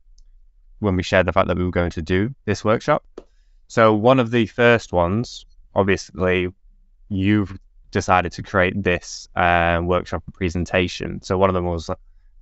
when 0.79 0.95
we 0.95 1.03
shared 1.03 1.25
the 1.25 1.33
fact 1.33 1.47
that 1.47 1.57
we 1.57 1.63
were 1.63 1.71
going 1.71 1.91
to 1.91 2.01
do 2.01 2.33
this 2.45 2.63
workshop. 2.63 3.03
So 3.67 3.93
one 3.93 4.19
of 4.19 4.31
the 4.31 4.45
first 4.45 4.93
ones, 4.93 5.45
obviously, 5.73 6.49
you've 7.09 7.57
decided 7.91 8.31
to 8.33 8.43
create 8.43 8.81
this 8.83 9.27
uh, 9.35 9.81
workshop 9.83 10.23
presentation. 10.33 11.21
So 11.21 11.37
one 11.37 11.49
of 11.49 11.53
them 11.53 11.65
was 11.65 11.89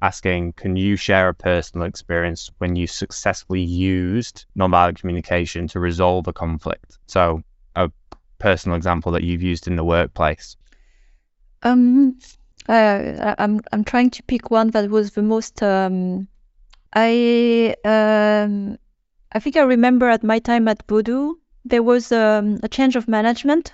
asking, 0.02 0.54
can 0.54 0.76
you 0.76 0.96
share 0.96 1.30
a 1.30 1.34
personal 1.34 1.88
experience 1.88 2.52
when 2.58 2.76
you 2.76 2.88
successfully 2.88 3.62
used 3.62 4.46
nonviolent 4.58 5.00
communication 5.00 5.68
to 5.70 5.80
resolve 5.80 6.28
a 6.28 6.34
conflict? 6.34 6.98
So 7.08 7.44
a 7.76 7.92
personal 8.40 8.76
example 8.76 9.14
that 9.14 9.24
you've 9.24 9.44
used 9.44 9.68
in 9.68 9.76
the 9.76 9.84
workplace. 9.84 10.58
Um, 11.62 12.18
uh, 12.68 13.36
I'm 13.38 13.62
I'm 13.72 13.84
trying 13.84 14.10
to 14.12 14.24
pick 14.24 14.52
one 14.52 14.72
that 14.72 14.90
was 14.90 15.12
the 15.12 15.22
most. 15.22 15.64
Um, 15.64 16.28
I 16.96 17.76
um, 17.86 18.78
I 19.32 19.40
think 19.40 19.58
I 19.58 19.62
remember 19.64 20.10
at 20.10 20.24
my 20.24 20.40
time 20.40 20.68
at 20.68 20.84
Voodoo 20.88 21.36
there 21.66 21.84
was 21.84 22.12
um, 22.12 22.60
a 22.64 22.68
change 22.68 22.96
of 22.96 23.08
management, 23.08 23.74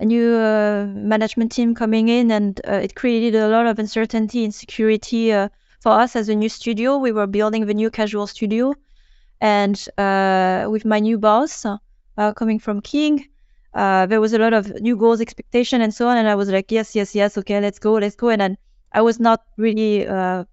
a 0.00 0.04
new 0.04 0.34
uh, 0.34 0.86
management 0.86 1.52
team 1.52 1.74
coming 1.74 2.08
in, 2.08 2.30
and 2.30 2.60
uh, 2.66 2.72
it 2.72 2.94
created 2.94 3.34
a 3.34 3.48
lot 3.48 3.66
of 3.66 3.78
uncertainty 3.78 4.44
and 4.44 4.54
security 4.54 5.32
uh, 5.32 5.48
for 5.80 5.92
us 5.92 6.16
as 6.16 6.28
a 6.28 6.34
new 6.34 6.48
studio. 6.48 6.98
We 6.98 7.12
were 7.12 7.26
building 7.26 7.66
the 7.66 7.74
new 7.74 7.90
casual 7.90 8.26
studio, 8.26 8.74
and 9.40 9.76
uh, 9.98 10.66
with 10.70 10.84
my 10.84 11.00
new 11.00 11.18
boss 11.18 11.64
uh, 11.64 12.32
coming 12.34 12.58
from 12.58 12.80
King 12.80 13.28
uh, 13.74 14.06
there 14.06 14.20
was 14.20 14.32
a 14.32 14.38
lot 14.38 14.52
of 14.52 14.80
new 14.80 14.96
goals, 14.96 15.20
expectation, 15.20 15.80
and 15.80 15.94
so 15.94 16.08
on. 16.08 16.16
And 16.16 16.28
I 16.28 16.34
was 16.34 16.48
like, 16.48 16.72
yes, 16.72 16.96
yes, 16.96 17.14
yes, 17.14 17.38
okay, 17.38 17.60
let's 17.60 17.78
go, 17.78 17.94
let's 17.94 18.16
go. 18.16 18.30
And 18.30 18.40
then 18.40 18.58
I 18.92 19.02
was 19.02 19.20
not 19.20 19.42
really 19.56 20.06
uh, 20.06 20.44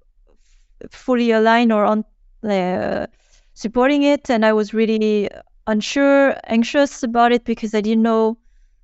fully 0.89 1.31
aligned 1.31 1.71
or 1.71 1.85
on 1.85 2.05
uh, 2.43 3.07
supporting 3.53 4.03
it, 4.03 4.29
and 4.29 4.45
I 4.45 4.53
was 4.53 4.73
really 4.73 5.29
unsure, 5.67 6.35
anxious 6.45 7.03
about 7.03 7.31
it 7.31 7.43
because 7.43 7.73
I 7.73 7.81
didn't 7.81 8.03
know. 8.03 8.37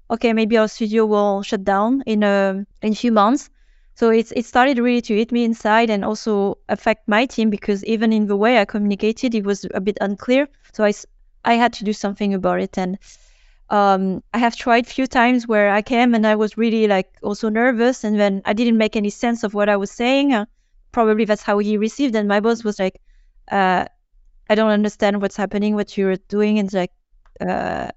Okay, 0.09 0.33
maybe 0.33 0.57
our 0.57 0.67
studio 0.67 1.05
will 1.05 1.41
shut 1.41 1.63
down 1.63 2.03
in 2.05 2.23
a 2.23 2.65
in 2.81 2.91
a 2.93 2.95
few 2.95 3.11
months. 3.11 3.49
So 3.95 4.09
it's 4.09 4.31
it 4.35 4.45
started 4.45 4.79
really 4.79 5.01
to 5.01 5.15
hit 5.15 5.31
me 5.31 5.43
inside 5.43 5.89
and 5.89 6.03
also 6.03 6.57
affect 6.67 7.07
my 7.07 7.25
team 7.25 7.49
because 7.49 7.83
even 7.85 8.11
in 8.11 8.27
the 8.27 8.35
way 8.35 8.59
I 8.59 8.65
communicated, 8.65 9.35
it 9.35 9.45
was 9.45 9.65
a 9.73 9.81
bit 9.81 9.97
unclear. 10.01 10.47
So 10.73 10.83
I 10.83 10.93
I 11.45 11.53
had 11.55 11.73
to 11.73 11.83
do 11.83 11.93
something 11.93 12.33
about 12.33 12.59
it 12.61 12.77
and 12.77 12.97
um, 13.69 14.21
I 14.33 14.37
have 14.39 14.55
tried 14.55 14.85
few 14.85 15.07
times 15.07 15.47
where 15.47 15.71
I 15.71 15.81
came 15.81 16.13
and 16.13 16.27
I 16.27 16.35
was 16.35 16.57
really 16.57 16.87
like 16.87 17.09
also 17.23 17.49
nervous 17.49 18.03
and 18.03 18.19
then 18.19 18.41
I 18.45 18.53
didn't 18.53 18.77
make 18.77 18.95
any 18.95 19.09
sense 19.09 19.43
of 19.43 19.53
what 19.53 19.69
I 19.69 19.77
was 19.77 19.91
saying. 19.91 20.45
Probably 20.91 21.25
that's 21.25 21.41
how 21.41 21.59
he 21.59 21.77
received. 21.77 22.15
And 22.15 22.27
my 22.27 22.39
boss 22.39 22.63
was 22.63 22.79
like, 22.79 23.01
uh, 23.49 23.85
I 24.49 24.55
don't 24.55 24.71
understand 24.71 25.21
what's 25.21 25.37
happening, 25.37 25.75
what 25.75 25.97
you're 25.97 26.17
doing. 26.27 26.59
And 26.59 26.71
like, 26.73 26.91
uh, 27.39 27.89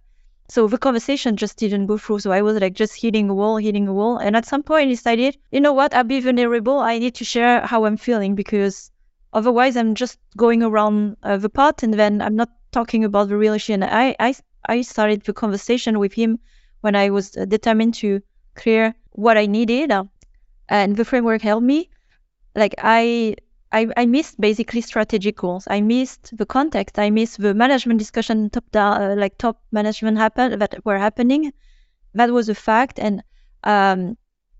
so 0.49 0.69
the 0.69 0.79
conversation 0.79 1.37
just 1.37 1.57
didn't 1.57 1.87
go 1.87 1.99
through. 1.99 2.21
So 2.21 2.31
I 2.33 2.43
was 2.43 2.61
like 2.61 2.75
just 2.75 3.01
hitting 3.01 3.31
a 3.31 3.35
wall, 3.35 3.57
hitting 3.57 3.89
a 3.89 3.93
wall. 3.93 4.19
And 4.19 4.37
at 4.37 4.47
some 4.47 4.63
point 4.63 4.87
I 4.87 4.91
decided, 4.91 5.37
you 5.51 5.61
know 5.61 5.73
what, 5.73 5.95
I'll 5.95 6.05
be 6.05 6.21
vulnerable. 6.21 6.79
I 6.79 6.99
need 6.99 7.15
to 7.17 7.25
share 7.25 7.61
how 7.63 7.85
I'm 7.85 7.97
feeling 7.97 8.35
because 8.35 8.91
otherwise 9.33 9.77
I'm 9.77 9.95
just 9.95 10.19
going 10.37 10.63
around 10.63 11.17
uh, 11.23 11.39
the 11.39 11.49
pot 11.49 11.83
and 11.83 11.95
then 11.95 12.21
I'm 12.23 12.37
not 12.37 12.51
talking 12.73 13.05
about 13.05 13.29
the 13.29 13.37
real 13.37 13.55
issue. 13.55 13.73
And 13.73 13.85
I, 13.85 14.15
I, 14.21 14.35
I 14.67 14.83
started 14.83 15.23
the 15.23 15.33
conversation 15.33 15.99
with 15.99 16.13
him 16.13 16.39
when 16.83 16.95
I 16.95 17.11
was 17.11 17.31
determined 17.31 17.95
to 17.95 18.21
clear 18.55 18.95
what 19.13 19.39
I 19.39 19.47
needed, 19.47 19.91
uh, 19.91 20.05
and 20.69 20.97
the 20.97 21.05
framework 21.05 21.41
helped 21.43 21.65
me. 21.65 21.91
Like 22.55 22.75
I, 22.79 23.37
I, 23.73 23.89
I 23.97 24.07
missed 24.07 24.41
basically 24.41 24.81
strategic 24.81 25.37
goals. 25.37 25.67
I 25.71 25.81
missed 25.81 26.37
the 26.37 26.47
context. 26.47 26.99
I 26.99 27.11
missed 27.11 27.41
the 27.41 27.55
management 27.55 27.99
discussion 27.99 28.51
top 28.51 28.71
down, 28.71 29.03
uh, 29.03 29.15
like 29.17 29.39
top 29.39 29.61
management 29.73 30.19
happen 30.19 30.59
that 30.59 30.85
were 30.85 30.99
happening. 30.99 31.53
That 32.15 32.31
was 32.33 32.49
a 32.49 32.55
fact, 32.55 32.99
and 32.99 33.23
um, 33.65 34.17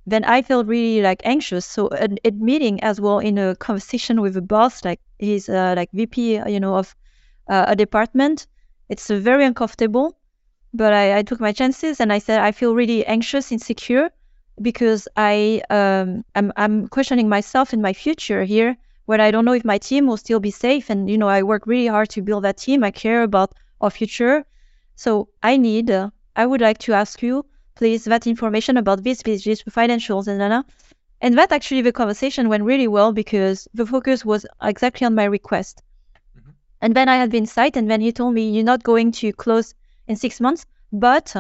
then 0.07 0.24
I 0.24 0.42
felt 0.42 0.66
really 0.66 1.03
like 1.03 1.22
anxious. 1.24 1.66
So 1.66 1.90
ad- 1.92 2.20
admitting 2.24 2.82
as 2.82 3.01
well 3.01 3.18
in 3.20 3.38
a 3.38 3.57
conversation 3.57 4.20
with 4.20 4.36
a 4.36 4.42
boss, 4.42 4.84
like 4.84 5.01
he's 5.18 5.49
uh, 5.49 5.74
like 5.76 5.90
VP, 5.92 6.38
uh, 6.38 6.49
you 6.49 6.61
know, 6.61 6.76
of 6.76 6.95
uh, 7.49 7.66
a 7.68 7.76
department, 7.76 8.47
it's 8.88 9.11
uh, 9.11 9.16
very 9.18 9.45
uncomfortable. 9.47 10.18
But 10.74 10.92
I, 10.92 11.18
I 11.18 11.22
took 11.22 11.40
my 11.40 11.53
chances 11.53 12.01
and 12.01 12.12
I 12.12 12.18
said 12.18 12.40
I 12.40 12.53
feel 12.53 12.74
really 12.74 13.07
anxious, 13.07 13.53
insecure, 13.53 14.11
because 14.61 15.09
I 15.16 15.62
um 15.70 16.24
I'm 16.34 16.52
I'm 16.57 16.88
questioning 16.88 17.28
myself 17.28 17.72
in 17.72 17.80
my 17.82 17.92
future 17.92 18.44
here, 18.44 18.76
where 19.07 19.20
I 19.20 19.30
don't 19.30 19.44
know 19.44 19.52
if 19.52 19.64
my 19.64 19.78
team 19.78 20.07
will 20.07 20.16
still 20.16 20.40
be 20.40 20.50
safe. 20.50 20.90
And 20.90 21.09
you 21.11 21.18
know, 21.18 21.28
I 21.28 21.42
work 21.42 21.66
really 21.66 21.88
hard 21.88 22.09
to 22.11 22.22
build 22.22 22.44
that 22.44 22.59
team. 22.59 22.84
I 22.84 22.90
care 22.90 23.22
about 23.22 23.52
our 23.80 23.90
future, 23.90 24.44
so 24.96 25.28
I 25.42 25.57
need. 25.57 25.90
Uh, 25.90 26.11
I 26.36 26.46
would 26.46 26.61
like 26.61 26.78
to 26.78 26.92
ask 26.92 27.22
you, 27.22 27.46
please, 27.76 28.05
that 28.05 28.26
information 28.26 28.76
about 28.76 29.05
this, 29.05 29.22
this, 29.22 29.44
this 29.44 29.62
financials, 29.64 30.26
and 30.26 30.42
and 30.42 30.64
and 31.20 31.38
that 31.38 31.52
actually 31.52 31.82
the 31.82 31.92
conversation 31.92 32.48
went 32.48 32.64
really 32.64 32.88
well 32.88 33.12
because 33.12 33.68
the 33.74 33.86
focus 33.86 34.24
was 34.24 34.46
exactly 34.62 35.07
on 35.07 35.14
my 35.14 35.24
request. 35.24 35.82
And 36.80 36.94
then 36.94 37.09
I 37.09 37.16
had 37.16 37.30
been 37.30 37.46
site, 37.46 37.76
and 37.76 37.90
then 37.90 38.00
he 38.00 38.12
told 38.12 38.34
me, 38.34 38.50
"You're 38.50 38.64
not 38.64 38.82
going 38.82 39.12
to 39.12 39.32
close 39.32 39.74
in 40.07 40.16
six 40.16 40.40
months, 40.40 40.66
but 40.92 41.34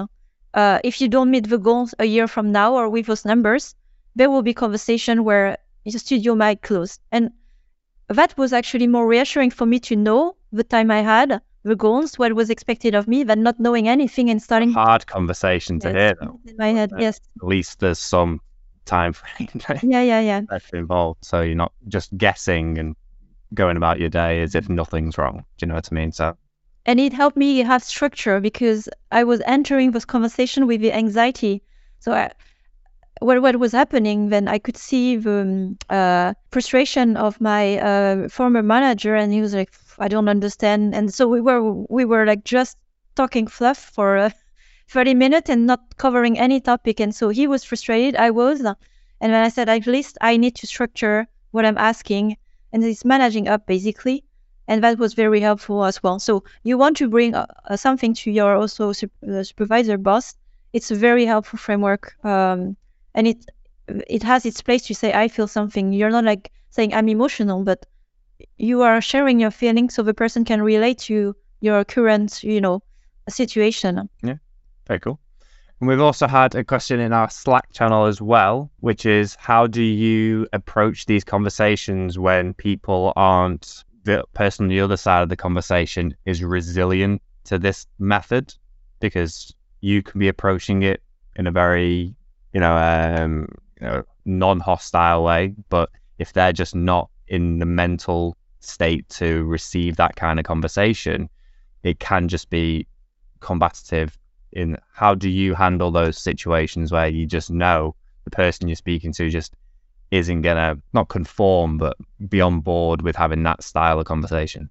uh, 0.54 0.78
if 0.84 1.00
you 1.00 1.08
don't 1.08 1.30
meet 1.30 1.48
the 1.48 1.58
goals 1.58 1.94
a 1.98 2.04
year 2.06 2.26
from 2.28 2.52
now 2.52 2.74
or 2.74 2.88
with 2.88 3.06
those 3.06 3.24
numbers, 3.24 3.74
there 4.16 4.30
will 4.30 4.42
be 4.42 4.54
conversation 4.54 5.24
where 5.24 5.58
the 5.84 5.98
studio 5.98 6.34
might 6.34 6.62
close." 6.62 6.98
And 7.12 7.30
that 8.08 8.36
was 8.38 8.52
actually 8.52 8.86
more 8.86 9.06
reassuring 9.06 9.50
for 9.50 9.66
me 9.66 9.78
to 9.80 9.96
know 9.96 10.36
the 10.52 10.64
time 10.64 10.90
I 10.90 11.00
had, 11.00 11.40
the 11.62 11.76
goals, 11.76 12.18
what 12.18 12.32
was 12.34 12.50
expected 12.50 12.94
of 12.94 13.08
me, 13.08 13.24
than 13.24 13.42
not 13.42 13.58
knowing 13.58 13.88
anything 13.88 14.30
and 14.30 14.40
starting 14.42 14.72
Hard 14.72 15.06
conversation 15.06 15.80
to 15.80 15.88
Yes, 15.88 15.96
hear, 15.96 16.14
though. 16.20 16.40
in 16.46 16.56
my 16.56 16.68
head. 16.68 16.92
Yes, 16.98 17.20
At 17.40 17.46
least 17.48 17.80
there's 17.80 17.98
some 17.98 18.40
time 18.84 19.12
frame 19.14 19.48
yeah, 19.82 20.02
yeah, 20.02 20.20
yeah. 20.20 20.42
that's 20.48 20.70
involved, 20.70 21.24
so 21.24 21.40
you're 21.40 21.54
not 21.54 21.72
just 21.88 22.16
guessing 22.16 22.78
and 22.78 22.94
going 23.54 23.76
about 23.76 23.98
your 23.98 24.10
day 24.10 24.42
as 24.42 24.54
if 24.54 24.68
nothing's 24.68 25.16
wrong. 25.16 25.44
Do 25.56 25.64
you 25.64 25.68
know 25.68 25.74
what 25.74 25.88
I 25.90 25.94
mean? 25.94 26.12
So 26.12 26.36
and 26.86 27.00
it 27.00 27.12
helped 27.12 27.36
me 27.36 27.58
have 27.58 27.82
structure 27.82 28.40
because 28.40 28.88
I 29.10 29.24
was 29.24 29.40
entering 29.46 29.92
this 29.92 30.04
conversation 30.04 30.66
with 30.66 30.80
the 30.80 30.92
anxiety. 30.92 31.62
So 32.00 32.12
I, 32.12 32.32
what 33.20 33.40
what 33.40 33.58
was 33.58 33.72
happening 33.72 34.28
then 34.28 34.48
I 34.48 34.58
could 34.58 34.76
see 34.76 35.16
the 35.16 35.40
um, 35.40 35.78
uh, 35.88 36.34
frustration 36.50 37.16
of 37.16 37.40
my 37.40 37.78
uh, 37.78 38.28
former 38.28 38.62
manager, 38.62 39.14
and 39.14 39.32
he 39.32 39.40
was 39.40 39.54
like, 39.54 39.72
"I 39.98 40.08
don't 40.08 40.28
understand." 40.28 40.94
And 40.94 41.12
so 41.12 41.28
we 41.28 41.40
were 41.40 41.62
we 41.88 42.04
were 42.04 42.26
like 42.26 42.44
just 42.44 42.76
talking 43.14 43.46
fluff 43.46 43.78
for 43.78 44.16
uh, 44.18 44.30
30 44.88 45.14
minutes 45.14 45.48
and 45.50 45.66
not 45.66 45.96
covering 45.96 46.38
any 46.38 46.60
topic. 46.60 47.00
And 47.00 47.14
so 47.14 47.30
he 47.30 47.46
was 47.46 47.64
frustrated. 47.64 48.16
I 48.16 48.30
was, 48.30 48.60
and 48.60 48.76
then 49.32 49.44
I 49.44 49.48
said, 49.48 49.68
at 49.68 49.86
least 49.86 50.18
I 50.20 50.36
need 50.36 50.56
to 50.56 50.66
structure 50.66 51.26
what 51.52 51.64
I'm 51.64 51.78
asking, 51.78 52.36
and 52.72 52.84
it's 52.84 53.04
managing 53.04 53.48
up 53.48 53.66
basically 53.66 54.24
and 54.68 54.82
that 54.82 54.98
was 54.98 55.14
very 55.14 55.40
helpful 55.40 55.84
as 55.84 56.02
well. 56.02 56.18
So 56.18 56.44
you 56.62 56.78
want 56.78 56.96
to 56.98 57.08
bring 57.08 57.34
uh, 57.34 57.46
uh, 57.68 57.76
something 57.76 58.14
to 58.14 58.30
your 58.30 58.56
also 58.56 58.90
uh, 58.90 59.42
supervisor 59.42 59.98
boss. 59.98 60.34
It's 60.72 60.90
a 60.90 60.94
very 60.94 61.24
helpful 61.24 61.58
framework, 61.58 62.16
um, 62.24 62.76
and 63.14 63.26
it 63.26 63.46
it 63.86 64.22
has 64.22 64.46
its 64.46 64.62
place 64.62 64.82
to 64.86 64.94
say 64.94 65.12
I 65.12 65.28
feel 65.28 65.46
something. 65.46 65.92
You're 65.92 66.10
not 66.10 66.24
like 66.24 66.50
saying 66.70 66.94
I'm 66.94 67.08
emotional, 67.08 67.62
but 67.62 67.86
you 68.56 68.82
are 68.82 69.00
sharing 69.00 69.40
your 69.40 69.50
feelings 69.50 69.94
so 69.94 70.02
the 70.02 70.14
person 70.14 70.44
can 70.44 70.62
relate 70.62 70.98
to 70.98 71.36
your 71.60 71.84
current, 71.84 72.42
you 72.42 72.60
know, 72.60 72.82
situation. 73.28 74.08
Yeah, 74.22 74.36
very 74.86 75.00
cool. 75.00 75.20
And 75.80 75.88
we've 75.88 76.00
also 76.00 76.26
had 76.26 76.54
a 76.54 76.64
question 76.64 77.00
in 77.00 77.12
our 77.12 77.28
Slack 77.30 77.72
channel 77.72 78.06
as 78.06 78.20
well, 78.20 78.70
which 78.80 79.06
is 79.06 79.36
how 79.38 79.66
do 79.66 79.82
you 79.82 80.46
approach 80.52 81.06
these 81.06 81.24
conversations 81.24 82.18
when 82.18 82.54
people 82.54 83.12
aren't 83.16 83.84
the 84.04 84.24
person 84.34 84.64
on 84.64 84.68
the 84.68 84.80
other 84.80 84.96
side 84.96 85.22
of 85.22 85.28
the 85.28 85.36
conversation 85.36 86.14
is 86.24 86.42
resilient 86.42 87.22
to 87.44 87.58
this 87.58 87.86
method? 87.98 88.54
Because 89.00 89.54
you 89.80 90.02
can 90.02 90.18
be 90.18 90.28
approaching 90.28 90.82
it 90.82 91.02
in 91.36 91.46
a 91.46 91.50
very, 91.50 92.14
you 92.52 92.60
know, 92.60 92.76
um, 92.76 93.48
you 93.80 93.86
know, 93.86 94.02
non-hostile 94.24 95.22
way, 95.22 95.54
but 95.68 95.90
if 96.18 96.32
they're 96.32 96.52
just 96.52 96.74
not 96.74 97.10
in 97.28 97.58
the 97.58 97.66
mental 97.66 98.36
state 98.60 99.08
to 99.08 99.44
receive 99.44 99.96
that 99.96 100.16
kind 100.16 100.38
of 100.38 100.44
conversation, 100.44 101.28
it 101.82 101.98
can 101.98 102.28
just 102.28 102.48
be 102.50 102.86
combative 103.40 104.16
in 104.52 104.76
how 104.92 105.14
do 105.14 105.28
you 105.28 105.54
handle 105.54 105.90
those 105.90 106.16
situations 106.16 106.92
where 106.92 107.08
you 107.08 107.26
just 107.26 107.50
know 107.50 107.94
the 108.24 108.30
person 108.30 108.68
you're 108.68 108.76
speaking 108.76 109.12
to 109.12 109.28
just 109.28 109.54
isn't 110.14 110.42
gonna 110.42 110.76
not 110.92 111.08
conform 111.08 111.78
but 111.78 111.96
be 112.28 112.40
on 112.40 112.60
board 112.60 113.02
with 113.02 113.16
having 113.16 113.42
that 113.42 113.62
style 113.62 113.98
of 113.98 114.06
conversation 114.06 114.70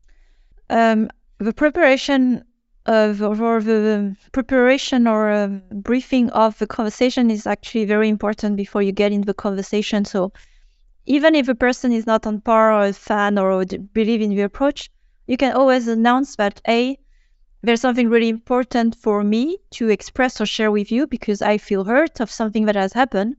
um, 0.69 1.09
the 1.39 1.53
preparation 1.53 2.43
of 2.85 3.21
or 3.21 3.61
the 3.61 4.15
preparation 4.31 5.07
or 5.07 5.31
um, 5.31 5.61
briefing 5.71 6.29
of 6.31 6.57
the 6.59 6.67
conversation 6.67 7.31
is 7.31 7.47
actually 7.47 7.85
very 7.85 8.09
important 8.09 8.57
before 8.57 8.81
you 8.81 8.91
get 8.91 9.11
in 9.11 9.21
the 9.21 9.33
conversation 9.33 10.03
so 10.03 10.31
even 11.05 11.35
if 11.35 11.47
a 11.47 11.55
person 11.55 11.91
is 11.91 12.05
not 12.05 12.25
on 12.25 12.41
par 12.41 12.73
or 12.73 12.85
a 12.85 12.93
fan 12.93 13.37
or 13.37 13.65
believe 13.93 14.21
in 14.21 14.35
the 14.35 14.41
approach 14.41 14.89
you 15.27 15.37
can 15.37 15.53
always 15.53 15.87
announce 15.87 16.35
that 16.35 16.61
a 16.67 16.97
there's 17.63 17.79
something 17.79 18.09
really 18.09 18.27
important 18.27 18.93
for 18.95 19.23
me 19.23 19.57
to 19.71 19.87
express 19.87 20.41
or 20.41 20.45
share 20.45 20.69
with 20.69 20.91
you 20.91 21.07
because 21.07 21.41
I 21.41 21.57
feel 21.57 21.85
hurt 21.85 22.19
of 22.19 22.29
something 22.29 22.65
that 22.65 22.75
has 22.75 22.91
happened. 22.91 23.37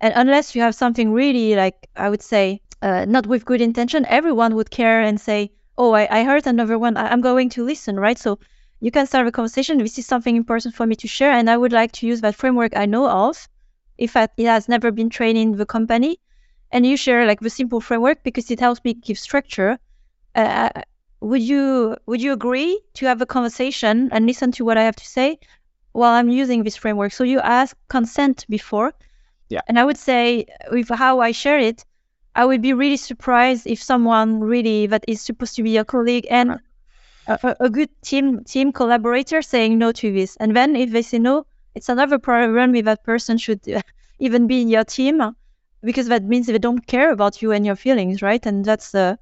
And 0.00 0.12
unless 0.16 0.54
you 0.54 0.62
have 0.62 0.74
something 0.74 1.12
really 1.12 1.54
like, 1.56 1.88
I 1.96 2.08
would 2.10 2.22
say, 2.22 2.60
uh, 2.82 3.04
not 3.04 3.26
with 3.26 3.44
good 3.44 3.60
intention, 3.60 4.06
everyone 4.06 4.54
would 4.54 4.70
care 4.70 5.00
and 5.00 5.20
say, 5.20 5.52
Oh, 5.76 5.92
I, 5.92 6.20
I 6.20 6.24
heard 6.24 6.46
another 6.46 6.78
one. 6.78 6.96
I, 6.96 7.12
am 7.12 7.20
going 7.20 7.48
to 7.50 7.64
listen, 7.64 7.98
right? 7.98 8.18
So 8.18 8.38
you 8.80 8.90
can 8.90 9.06
start 9.06 9.26
a 9.26 9.32
conversation. 9.32 9.78
This 9.78 9.98
is 9.98 10.06
something 10.06 10.36
important 10.36 10.74
for 10.74 10.86
me 10.86 10.96
to 10.96 11.08
share. 11.08 11.32
And 11.32 11.48
I 11.48 11.56
would 11.56 11.72
like 11.72 11.92
to 11.92 12.06
use 12.06 12.20
that 12.20 12.34
framework 12.34 12.76
I 12.76 12.86
know 12.86 13.08
of, 13.08 13.48
if 13.96 14.16
it 14.16 14.30
has 14.38 14.68
never 14.68 14.90
been 14.90 15.10
trained 15.10 15.38
in 15.38 15.56
the 15.56 15.66
company. 15.66 16.20
And 16.70 16.84
you 16.84 16.96
share 16.96 17.26
like 17.26 17.40
the 17.40 17.50
simple 17.50 17.80
framework 17.80 18.22
because 18.22 18.50
it 18.50 18.60
helps 18.60 18.82
me 18.84 18.94
give 18.94 19.18
structure. 19.18 19.78
Uh, 20.34 20.70
would 21.20 21.42
you 21.42 21.96
would 22.06 22.22
you 22.22 22.32
agree 22.32 22.80
to 22.94 23.06
have 23.06 23.20
a 23.20 23.26
conversation 23.26 24.08
and 24.12 24.26
listen 24.26 24.52
to 24.52 24.64
what 24.64 24.78
I 24.78 24.84
have 24.84 24.96
to 24.96 25.06
say 25.06 25.38
while 25.92 26.12
I'm 26.12 26.28
using 26.28 26.62
this 26.62 26.76
framework? 26.76 27.12
So 27.12 27.24
you 27.24 27.40
ask 27.40 27.76
consent 27.88 28.46
before. 28.48 28.92
Yeah. 29.48 29.60
And 29.66 29.78
I 29.78 29.84
would 29.84 29.96
say 29.96 30.44
uh, 30.44 30.70
with 30.72 30.88
how 30.88 31.20
I 31.20 31.32
share 31.32 31.58
it, 31.58 31.84
I 32.34 32.44
would 32.44 32.62
be 32.62 32.72
really 32.72 32.96
surprised 32.96 33.66
if 33.66 33.82
someone 33.82 34.40
really 34.40 34.86
that 34.86 35.04
is 35.08 35.20
supposed 35.20 35.56
to 35.56 35.62
be 35.62 35.76
a 35.76 35.84
colleague 35.84 36.26
and 36.30 36.60
uh-huh. 37.26 37.54
a, 37.58 37.64
a 37.64 37.70
good 37.70 37.90
team 38.02 38.44
team 38.44 38.72
collaborator 38.72 39.42
saying 39.42 39.78
no 39.78 39.92
to 39.92 40.12
this. 40.12 40.36
And 40.36 40.54
then 40.54 40.76
if 40.76 40.90
they 40.90 41.02
say 41.02 41.18
no, 41.18 41.46
it's 41.74 41.88
another 41.88 42.18
problem 42.18 42.74
if 42.74 42.84
that 42.84 43.04
person 43.04 43.38
should 43.38 43.68
uh, 43.68 43.80
even 44.18 44.46
be 44.46 44.62
in 44.62 44.68
your 44.68 44.84
team 44.84 45.20
uh, 45.20 45.32
because 45.82 46.08
that 46.08 46.24
means 46.24 46.46
they 46.46 46.58
don't 46.58 46.86
care 46.86 47.10
about 47.10 47.40
you 47.42 47.52
and 47.52 47.64
your 47.64 47.76
feelings, 47.76 48.22
right? 48.22 48.44
And 48.44 48.64
that's 48.64 48.94
uh, 48.94 49.16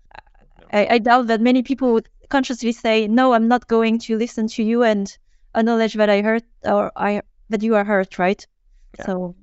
I, 0.72 0.86
I 0.90 0.98
doubt 0.98 1.28
that 1.28 1.40
many 1.40 1.62
people 1.62 1.92
would 1.92 2.08
consciously 2.28 2.72
say, 2.72 3.06
"No, 3.06 3.32
I'm 3.32 3.48
not 3.48 3.68
going 3.68 3.98
to 4.00 4.16
listen 4.16 4.48
to 4.48 4.62
you 4.62 4.82
and 4.82 5.16
acknowledge 5.54 5.94
that 5.94 6.10
I 6.10 6.22
hurt 6.22 6.44
or 6.64 6.92
I 6.96 7.22
that 7.50 7.62
you 7.62 7.76
are 7.76 7.84
hurt." 7.84 8.18
Right? 8.18 8.44
Yeah. 8.98 9.06
So. 9.06 9.34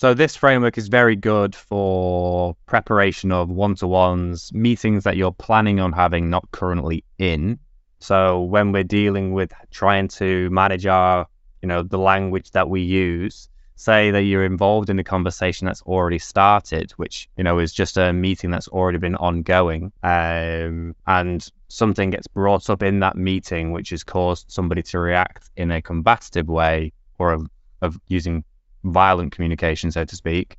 So 0.00 0.14
this 0.14 0.34
framework 0.34 0.78
is 0.78 0.88
very 0.88 1.14
good 1.14 1.54
for 1.54 2.56
preparation 2.64 3.32
of 3.32 3.50
one-to-ones, 3.50 4.50
meetings 4.54 5.04
that 5.04 5.18
you're 5.18 5.30
planning 5.30 5.78
on 5.78 5.92
having, 5.92 6.30
not 6.30 6.50
currently 6.52 7.04
in. 7.18 7.58
So 7.98 8.40
when 8.40 8.72
we're 8.72 8.82
dealing 8.82 9.34
with 9.34 9.52
trying 9.70 10.08
to 10.08 10.48
manage 10.48 10.86
our, 10.86 11.26
you 11.60 11.68
know, 11.68 11.82
the 11.82 11.98
language 11.98 12.52
that 12.52 12.70
we 12.70 12.80
use, 12.80 13.50
say 13.76 14.10
that 14.10 14.22
you're 14.22 14.46
involved 14.46 14.88
in 14.88 14.98
a 14.98 15.04
conversation 15.04 15.66
that's 15.66 15.82
already 15.82 16.18
started, 16.18 16.92
which 16.92 17.28
you 17.36 17.44
know 17.44 17.58
is 17.58 17.70
just 17.70 17.98
a 17.98 18.10
meeting 18.10 18.50
that's 18.50 18.68
already 18.68 18.96
been 18.96 19.16
ongoing, 19.16 19.92
um, 20.02 20.96
and 21.08 21.46
something 21.68 22.08
gets 22.08 22.26
brought 22.26 22.70
up 22.70 22.82
in 22.82 23.00
that 23.00 23.16
meeting 23.16 23.70
which 23.70 23.90
has 23.90 24.02
caused 24.02 24.50
somebody 24.50 24.80
to 24.80 24.98
react 24.98 25.50
in 25.58 25.70
a 25.70 25.82
combative 25.82 26.48
way 26.48 26.90
or 27.18 27.32
of, 27.34 27.46
of 27.82 28.00
using 28.08 28.42
violent 28.84 29.32
communication, 29.32 29.90
so 29.90 30.04
to 30.04 30.16
speak. 30.16 30.56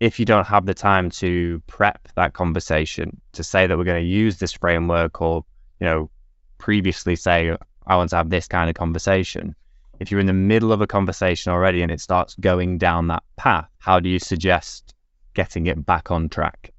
If 0.00 0.18
you 0.18 0.24
don't 0.24 0.46
have 0.46 0.66
the 0.66 0.74
time 0.74 1.10
to 1.10 1.62
prep 1.66 2.08
that 2.16 2.32
conversation 2.32 3.20
to 3.32 3.44
say 3.44 3.66
that 3.66 3.78
we're 3.78 3.84
going 3.84 4.02
to 4.02 4.08
use 4.08 4.38
this 4.38 4.52
framework 4.52 5.20
or 5.20 5.44
you 5.80 5.86
know 5.86 6.10
previously 6.58 7.16
say 7.16 7.56
I 7.86 7.96
want 7.96 8.10
to 8.10 8.16
have 8.16 8.30
this 8.30 8.48
kind 8.48 8.68
of 8.68 8.74
conversation, 8.74 9.54
if 10.00 10.10
you're 10.10 10.20
in 10.20 10.26
the 10.26 10.32
middle 10.32 10.72
of 10.72 10.80
a 10.80 10.86
conversation 10.86 11.52
already 11.52 11.82
and 11.82 11.90
it 11.90 12.00
starts 12.00 12.34
going 12.34 12.78
down 12.78 13.08
that 13.08 13.22
path, 13.36 13.68
how 13.78 14.00
do 14.00 14.08
you 14.08 14.18
suggest 14.18 14.94
getting 15.34 15.66
it 15.66 15.86
back 15.86 16.10
on 16.10 16.28
track? 16.28 16.72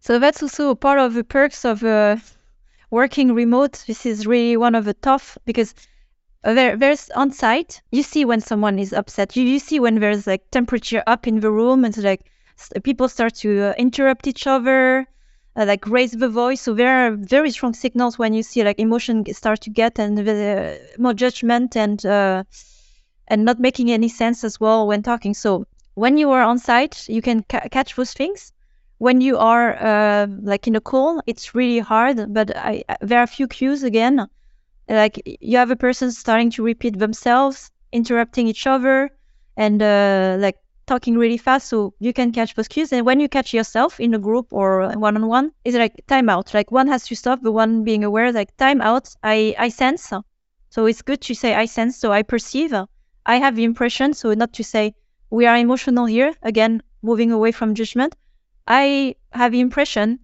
So 0.00 0.18
that's 0.18 0.42
also 0.42 0.74
part 0.74 0.98
of 0.98 1.14
the 1.14 1.24
perks 1.24 1.64
of 1.64 1.82
uh, 1.82 2.16
working 2.90 3.34
remote. 3.34 3.84
This 3.86 4.06
is 4.06 4.26
really 4.26 4.56
one 4.56 4.74
of 4.74 4.84
the 4.84 4.94
tough 4.94 5.36
because 5.44 5.74
there's 6.42 7.10
on 7.10 7.32
site. 7.32 7.82
You 7.90 8.02
see 8.02 8.24
when 8.24 8.40
someone 8.40 8.78
is 8.78 8.92
upset. 8.92 9.36
You, 9.36 9.44
you 9.44 9.58
see 9.58 9.80
when 9.80 10.00
there's 10.00 10.26
like 10.26 10.50
temperature 10.50 11.02
up 11.06 11.26
in 11.26 11.40
the 11.40 11.50
room 11.50 11.84
and 11.84 11.96
like 11.98 12.22
people 12.82 13.08
start 13.08 13.34
to 13.36 13.70
uh, 13.70 13.74
interrupt 13.78 14.26
each 14.26 14.46
other 14.46 15.06
uh, 15.58 15.64
like 15.66 15.86
raise 15.86 16.12
the 16.12 16.28
voice. 16.28 16.60
So 16.60 16.74
there 16.74 17.06
are 17.06 17.16
very 17.16 17.50
strong 17.50 17.74
signals 17.74 18.18
when 18.18 18.32
you 18.32 18.42
see 18.42 18.62
like 18.62 18.78
emotion 18.78 19.24
start 19.34 19.60
to 19.62 19.70
get 19.70 19.98
and 19.98 20.16
the, 20.16 20.80
more 20.98 21.14
judgment 21.14 21.76
and 21.76 22.04
uh, 22.06 22.44
and 23.26 23.44
not 23.44 23.58
making 23.58 23.90
any 23.90 24.08
sense 24.08 24.44
as 24.44 24.60
well 24.60 24.86
when 24.86 25.02
talking. 25.02 25.34
So 25.34 25.66
when 25.94 26.16
you 26.16 26.30
are 26.30 26.42
on 26.42 26.58
site, 26.58 27.08
you 27.08 27.20
can 27.20 27.42
ca- 27.42 27.68
catch 27.70 27.96
those 27.96 28.12
things. 28.12 28.52
When 28.98 29.20
you 29.20 29.38
are 29.38 29.76
uh, 29.76 30.26
like 30.42 30.66
in 30.66 30.76
a 30.76 30.80
call, 30.80 31.20
it's 31.26 31.54
really 31.54 31.78
hard. 31.80 32.32
But 32.32 32.56
I, 32.56 32.84
there 33.00 33.20
are 33.20 33.24
a 33.24 33.34
few 33.36 33.48
cues 33.48 33.82
again. 33.82 34.28
Like 34.88 35.20
you 35.40 35.58
have 35.58 35.70
a 35.70 35.76
person 35.76 36.10
starting 36.10 36.50
to 36.52 36.62
repeat 36.62 36.98
themselves, 36.98 37.70
interrupting 37.92 38.48
each 38.48 38.66
other, 38.66 39.10
and 39.56 39.82
uh, 39.82 40.36
like 40.38 40.56
talking 40.86 41.18
really 41.18 41.36
fast 41.36 41.68
so 41.68 41.92
you 41.98 42.12
can 42.14 42.32
catch 42.32 42.54
those 42.54 42.68
cues. 42.68 42.92
And 42.92 43.04
when 43.04 43.20
you 43.20 43.28
catch 43.28 43.52
yourself 43.52 44.00
in 44.00 44.14
a 44.14 44.18
group 44.18 44.46
or 44.50 44.88
one-on-one 44.96 45.52
it's 45.64 45.76
like 45.76 45.94
timeout 46.06 46.54
like 46.54 46.72
one 46.72 46.88
has 46.88 47.06
to 47.08 47.14
stop 47.14 47.42
the 47.42 47.52
one 47.52 47.84
being 47.84 48.04
aware 48.04 48.32
like 48.32 48.56
timeout 48.56 49.14
i 49.22 49.54
i 49.58 49.68
sense. 49.68 50.10
So 50.70 50.86
it's 50.86 51.02
good 51.02 51.20
to 51.22 51.34
say 51.34 51.54
i 51.54 51.66
sense 51.66 51.98
so 51.98 52.10
i 52.10 52.22
perceive. 52.22 52.74
I 53.26 53.36
have 53.36 53.54
the 53.56 53.64
impression 53.64 54.14
so 54.14 54.32
not 54.32 54.54
to 54.54 54.64
say 54.64 54.94
we 55.30 55.44
are 55.44 55.58
emotional 55.58 56.06
here 56.06 56.32
again 56.42 56.82
moving 57.02 57.30
away 57.32 57.52
from 57.52 57.74
judgment. 57.74 58.16
I 58.66 59.16
have 59.32 59.52
the 59.52 59.60
impression 59.60 60.20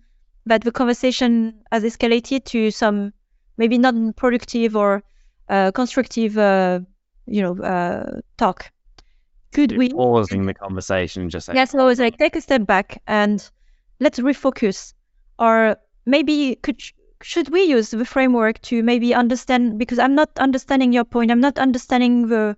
that 0.46 0.62
the 0.62 0.72
conversation 0.72 1.60
has 1.70 1.82
escalated 1.84 2.44
to 2.46 2.70
some 2.70 3.12
maybe 3.56 3.78
not 3.78 3.94
productive 4.16 4.76
or 4.76 5.02
uh, 5.48 5.70
constructive 5.72 6.36
uh, 6.38 6.80
you 7.26 7.42
know 7.42 7.62
uh, 7.62 8.20
talk. 8.36 8.70
Could 9.52 9.76
we 9.76 9.90
pausing 9.90 10.46
the 10.46 10.54
conversation 10.54 11.30
just 11.30 11.48
like, 11.48 11.56
yeah 11.56 11.64
so 11.64 11.86
it's 11.88 12.00
like 12.00 12.18
take 12.18 12.36
a 12.36 12.40
step 12.40 12.66
back 12.66 13.02
and 13.06 13.48
let's 14.00 14.18
refocus. 14.18 14.94
Or 15.38 15.76
maybe 16.06 16.56
could 16.56 16.80
should 17.22 17.48
we 17.48 17.62
use 17.64 17.90
the 17.90 18.04
framework 18.04 18.60
to 18.62 18.82
maybe 18.82 19.14
understand 19.14 19.78
because 19.78 19.98
i'm 19.98 20.14
not 20.14 20.30
understanding 20.38 20.92
your 20.92 21.04
point. 21.04 21.30
I'm 21.30 21.40
not 21.40 21.58
understanding 21.58 22.28
the 22.28 22.56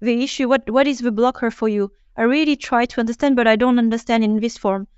the 0.00 0.22
issue. 0.22 0.48
What 0.48 0.68
what 0.70 0.86
is 0.86 0.98
the 0.98 1.12
blocker 1.12 1.50
for 1.50 1.68
you? 1.68 1.92
I 2.16 2.22
really 2.22 2.56
try 2.56 2.86
to 2.86 3.00
understand 3.00 3.36
but 3.36 3.46
i 3.46 3.56
don't 3.56 3.78
understand 3.78 4.24
in 4.24 4.40
this 4.40 4.58
form. 4.58 4.88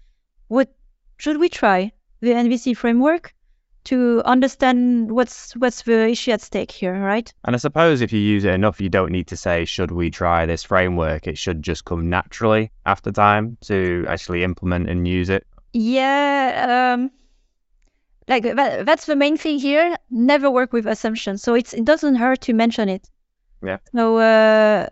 What 0.49 0.75
should 1.19 1.39
we 1.39 1.49
try 1.49 1.93
the 2.21 2.33
nvc 2.33 2.77
framework 2.77 3.35
to 3.89 4.21
understand 4.27 5.11
what's 5.11 5.57
what's 5.57 5.83
the 5.83 6.11
issue 6.11 6.33
at 6.33 6.43
stake 6.43 6.71
here, 6.71 6.93
right? 6.93 7.33
And 7.45 7.57
I 7.57 7.59
suppose 7.59 8.03
if 8.03 8.13
you 8.13 8.21
use 8.21 8.45
it 8.45 8.53
enough, 8.53 8.81
you 8.81 8.91
don't 8.91 9.11
need 9.11 9.29
to 9.29 9.37
say, 9.37 9.65
"Should 9.65 9.91
we 9.91 10.11
try 10.11 10.45
this 10.45 10.63
framework?" 10.63 11.27
It 11.27 11.39
should 11.39 11.63
just 11.63 11.87
come 11.87 12.11
naturally 12.11 12.71
after 12.85 13.11
time 13.11 13.57
to 13.63 14.05
actually 14.07 14.45
implement 14.45 14.91
and 14.91 15.09
use 15.09 15.31
it. 15.31 15.47
Yeah, 15.73 16.97
um, 16.97 17.11
like 18.29 18.43
that, 18.43 18.85
that's 18.85 19.07
the 19.07 19.17
main 19.17 19.39
thing 19.39 19.59
here. 19.59 19.97
Never 20.11 20.51
work 20.51 20.75
with 20.75 20.87
assumptions, 20.87 21.43
so 21.43 21.55
it's 21.55 21.73
it 21.73 21.87
doesn't 21.87 22.17
hurt 22.17 22.43
to 22.43 22.53
mention 22.53 22.91
it. 22.91 23.09
Yeah. 23.63 23.79
So 23.97 24.19
uh, 24.19 24.89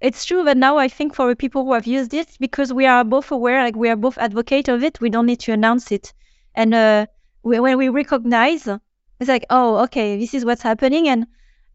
it's 0.00 0.26
true 0.26 0.44
that 0.44 0.58
now 0.58 0.76
I 0.76 0.88
think 0.88 1.14
for 1.14 1.28
the 1.28 1.36
people 1.36 1.64
who 1.64 1.72
have 1.72 1.86
used 1.86 2.12
it, 2.12 2.36
because 2.38 2.74
we 2.74 2.84
are 2.84 3.04
both 3.04 3.30
aware, 3.30 3.64
like 3.64 3.76
we 3.76 3.88
are 3.88 3.96
both 3.96 4.18
advocate 4.18 4.68
of 4.68 4.84
it, 4.84 5.00
we 5.00 5.08
don't 5.08 5.26
need 5.26 5.40
to 5.40 5.52
announce 5.52 5.90
it, 5.92 6.12
and. 6.54 6.74
Uh, 6.74 7.06
when 7.44 7.78
we 7.78 7.88
recognize, 7.90 8.66
it's 8.66 9.28
like, 9.28 9.44
oh, 9.50 9.84
okay, 9.84 10.18
this 10.18 10.34
is 10.34 10.44
what's 10.44 10.62
happening, 10.62 11.08
and 11.08 11.26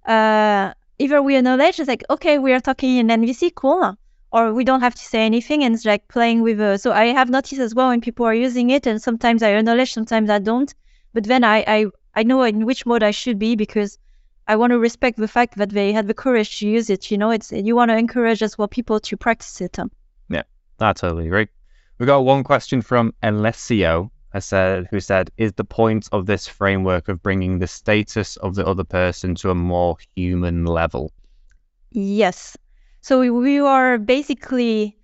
uh, 0.05 0.73
either 0.97 1.21
we 1.21 1.35
acknowledge, 1.35 1.79
it's 1.79 1.87
like, 1.87 2.03
okay, 2.09 2.39
we 2.39 2.53
are 2.53 2.59
talking 2.59 2.97
in 2.97 3.07
NVC, 3.07 3.53
cool, 3.53 3.95
or 4.31 4.53
we 4.53 4.63
don't 4.63 4.81
have 4.81 4.95
to 4.95 5.01
say 5.01 5.25
anything, 5.25 5.63
and 5.63 5.75
it's 5.75 5.85
like 5.85 6.07
playing 6.07 6.41
with. 6.41 6.59
Uh, 6.59 6.77
so 6.77 6.91
I 6.91 7.05
have 7.07 7.29
noticed 7.29 7.61
as 7.61 7.75
well 7.75 7.89
when 7.89 8.01
people 8.01 8.25
are 8.25 8.33
using 8.33 8.71
it, 8.71 8.87
and 8.87 9.01
sometimes 9.01 9.43
I 9.43 9.49
acknowledge, 9.49 9.93
sometimes 9.93 10.29
I 10.29 10.39
don't, 10.39 10.73
but 11.13 11.23
then 11.23 11.43
I 11.43 11.63
I 11.67 11.85
I 12.15 12.23
know 12.23 12.41
in 12.43 12.65
which 12.65 12.85
mode 12.85 13.03
I 13.03 13.11
should 13.11 13.37
be 13.37 13.55
because 13.55 13.99
I 14.47 14.55
want 14.55 14.71
to 14.71 14.79
respect 14.79 15.17
the 15.17 15.27
fact 15.27 15.55
that 15.57 15.69
they 15.69 15.93
had 15.93 16.07
the 16.07 16.15
courage 16.15 16.59
to 16.59 16.67
use 16.67 16.89
it. 16.89 17.11
You 17.11 17.19
know, 17.19 17.29
it's 17.29 17.51
you 17.51 17.75
want 17.75 17.89
to 17.91 17.97
encourage 17.97 18.41
as 18.41 18.57
well 18.57 18.67
people 18.67 18.99
to 19.01 19.17
practice 19.17 19.61
it. 19.61 19.77
Yeah, 20.29 20.43
that's 20.79 21.01
totally 21.01 21.27
agree. 21.27 21.47
We 21.99 22.07
got 22.07 22.25
one 22.25 22.43
question 22.43 22.81
from 22.81 23.13
Alessio 23.21 24.11
said, 24.37 24.87
who 24.91 24.99
said, 24.99 25.31
"Is 25.37 25.53
the 25.53 25.63
point 25.63 26.07
of 26.11 26.27
this 26.27 26.47
framework 26.47 27.07
of 27.09 27.23
bringing 27.23 27.57
the 27.57 27.65
status 27.65 28.37
of 28.37 28.53
the 28.53 28.67
other 28.67 28.83
person 28.83 29.33
to 29.35 29.49
a 29.49 29.55
more 29.55 29.97
human 30.15 30.65
level?" 30.65 31.11
Yes. 31.89 32.55
So 33.01 33.21
we, 33.33 33.59
are 33.59 33.97
basically 33.97 34.99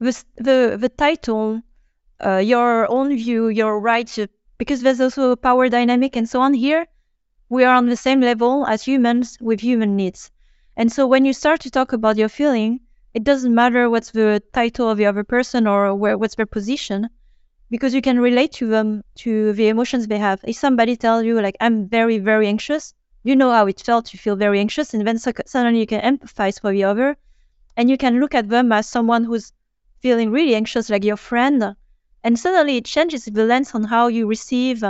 the 0.00 0.24
the 0.36 0.76
the 0.80 0.88
title, 0.88 1.62
uh, 2.18 2.38
your 2.38 2.90
own 2.90 3.16
view, 3.16 3.46
your 3.46 3.78
right, 3.78 4.10
because 4.58 4.80
there's 4.80 5.00
also 5.00 5.30
a 5.30 5.36
power 5.36 5.68
dynamic 5.68 6.16
and 6.16 6.28
so 6.28 6.40
on 6.40 6.54
here. 6.54 6.88
We 7.48 7.62
are 7.62 7.76
on 7.76 7.86
the 7.86 7.96
same 7.96 8.20
level 8.20 8.66
as 8.66 8.82
humans 8.82 9.38
with 9.40 9.60
human 9.60 9.94
needs. 9.94 10.32
And 10.76 10.90
so 10.90 11.06
when 11.06 11.24
you 11.24 11.32
start 11.32 11.60
to 11.60 11.70
talk 11.70 11.92
about 11.92 12.16
your 12.16 12.28
feeling, 12.28 12.80
it 13.12 13.22
doesn't 13.22 13.54
matter 13.54 13.88
what's 13.88 14.10
the 14.10 14.42
title 14.52 14.90
of 14.90 14.98
the 14.98 15.06
other 15.06 15.22
person 15.22 15.68
or 15.68 15.94
where 15.94 16.18
what's 16.18 16.34
their 16.34 16.46
position, 16.46 17.08
because 17.70 17.94
you 17.94 18.02
can 18.02 18.20
relate 18.20 18.52
to 18.52 18.68
them 18.68 19.02
to 19.16 19.52
the 19.54 19.68
emotions 19.68 20.06
they 20.06 20.18
have. 20.18 20.40
If 20.44 20.56
somebody 20.56 20.96
tells 20.96 21.24
you 21.24 21.40
like 21.40 21.56
I'm 21.60 21.88
very 21.88 22.18
very 22.18 22.46
anxious, 22.46 22.94
you 23.22 23.36
know 23.36 23.50
how 23.50 23.66
it 23.66 23.80
felt 23.80 24.06
to 24.06 24.18
feel 24.18 24.36
very 24.36 24.60
anxious, 24.60 24.94
and 24.94 25.06
then 25.06 25.18
suddenly 25.18 25.80
you 25.80 25.86
can 25.86 26.00
empathize 26.02 26.60
for 26.60 26.72
the 26.72 26.84
other, 26.84 27.16
and 27.76 27.88
you 27.90 27.96
can 27.96 28.20
look 28.20 28.34
at 28.34 28.48
them 28.48 28.70
as 28.72 28.86
someone 28.86 29.24
who's 29.24 29.52
feeling 30.00 30.30
really 30.30 30.54
anxious, 30.54 30.90
like 30.90 31.04
your 31.04 31.16
friend, 31.16 31.74
and 32.22 32.38
suddenly 32.38 32.76
it 32.76 32.84
changes 32.84 33.24
the 33.24 33.44
lens 33.44 33.74
on 33.74 33.84
how 33.84 34.08
you 34.08 34.26
receive 34.26 34.84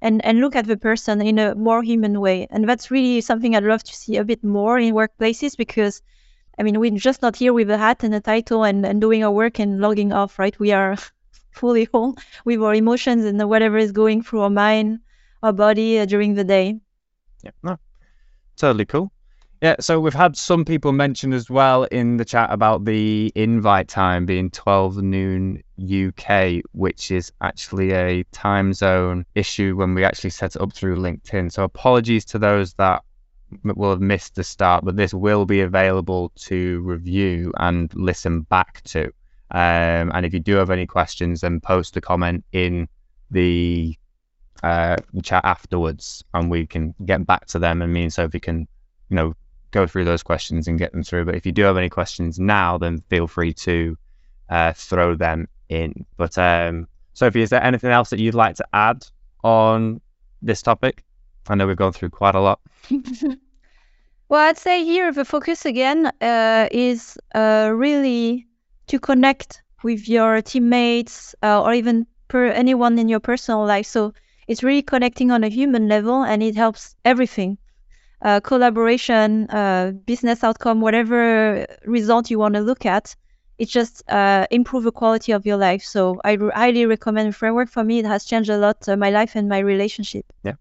and, 0.00 0.24
and 0.24 0.40
look 0.40 0.56
at 0.56 0.66
the 0.66 0.76
person 0.76 1.20
in 1.20 1.38
a 1.38 1.54
more 1.54 1.82
human 1.82 2.20
way. 2.20 2.46
And 2.50 2.68
that's 2.68 2.90
really 2.90 3.20
something 3.20 3.54
I'd 3.54 3.64
love 3.64 3.82
to 3.82 3.94
see 3.94 4.16
a 4.16 4.24
bit 4.24 4.42
more 4.44 4.78
in 4.78 4.94
workplaces 4.94 5.56
because, 5.56 6.02
I 6.58 6.62
mean, 6.62 6.78
we're 6.78 6.92
just 6.92 7.22
not 7.22 7.36
here 7.36 7.52
with 7.52 7.70
a 7.70 7.78
hat 7.78 8.04
and 8.04 8.14
a 8.14 8.20
title 8.20 8.64
and, 8.64 8.86
and 8.86 9.00
doing 9.00 9.24
our 9.24 9.30
work 9.30 9.58
and 9.58 9.80
logging 9.80 10.12
off, 10.12 10.38
right? 10.38 10.58
We 10.58 10.72
are 10.72 10.96
fully 11.50 11.88
whole 11.92 12.16
with 12.44 12.62
our 12.62 12.74
emotions 12.74 13.24
and 13.24 13.48
whatever 13.48 13.78
is 13.78 13.92
going 13.92 14.22
through 14.22 14.40
our 14.40 14.50
mind, 14.50 15.00
our 15.42 15.52
body 15.52 15.98
uh, 15.98 16.04
during 16.04 16.34
the 16.34 16.44
day. 16.44 16.80
Yeah, 17.42 17.52
no, 17.62 17.78
totally 18.56 18.84
cool. 18.84 19.12
Yeah, 19.62 19.76
so 19.78 20.00
we've 20.00 20.14
had 20.14 20.38
some 20.38 20.64
people 20.64 20.92
mention 20.92 21.34
as 21.34 21.50
well 21.50 21.84
in 21.84 22.16
the 22.16 22.24
chat 22.24 22.50
about 22.50 22.86
the 22.86 23.30
invite 23.34 23.88
time 23.88 24.24
being 24.24 24.50
12 24.50 25.02
noon 25.02 25.62
UK, 25.78 26.62
which 26.72 27.10
is 27.10 27.30
actually 27.42 27.92
a 27.92 28.24
time 28.32 28.72
zone 28.72 29.26
issue 29.34 29.76
when 29.76 29.94
we 29.94 30.02
actually 30.02 30.30
set 30.30 30.56
it 30.56 30.62
up 30.62 30.72
through 30.72 30.96
LinkedIn. 30.96 31.52
So 31.52 31.62
apologies 31.62 32.24
to 32.26 32.38
those 32.38 32.72
that 32.74 33.02
will 33.64 33.90
have 33.90 34.00
missed 34.00 34.34
the 34.34 34.44
start, 34.44 34.82
but 34.82 34.96
this 34.96 35.12
will 35.12 35.44
be 35.44 35.60
available 35.60 36.32
to 36.36 36.80
review 36.80 37.52
and 37.58 37.92
listen 37.94 38.42
back 38.42 38.80
to. 38.84 39.12
Um, 39.52 40.12
and 40.14 40.24
if 40.24 40.32
you 40.32 40.40
do 40.40 40.56
have 40.56 40.70
any 40.70 40.86
questions, 40.86 41.40
then 41.40 41.60
post 41.60 41.96
a 41.96 42.00
comment 42.00 42.44
in 42.52 42.88
the 43.30 43.96
uh, 44.62 44.96
chat 45.22 45.44
afterwards, 45.44 46.24
and 46.34 46.50
we 46.50 46.66
can 46.66 46.94
get 47.04 47.26
back 47.26 47.46
to 47.46 47.58
them. 47.58 47.82
And 47.82 47.92
me 47.92 48.04
and 48.04 48.12
Sophie 48.12 48.40
can, 48.40 48.68
you 49.08 49.16
know, 49.16 49.34
go 49.70 49.86
through 49.86 50.04
those 50.04 50.22
questions 50.22 50.68
and 50.68 50.78
get 50.78 50.92
them 50.92 51.02
through. 51.02 51.24
But 51.24 51.34
if 51.34 51.46
you 51.46 51.52
do 51.52 51.62
have 51.62 51.76
any 51.76 51.88
questions 51.88 52.38
now, 52.38 52.78
then 52.78 53.02
feel 53.08 53.26
free 53.26 53.52
to 53.54 53.96
uh, 54.48 54.72
throw 54.72 55.14
them 55.14 55.48
in. 55.68 56.04
But 56.16 56.36
um, 56.38 56.86
Sophie, 57.14 57.42
is 57.42 57.50
there 57.50 57.62
anything 57.62 57.90
else 57.90 58.10
that 58.10 58.20
you'd 58.20 58.34
like 58.34 58.56
to 58.56 58.66
add 58.72 59.06
on 59.42 60.00
this 60.42 60.62
topic? 60.62 61.04
I 61.48 61.54
know 61.54 61.66
we've 61.66 61.76
gone 61.76 61.92
through 61.92 62.10
quite 62.10 62.34
a 62.34 62.40
lot. 62.40 62.60
well, 64.28 64.48
I'd 64.48 64.58
say 64.58 64.84
here 64.84 65.12
the 65.12 65.24
focus 65.24 65.64
again 65.64 66.10
uh, 66.20 66.68
is 66.70 67.18
uh, 67.34 67.70
really 67.74 68.46
to 68.90 68.98
connect 68.98 69.62
with 69.82 70.08
your 70.08 70.42
teammates 70.42 71.34
uh, 71.42 71.62
or 71.62 71.72
even 71.74 72.06
per 72.28 72.46
anyone 72.46 72.98
in 72.98 73.08
your 73.08 73.20
personal 73.20 73.64
life. 73.64 73.86
So 73.86 74.12
it's 74.48 74.62
really 74.62 74.82
connecting 74.82 75.30
on 75.30 75.44
a 75.44 75.48
human 75.48 75.88
level, 75.88 76.22
and 76.22 76.42
it 76.42 76.56
helps 76.56 76.96
everything 77.04 77.58
uh, 78.22 78.40
collaboration, 78.40 79.48
uh, 79.50 79.92
business 80.06 80.44
outcome, 80.44 80.80
whatever 80.80 81.66
result 81.86 82.30
you 82.30 82.38
want 82.38 82.54
to 82.54 82.60
look 82.60 82.84
at, 82.84 83.14
it 83.58 83.68
just 83.68 84.02
uh, 84.10 84.46
improve 84.50 84.84
the 84.84 84.92
quality 84.92 85.32
of 85.32 85.46
your 85.46 85.56
life. 85.56 85.82
So 85.82 86.20
I 86.24 86.36
highly 86.54 86.86
recommend 86.86 87.34
framework. 87.36 87.68
For 87.68 87.84
me, 87.84 88.00
it 88.00 88.06
has 88.06 88.24
changed 88.24 88.50
a 88.50 88.58
lot 88.58 88.88
uh, 88.88 88.96
my 88.96 89.10
life 89.10 89.36
and 89.36 89.48
my 89.48 89.58
relationship. 89.58 90.26
Yeah, 90.44 90.54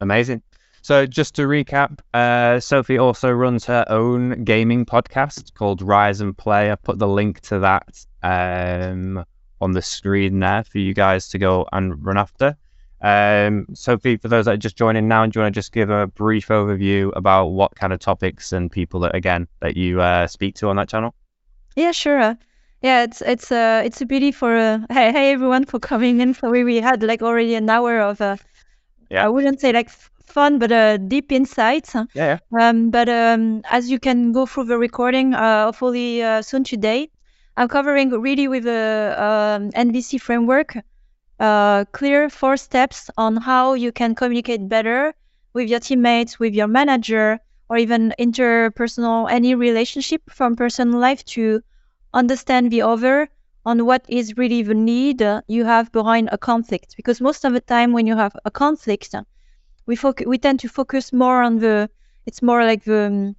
amazing. 0.00 0.42
So 0.86 1.04
just 1.04 1.34
to 1.34 1.48
recap, 1.48 1.98
uh, 2.14 2.60
Sophie 2.60 2.96
also 2.96 3.28
runs 3.32 3.64
her 3.64 3.84
own 3.88 4.44
gaming 4.44 4.86
podcast 4.86 5.52
called 5.54 5.82
Rise 5.82 6.20
and 6.20 6.38
Play. 6.38 6.70
I 6.70 6.76
put 6.76 7.00
the 7.00 7.08
link 7.08 7.40
to 7.40 7.58
that 7.58 8.06
um, 8.22 9.24
on 9.60 9.72
the 9.72 9.82
screen 9.82 10.38
there 10.38 10.62
for 10.62 10.78
you 10.78 10.94
guys 10.94 11.28
to 11.30 11.38
go 11.38 11.66
and 11.72 12.06
run 12.06 12.16
after. 12.16 12.56
Um, 13.02 13.66
Sophie, 13.74 14.16
for 14.16 14.28
those 14.28 14.44
that 14.44 14.52
are 14.52 14.56
just 14.56 14.76
joining 14.76 15.08
now, 15.08 15.26
do 15.26 15.40
you 15.40 15.42
want 15.42 15.52
to 15.52 15.58
just 15.58 15.72
give 15.72 15.90
a 15.90 16.06
brief 16.06 16.46
overview 16.46 17.10
about 17.16 17.46
what 17.46 17.74
kind 17.74 17.92
of 17.92 17.98
topics 17.98 18.52
and 18.52 18.70
people 18.70 19.00
that 19.00 19.16
again 19.16 19.48
that 19.62 19.76
you 19.76 20.00
uh, 20.00 20.28
speak 20.28 20.54
to 20.54 20.68
on 20.68 20.76
that 20.76 20.88
channel? 20.88 21.16
Yeah, 21.74 21.90
sure. 21.90 22.38
Yeah, 22.82 23.02
it's 23.02 23.22
it's 23.22 23.50
uh 23.50 23.82
it's 23.84 24.00
a 24.00 24.06
pity 24.06 24.30
for 24.30 24.56
uh, 24.56 24.78
hey 24.88 25.10
hey 25.10 25.32
everyone 25.32 25.64
for 25.64 25.80
coming 25.80 26.20
in. 26.20 26.32
So 26.34 26.48
we, 26.48 26.62
we 26.62 26.76
had 26.76 27.02
like 27.02 27.22
already 27.22 27.56
an 27.56 27.68
hour 27.68 27.98
of 27.98 28.20
uh, 28.20 28.36
yeah. 29.10 29.24
I 29.24 29.28
wouldn't 29.28 29.60
say 29.60 29.72
like 29.72 29.90
fun, 30.26 30.58
but 30.58 30.72
uh, 30.72 30.96
deep 30.96 31.32
insights. 31.32 31.94
Yeah. 32.14 32.38
Um, 32.58 32.90
but 32.90 33.08
um, 33.08 33.62
as 33.70 33.90
you 33.90 33.98
can 33.98 34.32
go 34.32 34.46
through 34.46 34.64
the 34.64 34.78
recording, 34.78 35.34
uh, 35.34 35.66
hopefully 35.66 36.22
uh, 36.22 36.42
soon 36.42 36.64
today, 36.64 37.10
I'm 37.56 37.68
covering 37.68 38.10
really 38.10 38.48
with 38.48 38.64
the 38.64 39.14
um, 39.16 39.70
NVC 39.70 40.20
framework 40.20 40.76
uh, 41.38 41.84
clear 41.92 42.28
four 42.30 42.56
steps 42.56 43.10
on 43.16 43.36
how 43.36 43.74
you 43.74 43.92
can 43.92 44.14
communicate 44.14 44.68
better 44.68 45.14
with 45.52 45.68
your 45.68 45.80
teammates, 45.80 46.38
with 46.38 46.54
your 46.54 46.66
manager, 46.66 47.40
or 47.68 47.76
even 47.76 48.14
interpersonal, 48.18 49.30
any 49.30 49.54
relationship 49.54 50.22
from 50.30 50.56
personal 50.56 50.98
life 50.98 51.24
to 51.24 51.60
understand 52.14 52.70
the 52.70 52.82
other 52.82 53.28
on 53.64 53.84
what 53.84 54.04
is 54.08 54.36
really 54.36 54.62
the 54.62 54.74
need 54.74 55.22
you 55.48 55.64
have 55.64 55.90
behind 55.92 56.28
a 56.30 56.38
conflict. 56.38 56.94
Because 56.96 57.20
most 57.20 57.44
of 57.44 57.52
the 57.52 57.60
time 57.60 57.92
when 57.92 58.06
you 58.06 58.16
have 58.16 58.36
a 58.44 58.50
conflict, 58.50 59.14
we 59.86 59.96
foc- 59.96 60.26
we 60.26 60.38
tend 60.38 60.60
to 60.60 60.68
focus 60.68 61.12
more 61.12 61.42
on 61.42 61.58
the, 61.58 61.88
it's 62.26 62.42
more 62.42 62.64
like 62.64 62.84
the, 62.84 63.02
um, 63.06 63.36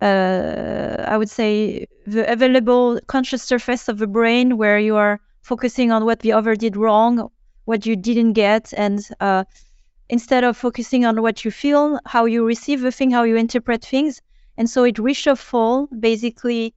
uh, 0.00 1.04
I 1.08 1.16
would 1.16 1.30
say, 1.30 1.86
the 2.06 2.30
available 2.30 3.00
conscious 3.06 3.42
surface 3.42 3.88
of 3.88 3.98
the 3.98 4.06
brain 4.06 4.56
where 4.56 4.78
you 4.78 4.96
are 4.96 5.20
focusing 5.42 5.92
on 5.92 6.04
what 6.04 6.20
the 6.20 6.32
other 6.32 6.54
did 6.56 6.76
wrong, 6.76 7.30
what 7.64 7.86
you 7.86 7.96
didn't 7.96 8.32
get, 8.32 8.74
and 8.76 9.00
uh, 9.20 9.44
instead 10.08 10.44
of 10.44 10.56
focusing 10.56 11.06
on 11.06 11.22
what 11.22 11.44
you 11.44 11.50
feel, 11.50 11.98
how 12.06 12.24
you 12.24 12.44
receive 12.44 12.80
the 12.80 12.92
thing, 12.92 13.10
how 13.10 13.22
you 13.22 13.36
interpret 13.36 13.84
things. 13.84 14.20
And 14.56 14.68
so 14.68 14.84
it 14.84 14.96
reshuffle 14.96 15.88
basically 16.00 16.74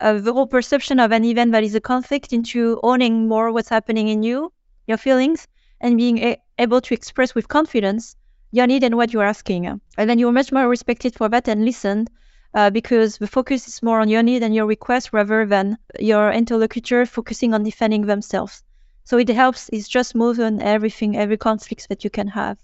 uh, 0.00 0.18
the 0.18 0.32
whole 0.32 0.46
perception 0.46 1.00
of 1.00 1.12
an 1.12 1.24
event 1.24 1.52
that 1.52 1.64
is 1.64 1.74
a 1.74 1.80
conflict 1.80 2.32
into 2.32 2.80
owning 2.82 3.28
more 3.28 3.52
what's 3.52 3.68
happening 3.68 4.08
in 4.08 4.22
you, 4.22 4.52
your 4.86 4.98
feelings, 4.98 5.48
and 5.80 5.96
being 5.96 6.18
a- 6.18 6.40
able 6.58 6.80
to 6.82 6.94
express 6.94 7.34
with 7.34 7.48
confidence 7.48 8.16
your 8.50 8.66
need 8.66 8.84
and 8.84 8.96
what 8.96 9.12
you're 9.12 9.22
asking. 9.24 9.66
And 9.66 10.10
then 10.10 10.18
you're 10.18 10.32
much 10.32 10.52
more 10.52 10.68
respected 10.68 11.14
for 11.14 11.28
that 11.28 11.48
and 11.48 11.64
listened 11.64 12.10
uh, 12.54 12.70
because 12.70 13.18
the 13.18 13.26
focus 13.26 13.68
is 13.68 13.82
more 13.82 14.00
on 14.00 14.08
your 14.08 14.22
need 14.22 14.42
and 14.42 14.54
your 14.54 14.66
request 14.66 15.12
rather 15.12 15.44
than 15.46 15.78
your 15.98 16.32
interlocutor 16.32 17.04
focusing 17.06 17.54
on 17.54 17.62
defending 17.62 18.06
themselves. 18.06 18.62
So 19.04 19.18
it 19.18 19.28
helps. 19.28 19.68
It's 19.72 19.88
just 19.88 20.10
smooth 20.10 20.40
on 20.40 20.60
everything, 20.60 21.16
every 21.16 21.36
conflicts 21.36 21.86
that 21.88 22.02
you 22.02 22.10
can 22.10 22.28
have 22.28 22.58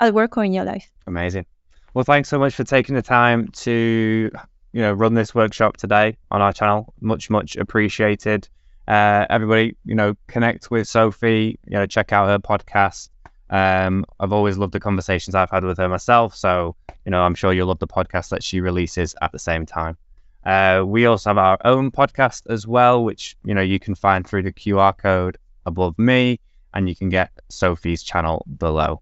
at 0.00 0.14
work 0.14 0.36
or 0.36 0.44
in 0.44 0.52
your 0.52 0.64
life. 0.64 0.90
Amazing. 1.06 1.46
Well, 1.92 2.04
thanks 2.04 2.28
so 2.28 2.38
much 2.38 2.54
for 2.54 2.64
taking 2.64 2.94
the 2.94 3.02
time 3.02 3.48
to, 3.48 4.30
you 4.72 4.80
know, 4.80 4.92
run 4.92 5.14
this 5.14 5.34
workshop 5.34 5.76
today 5.76 6.16
on 6.30 6.40
our 6.40 6.52
channel. 6.52 6.94
Much, 7.00 7.30
much 7.30 7.56
appreciated. 7.56 8.48
Uh, 8.88 9.26
everybody, 9.30 9.76
you 9.84 9.94
know, 9.94 10.14
connect 10.26 10.70
with 10.70 10.88
Sophie. 10.88 11.58
You 11.66 11.78
know, 11.78 11.86
check 11.86 12.12
out 12.12 12.28
her 12.28 12.38
podcast. 12.38 13.10
Um, 13.50 14.04
I've 14.20 14.32
always 14.32 14.56
loved 14.58 14.72
the 14.72 14.80
conversations 14.80 15.34
I've 15.34 15.50
had 15.50 15.64
with 15.64 15.78
her 15.78 15.88
myself. 15.88 16.34
So, 16.34 16.76
you 17.04 17.10
know, 17.10 17.22
I'm 17.22 17.34
sure 17.34 17.52
you'll 17.52 17.68
love 17.68 17.78
the 17.78 17.86
podcast 17.86 18.30
that 18.30 18.42
she 18.42 18.60
releases 18.60 19.14
at 19.20 19.32
the 19.32 19.38
same 19.38 19.66
time. 19.66 19.96
Uh, 20.44 20.84
we 20.86 21.06
also 21.06 21.30
have 21.30 21.38
our 21.38 21.58
own 21.64 21.90
podcast 21.90 22.42
as 22.50 22.66
well, 22.66 23.02
which 23.02 23.36
you 23.44 23.54
know 23.54 23.62
you 23.62 23.78
can 23.78 23.94
find 23.94 24.26
through 24.26 24.42
the 24.42 24.52
QR 24.52 24.96
code 24.96 25.38
above 25.64 25.98
me, 25.98 26.38
and 26.74 26.88
you 26.88 26.94
can 26.94 27.08
get 27.08 27.30
Sophie's 27.48 28.02
channel 28.02 28.44
below. 28.58 29.00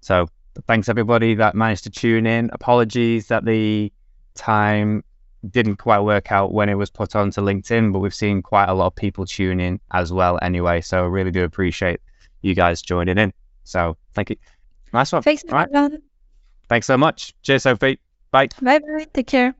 So 0.00 0.28
thanks 0.66 0.88
everybody 0.88 1.34
that 1.34 1.54
managed 1.56 1.84
to 1.84 1.90
tune 1.90 2.26
in. 2.26 2.50
Apologies 2.52 3.26
that 3.28 3.44
the 3.44 3.92
time 4.34 5.02
didn't 5.50 5.76
quite 5.76 6.00
work 6.00 6.30
out 6.30 6.52
when 6.52 6.68
it 6.68 6.74
was 6.74 6.90
put 6.90 7.16
onto 7.16 7.40
LinkedIn, 7.40 7.92
but 7.92 7.98
we've 7.98 8.14
seen 8.14 8.40
quite 8.40 8.68
a 8.68 8.74
lot 8.74 8.86
of 8.86 8.94
people 8.94 9.26
tune 9.26 9.60
in 9.60 9.80
as 9.92 10.12
well 10.12 10.38
anyway. 10.42 10.80
So 10.80 11.02
I 11.04 11.06
really 11.06 11.30
do 11.30 11.44
appreciate 11.44 12.00
you 12.42 12.54
guys 12.54 12.82
joining 12.82 13.18
in. 13.18 13.32
So 13.64 13.96
thank 14.14 14.30
you. 14.30 14.36
Nice 14.92 15.12
one. 15.12 15.22
Thanks, 15.22 15.44
All 15.50 15.58
right. 15.58 15.92
Thanks 16.68 16.86
so 16.86 16.96
much. 16.96 17.34
Cheers, 17.42 17.64
Sophie. 17.64 17.98
Bye. 18.30 18.48
Bye 18.62 18.78
bye. 18.78 19.06
Take 19.12 19.26
care. 19.26 19.54